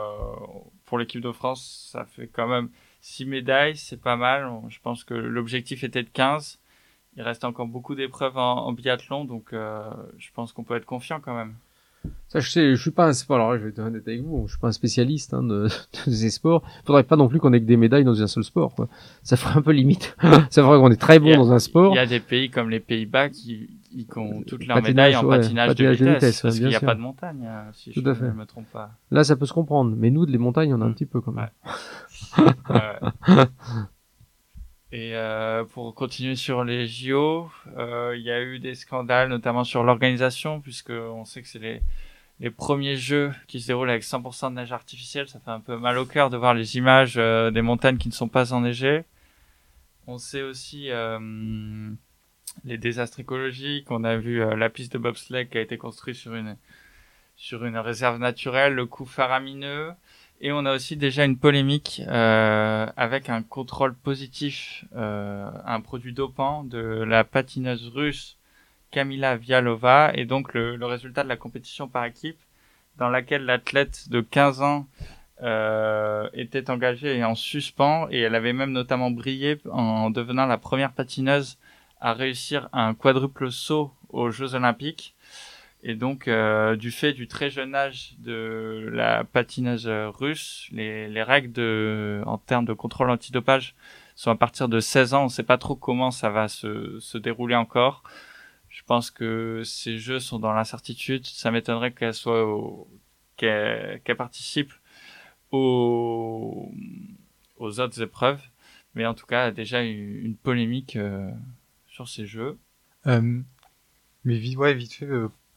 [0.85, 2.69] pour l'équipe de France, ça fait quand même
[3.01, 4.49] 6 médailles, c'est pas mal.
[4.69, 6.59] Je pense que l'objectif était de 15.
[7.17, 10.85] Il reste encore beaucoup d'épreuves en, en, biathlon, donc euh, je pense qu'on peut être
[10.85, 11.55] confiant quand même.
[12.27, 14.43] Ça, je sais, je suis pas un sport, alors je vais être honnête avec vous,
[14.47, 15.67] je suis pas un spécialiste hein, de,
[16.07, 16.63] de, ces sports.
[16.85, 18.89] Faudrait pas non plus qu'on ait que des médailles dans un seul sport, quoi.
[19.23, 20.15] Ça ferait un peu limite.
[20.49, 21.93] ça ferait qu'on est très bon dans un sport.
[21.93, 25.27] Il y a des pays comme les Pays-Bas qui, qui ont toutes leurs médailles en
[25.27, 28.31] patinage, de vitesse, parce qu'il n'y a pas de montagne, euh, si Tout je ne
[28.31, 28.91] me trompe pas.
[29.11, 31.21] Là, ça peut se comprendre, mais nous, de les montagnes, on a un petit peu
[31.21, 31.49] quand même.
[32.37, 32.45] Ouais.
[34.95, 39.63] Et euh, pour continuer sur les JO, euh, il y a eu des scandales, notamment
[39.63, 41.81] sur l'organisation, puisque on sait que c'est les
[42.39, 45.77] les premiers jeux qui se déroulent avec 100% de neige artificielle, ça fait un peu
[45.77, 49.05] mal au cœur de voir les images euh, des montagnes qui ne sont pas enneigées.
[50.07, 51.89] On sait aussi euh,
[52.65, 53.89] les désastres écologiques.
[53.89, 56.57] On a vu euh, la piste de bobsleigh qui a été construite sur une
[57.37, 59.91] sur une réserve naturelle, le coût faramineux.
[60.41, 66.77] Et on a aussi déjà une polémique avec un contrôle positif, un produit dopant de
[66.79, 68.37] la patineuse russe
[68.95, 72.39] Kamila Vialova et donc le, résultat de la compétition par équipe
[72.97, 74.87] dans laquelle l'athlète de 15 ans
[75.43, 80.93] euh, était engagée en suspens et elle avait même notamment brillé en devenant la première
[80.93, 81.57] patineuse
[81.99, 85.14] à réussir un quadruple saut aux Jeux Olympiques.
[85.87, 91.23] Et donc, euh, du fait du très jeune âge de la patineuse russe, les, les
[91.23, 93.75] règles en termes de contrôle antidopage
[94.15, 95.25] sont à partir de 16 ans.
[95.25, 98.03] On sait pas trop comment ça va se, se dérouler encore.
[98.75, 101.25] Je pense que ces jeux sont dans l'incertitude.
[101.25, 102.45] Ça m'étonnerait qu'elles soient
[103.37, 104.73] qu'elles participent
[105.51, 106.71] aux,
[107.59, 108.41] autres épreuves.
[108.95, 111.29] Mais en tout cas, déjà une, polémique euh,
[111.87, 112.57] sur ces jeux.
[113.07, 113.41] Euh,
[114.23, 115.07] mais vite, ouais, vite fait,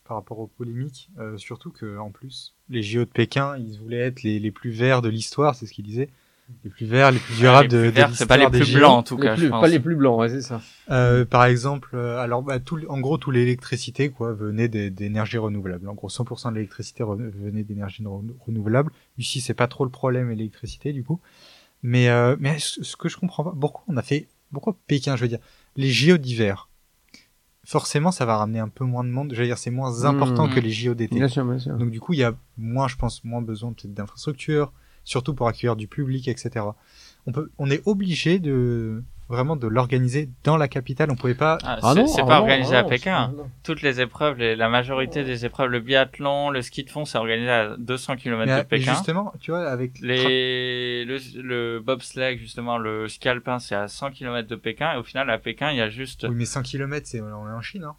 [0.09, 3.99] par rapport aux polémiques, euh, surtout que en plus, les JO de Pékin, ils voulaient
[3.99, 6.09] être les, les plus verts de l'histoire, c'est ce qu'ils disaient.
[6.65, 9.19] Les plus verts, les plus durables de, de C'est pas les plus blancs en tout
[9.19, 9.61] cas, je pense.
[9.61, 10.63] Pas les plus blancs, ouais, c'est ça.
[10.91, 15.87] Euh, par exemple, euh, alors bah, tout, en gros, toute l'électricité quoi venait d'énergie renouvelable.
[15.91, 18.03] En gros, 100% de l'électricité venait d'énergie
[18.47, 18.93] renouvelable.
[19.19, 21.21] Ici, c'est pas trop le problème l'électricité du coup.
[21.83, 25.23] Mais euh, mais ce que je comprends pas, pourquoi on a fait, pourquoi Pékin, je
[25.23, 25.41] veux dire,
[25.77, 26.68] les JO d'hiver
[27.69, 29.33] forcément ça va ramener un peu moins de monde.
[29.35, 30.55] Je veux dire, c'est moins important mmh.
[30.55, 31.17] que les JO d'été.
[31.17, 31.77] Bien sûr, bien sûr.
[31.77, 34.73] Donc du coup, il y a moins, je pense, moins besoin peut-être d'infrastructures,
[35.05, 36.65] surtout pour accueillir du public, etc.
[37.27, 41.11] On peut, on est obligé de vraiment de l'organiser dans la capitale.
[41.11, 41.59] On pouvait pas.
[41.63, 43.35] Ah, ah c'est pas ah organisé à Pékin.
[43.63, 47.51] Toutes les épreuves, la majorité des épreuves, le biathlon, le ski de fond, c'est organisé
[47.51, 48.93] à 200 km de Pékin.
[48.93, 54.11] Justement, tu vois, avec les le, le bobsleigh, justement, le ski alpin, c'est à 100
[54.11, 54.95] km de Pékin.
[54.95, 56.27] Et au final, à Pékin, il y a juste.
[56.29, 57.97] Oui, mais 100 km, c'est on est en Chine, hein.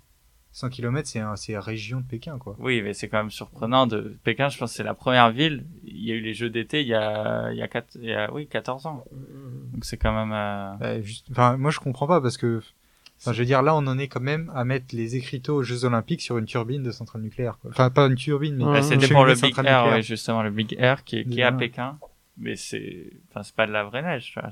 [0.51, 2.55] 100 km, c'est c'est la région de Pékin, quoi.
[2.59, 4.49] Oui, mais c'est quand même surprenant de Pékin.
[4.49, 5.65] Je pense que c'est la première ville.
[5.83, 8.09] Il y a eu les Jeux d'été il y a il y a, 4, il
[8.09, 9.05] y a oui 14 ans.
[9.79, 10.33] Donc c'est quand même.
[10.33, 10.75] Euh...
[10.77, 12.61] Bah, juste, enfin, moi je comprends pas parce que,
[13.21, 15.63] enfin, je veux dire là, on en est quand même à mettre les écriteaux aux
[15.63, 17.57] Jeux Olympiques sur une turbine de centrale nucléaire.
[17.61, 17.71] Quoi.
[17.71, 18.65] Enfin, pas une turbine, mais.
[18.65, 21.53] Bah, C'était pour le Big Air, oui, justement le Big Air qui, qui est à
[21.53, 21.97] Pékin,
[22.35, 24.49] mais c'est, enfin, c'est pas de la vraie neige, tu vois.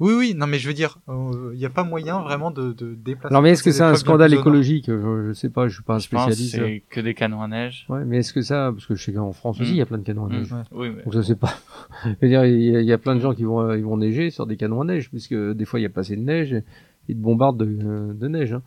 [0.00, 2.72] Oui, oui, non, mais je veux dire, il euh, n'y a pas moyen vraiment de,
[2.72, 3.32] de déplacer.
[3.32, 4.86] Alors, mais est-ce que c'est un scandale écologique?
[4.88, 6.56] Je, je, sais pas, je suis pas un spécialiste.
[6.56, 7.86] C'est que des canons à neige.
[7.88, 9.84] Ouais, mais est-ce que ça, parce que je sais qu'en France aussi, il y a
[9.84, 9.88] mm.
[9.88, 10.50] plein de canons à neige.
[10.50, 10.62] Mm.
[10.72, 11.04] Oui, mais...
[11.04, 11.54] Donc je sais pas.
[12.04, 14.46] je veux dire, il y, a plein de gens qui vont, ils vont neiger sur
[14.46, 16.64] des canons à neige, puisque des fois il y a pas assez de neige et
[17.08, 18.52] ils te bombardent de, de neige.
[18.52, 18.62] Hein.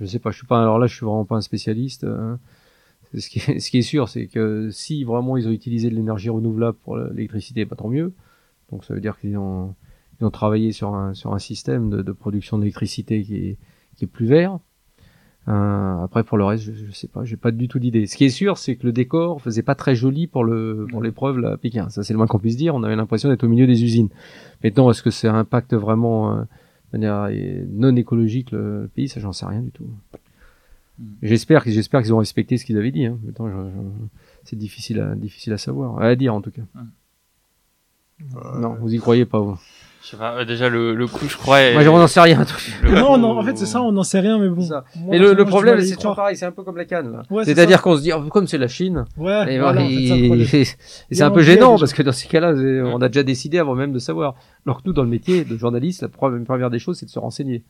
[0.00, 0.62] Je sais pas, je suis pas.
[0.62, 2.04] Alors là, je suis vraiment pas un spécialiste.
[2.04, 2.38] Hein.
[3.12, 5.94] Ce qui, est, ce qui est sûr, c'est que si vraiment ils ont utilisé de
[5.94, 8.14] l'énergie renouvelable pour l'électricité, pas tant mieux.
[8.72, 9.74] Donc ça veut dire qu'ils ont
[10.20, 13.58] ils ont travaillé sur un, sur un système de, de production d'électricité qui est,
[13.96, 14.58] qui est plus vert.
[15.48, 18.06] Euh, après pour le reste, je, je sais pas, j'ai pas du tout d'idée.
[18.06, 21.02] Ce qui est sûr, c'est que le décor faisait pas très joli pour le pour
[21.02, 21.88] l'épreuve là, Pékin.
[21.88, 22.74] Ça c'est le moins qu'on puisse dire.
[22.74, 24.10] On avait l'impression d'être au milieu des usines.
[24.62, 26.42] Maintenant, est-ce que c'est un impact vraiment euh,
[26.92, 27.30] de manière
[27.70, 29.08] non écologique le, pays?
[29.08, 29.88] Ça, j'en sais rien du tout.
[30.98, 31.04] Hmm.
[31.22, 33.06] J'espère qu'ils ont respecté ce qu'ils avaient dit.
[33.06, 33.18] Hein.
[34.44, 36.62] c'est difficile à difficile à savoir, à dire en tout cas.
[36.74, 38.60] Hmm.
[38.60, 39.58] Non, vous y croyez pas vous
[40.02, 41.72] je sais pas, euh, déjà le, le coup, je crois.
[41.72, 42.44] Moi, j'en n'en sais rien.
[42.84, 44.66] non, non, en fait, c'est ça, on n'en sait rien, mais bon.
[45.12, 47.22] et le, le problème, c'est toujours pareil, c'est un peu comme la canne.
[47.30, 49.04] Ouais, C'est-à-dire qu'on se dit, oh, comme c'est la Chine.
[49.18, 49.56] Ouais.
[49.56, 50.64] Et
[51.10, 52.54] c'est un peu gênant parce que dans ces cas-là,
[52.86, 54.34] on a déjà décidé avant même de savoir.
[54.66, 57.18] Alors que nous, dans le métier de journaliste, la première des choses, c'est de se
[57.18, 57.62] renseigner.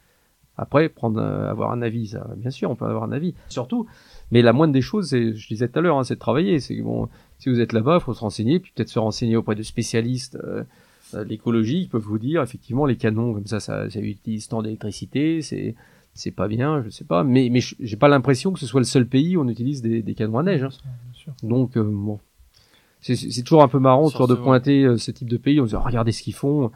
[0.57, 3.35] Après, prendre, euh, avoir un avis, ça, bien sûr, on peut avoir un avis.
[3.49, 3.87] Surtout,
[4.31, 6.61] mais la moindre des choses, c'est, je disais tout à l'heure, hein, c'est de travailler.
[6.61, 7.09] C'est bon,
[7.39, 10.37] si vous êtes là-bas, il faut se renseigner, puis peut-être se renseigner auprès de spécialistes.
[10.45, 10.65] Euh,
[11.15, 15.43] l'écologie, ils peuvent vous dire effectivement les canons comme ça, ça, ça utilise tant d'électricité,
[15.43, 15.75] c'est
[16.13, 18.85] c'est pas bien, je sais pas, mais mais j'ai pas l'impression que ce soit le
[18.87, 20.65] seul pays où on utilise des, des canons à neige.
[20.65, 21.33] Hein.
[21.43, 22.19] Donc euh, bon,
[23.01, 25.71] c'est toujours un peu marrant de, de pointer euh, ce type de pays, on se
[25.71, 26.67] dit oh, regardez ce qu'ils font,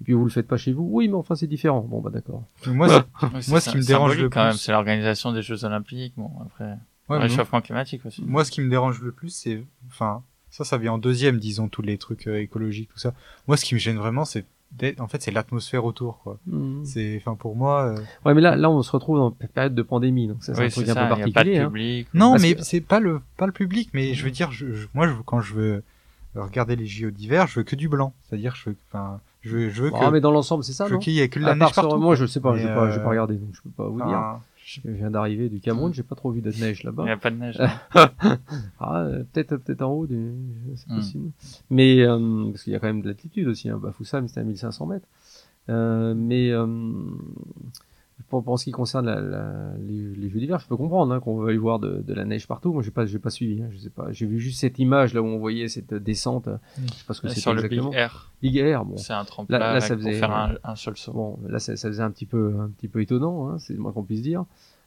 [0.00, 0.88] et puis vous le faites pas chez vous.
[0.90, 1.80] Oui, mais enfin c'est différent.
[1.80, 2.44] Bon bah d'accord.
[2.66, 2.88] Moi,
[3.48, 6.14] moi ce qui me dérange le quand même, c'est l'organisation des Jeux Olympiques.
[6.16, 6.76] Bon après,
[7.10, 8.22] le réchauffement climatique aussi.
[8.24, 10.22] Moi, ce qui me dérange le plus, c'est, enfin,
[10.54, 13.12] ça, ça vient en deuxième, disons, tous les trucs euh, écologiques, tout ça.
[13.48, 14.44] Moi, ce qui me gêne vraiment, c'est
[14.98, 16.84] en fait c'est l'atmosphère autour quoi mmh.
[16.84, 17.98] c'est enfin pour moi euh...
[18.24, 20.64] ouais mais là là on se retrouve dans une période de pandémie donc ça c'est
[20.64, 21.66] un truc un peu particulier hein.
[21.66, 25.06] public, non mais c'est pas le pas le public mais je veux dire je, moi
[25.06, 25.82] je, quand je veux
[26.34, 29.20] regarder les JO d'hiver je veux que du blanc c'est à dire je veux enfin
[29.42, 31.28] je veux, je veux ah, mais dans l'ensemble c'est ça je veux qu'il y ait
[31.28, 33.62] que de la neige partout moi je sais pas j'ai pas, pas regardé donc je
[33.62, 36.84] peux pas vous dire je viens d'arriver du Cameroun, j'ai pas trop vu de neige
[36.84, 37.02] là-bas.
[37.02, 37.60] Il n'y a pas de neige.
[38.80, 40.96] ah, peut-être peut-être en haut, c'est hmm.
[40.96, 41.30] possible.
[41.68, 43.68] Mais euh, parce qu'il y a quand même de l'altitude aussi.
[43.68, 43.76] Hein.
[43.76, 45.06] Bafoussam, c'était à 1500 mètres.
[45.68, 46.66] Euh, mais euh,
[48.28, 51.20] pour, pour ce qui concerne la, la, les, les, jeux d'hiver, je peux comprendre hein,
[51.20, 52.72] qu'on veuille voir de, de, la neige partout.
[52.72, 53.60] Moi, j'ai pas, j'ai pas suivi.
[53.62, 54.12] Hein, je sais pas.
[54.12, 56.48] J'ai vu juste cette image là où on voyait cette descente.
[56.76, 57.86] Je sais pas ce que c'est exactement.
[57.86, 58.32] Le Big Air.
[58.40, 58.84] Big Air.
[58.84, 58.96] Bon.
[58.96, 61.12] C'est un tremplin là, là, ça faisait, pour faire un, un, seul saut.
[61.12, 63.48] Bon, là, ça, ça, faisait un petit peu, un petit peu étonnant.
[63.48, 64.44] Hein, c'est le moins qu'on puisse dire.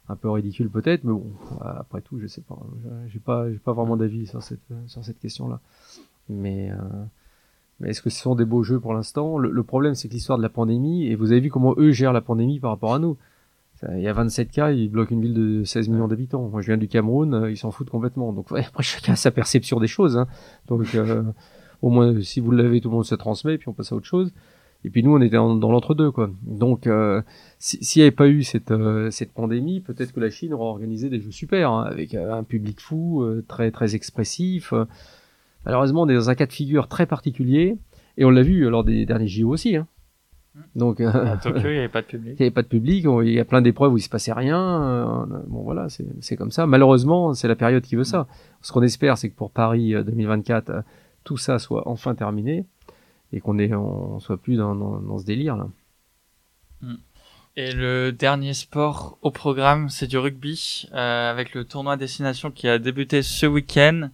[0.08, 1.30] Un peu ridicule peut-être, mais bon,
[1.60, 2.58] après tout, je sais pas.
[3.08, 5.60] J'ai pas, j'ai pas vraiment d'avis sur cette, sur cette question-là.
[6.30, 6.76] Mais euh,
[7.80, 9.38] mais est-ce que ce sont des beaux jeux pour l'instant?
[9.38, 12.12] Le, problème, c'est que l'histoire de la pandémie, et vous avez vu comment eux gèrent
[12.12, 13.16] la pandémie par rapport à nous.
[13.92, 16.48] Il y a 27 cas, ils bloquent une ville de 16 millions d'habitants.
[16.48, 18.32] Moi, je viens du Cameroun, euh, ils s'en foutent complètement.
[18.32, 20.16] Donc, ouais, après, chacun a sa perception des choses.
[20.16, 20.26] Hein.
[20.66, 21.22] Donc, euh,
[21.82, 24.06] au moins, si vous l'avez, tout le monde se transmet, puis on passe à autre
[24.06, 24.32] chose.
[24.84, 26.30] Et puis nous, on était dans, l'entre-deux, quoi.
[26.42, 27.20] Donc, euh,
[27.58, 31.10] s'il n'y avait pas eu cette, euh, cette pandémie, peut-être que la Chine aurait organisé
[31.10, 34.72] des jeux super, hein, avec euh, un public fou, très très expressif.
[35.68, 37.76] Malheureusement, on est dans un cas de figure très particulier,
[38.16, 39.76] et on l'a vu lors des derniers JO aussi.
[39.76, 39.86] Hein.
[40.74, 42.34] Donc, à Tokyo, il n'y avait pas de public.
[42.38, 43.06] Il n'y avait pas de public.
[43.22, 45.28] Il y a plein d'épreuves où il se passait rien.
[45.46, 45.86] Bon, voilà,
[46.20, 46.66] c'est comme ça.
[46.66, 48.26] Malheureusement, c'est la période qui veut ça.
[48.60, 50.82] Ce qu'on espère, c'est que pour Paris 2024,
[51.22, 52.64] tout ça soit enfin terminé
[53.32, 55.68] et qu'on on soit plus dans, dans, ce délire là.
[56.80, 56.94] Mm.
[57.56, 62.68] Et le dernier sport au programme, c'est du rugby euh, avec le tournoi destination qui
[62.68, 64.10] a débuté ce week-end.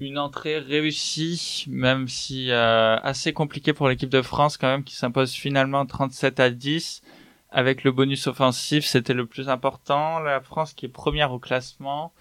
[0.00, 4.94] Une entrée réussie, même si euh, assez compliquée pour l'équipe de France quand même, qui
[4.94, 7.02] s'impose finalement 37 à 10
[7.50, 10.18] avec le bonus offensif, c'était le plus important.
[10.20, 12.14] La France qui est première au classement,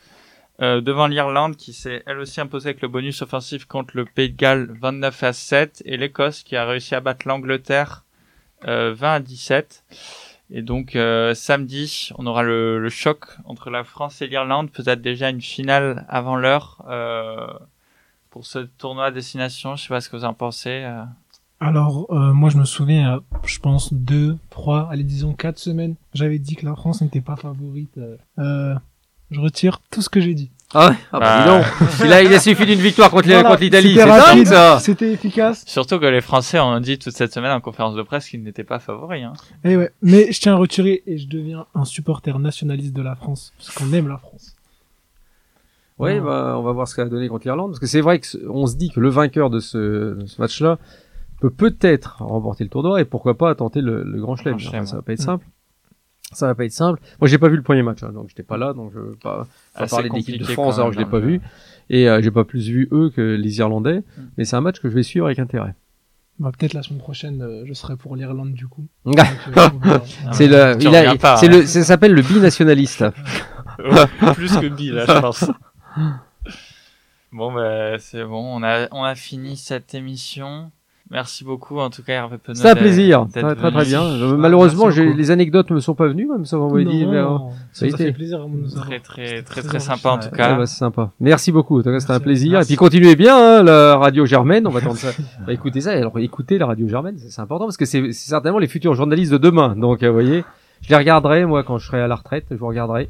[0.62, 4.30] euh, devant l'Irlande qui s'est elle aussi imposée avec le bonus offensif contre le Pays
[4.30, 8.04] de Galles 29 à 7 et l'Écosse qui a réussi à battre l'Angleterre
[8.68, 9.86] euh, 20 à 17.
[10.52, 15.02] Et donc euh, samedi, on aura le, le, choc entre la France et l'Irlande, peut-être
[15.02, 17.48] déjà une finale avant l'heure euh,
[18.32, 19.76] pour ce tournoi à destination.
[19.76, 20.84] Je sais pas ce que vous en pensez.
[20.84, 21.04] Euh.
[21.60, 26.56] Alors moi je me souviens, je pense deux, trois, allez disons quatre semaines, j'avais dit
[26.56, 28.00] que la France n'était pas favorite.
[28.40, 28.76] Euh,
[29.30, 30.52] je retire tout ce que j'ai dit.
[30.72, 31.86] Ah ouais ah bah, bah...
[32.06, 33.28] il, a, il a suffi d'une victoire contre
[33.60, 35.64] l'Italie, c'est dingue ça C'était efficace.
[35.66, 38.64] Surtout que les Français ont dit toute cette semaine en conférence de presse qu'ils n'étaient
[38.64, 39.24] pas favoris.
[39.24, 39.34] Hein.
[39.64, 43.02] Et eh ouais, mais je tiens à retirer et je deviens un supporter nationaliste de
[43.02, 44.56] la France, parce qu'on aime la France.
[45.98, 48.22] Ouais, bah, on va voir ce qu'elle a donné contre l'Irlande, parce que c'est vrai
[48.22, 50.78] qu'on se dit que le vainqueur de ce, ce match-là
[51.42, 54.60] peut peut-être remporter le tournoi et pourquoi pas tenter le, le grand chelem.
[54.60, 55.46] ça va pas être simple
[56.32, 57.00] ça va pas être simple.
[57.20, 59.18] Moi, j'ai pas vu le premier match, hein, donc j'étais pas là, donc je veux
[59.22, 61.42] pas, pas parler de l'équipe de France alors que je l'ai pas vu.
[61.90, 64.22] Et euh, j'ai pas plus vu eux que les Irlandais, mm.
[64.38, 65.74] mais c'est un match que je vais suivre avec intérêt.
[66.40, 68.88] Bah, peut-être la semaine prochaine, euh, je serai pour l'Irlande du coup.
[70.32, 73.06] c'est le, il a, c'est le, ça s'appelle le binationaliste.
[74.36, 75.46] plus que bi là, je pense.
[77.32, 80.72] Bon, bah, c'est bon, on a, on a fini cette émission.
[81.12, 82.56] Merci beaucoup, en tout cas, Hervé Penaud.
[82.56, 83.26] C'est un plaisir.
[83.32, 84.36] Très, très, très bien.
[84.38, 87.06] Malheureusement, les anecdotes me sont pas venues, même ça va dit.
[87.08, 87.38] Mais, euh,
[87.72, 88.46] ça, a été plaisir.
[88.76, 90.64] Très, très, très, très, sympa, en tout cas.
[90.68, 91.12] c'est sympa.
[91.20, 91.80] Merci beaucoup.
[91.80, 92.62] En tout cas, c'était un plaisir.
[92.62, 94.68] Et puis, continuez bien, hein, la radio Germaine.
[94.68, 95.10] On va attendre ça.
[95.48, 95.92] Bah, écoutez ça.
[95.92, 97.18] Alors, écoutez la radio Germaine.
[97.18, 99.76] C'est important parce que c'est certainement les futurs journalistes de demain.
[99.76, 100.44] Donc, vous voyez,
[100.82, 102.46] je les regarderai, moi, quand je serai à la retraite.
[102.52, 103.10] Je vous regarderai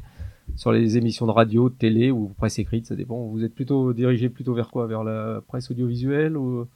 [0.56, 2.86] sur les émissions de radio, de télé ou presse écrite.
[2.86, 3.26] Ça dépend.
[3.26, 4.86] Vous êtes plutôt dirigé plutôt vers quoi?
[4.86, 6.66] Vers la presse audiovisuelle ou?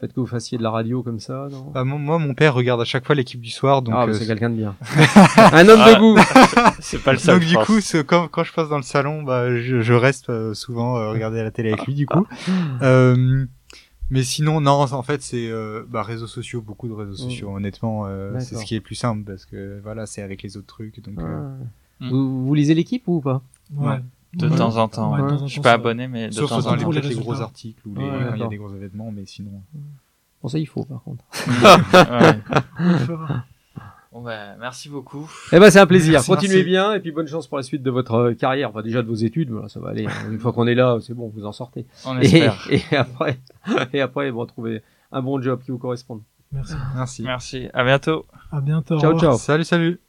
[0.00, 1.72] Faites que vous fassiez de la radio comme ça, non?
[1.74, 3.94] Bah, Moi, mon père regarde à chaque fois l'équipe du soir, donc.
[3.96, 4.76] Ah, bah, euh, c'est quelqu'un de bien.
[5.36, 6.16] un homme de goût.
[6.80, 7.40] c'est pas le seul.
[7.40, 10.54] Donc du coup, quand, quand je passe dans le salon, bah, je, je reste euh,
[10.54, 12.24] souvent euh, regarder la télé avec lui, du coup.
[12.82, 13.44] euh,
[14.10, 15.50] mais sinon, non, en fait, c'est
[15.88, 17.30] bah, réseaux sociaux, beaucoup de réseaux mm.
[17.30, 17.56] sociaux.
[17.56, 18.06] Honnêtement,
[18.38, 21.02] c'est ce qui est plus simple parce que voilà, c'est avec les autres trucs.
[21.02, 21.18] Donc.
[21.20, 21.56] Ah.
[22.00, 23.42] Vous, vous lisez l'équipe ou pas?
[23.74, 23.98] Ouais.
[24.34, 25.14] De temps en temps.
[25.14, 26.90] Ouais, je suis pas abonné, mais de Sauf temps en temps.
[26.90, 29.62] les, les gros articles ou les, quand il y a des gros événements, mais sinon.
[30.42, 31.24] Bon, ça, il faut, par contre.
[34.12, 35.30] bon, bah, merci beaucoup.
[35.52, 36.22] Eh ben, c'est un plaisir.
[36.24, 38.70] Continuez bien, et puis bonne chance pour la suite de votre euh, carrière.
[38.70, 40.06] Enfin, déjà de vos études, voilà, ça va aller.
[40.30, 41.86] Une fois qu'on est là, c'est bon, vous en sortez.
[42.04, 42.56] On espère.
[42.70, 43.40] Et, après,
[43.92, 46.22] et après, vous retrouvez un bon job qui vous corresponde.
[46.52, 46.74] Merci.
[46.94, 47.22] Merci.
[47.22, 47.68] Merci.
[47.74, 48.26] À bientôt.
[48.52, 48.98] À bientôt.
[49.00, 49.36] Ciao, ciao.
[49.36, 50.00] Salut, salut.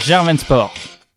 [0.00, 0.93] Germain Sport.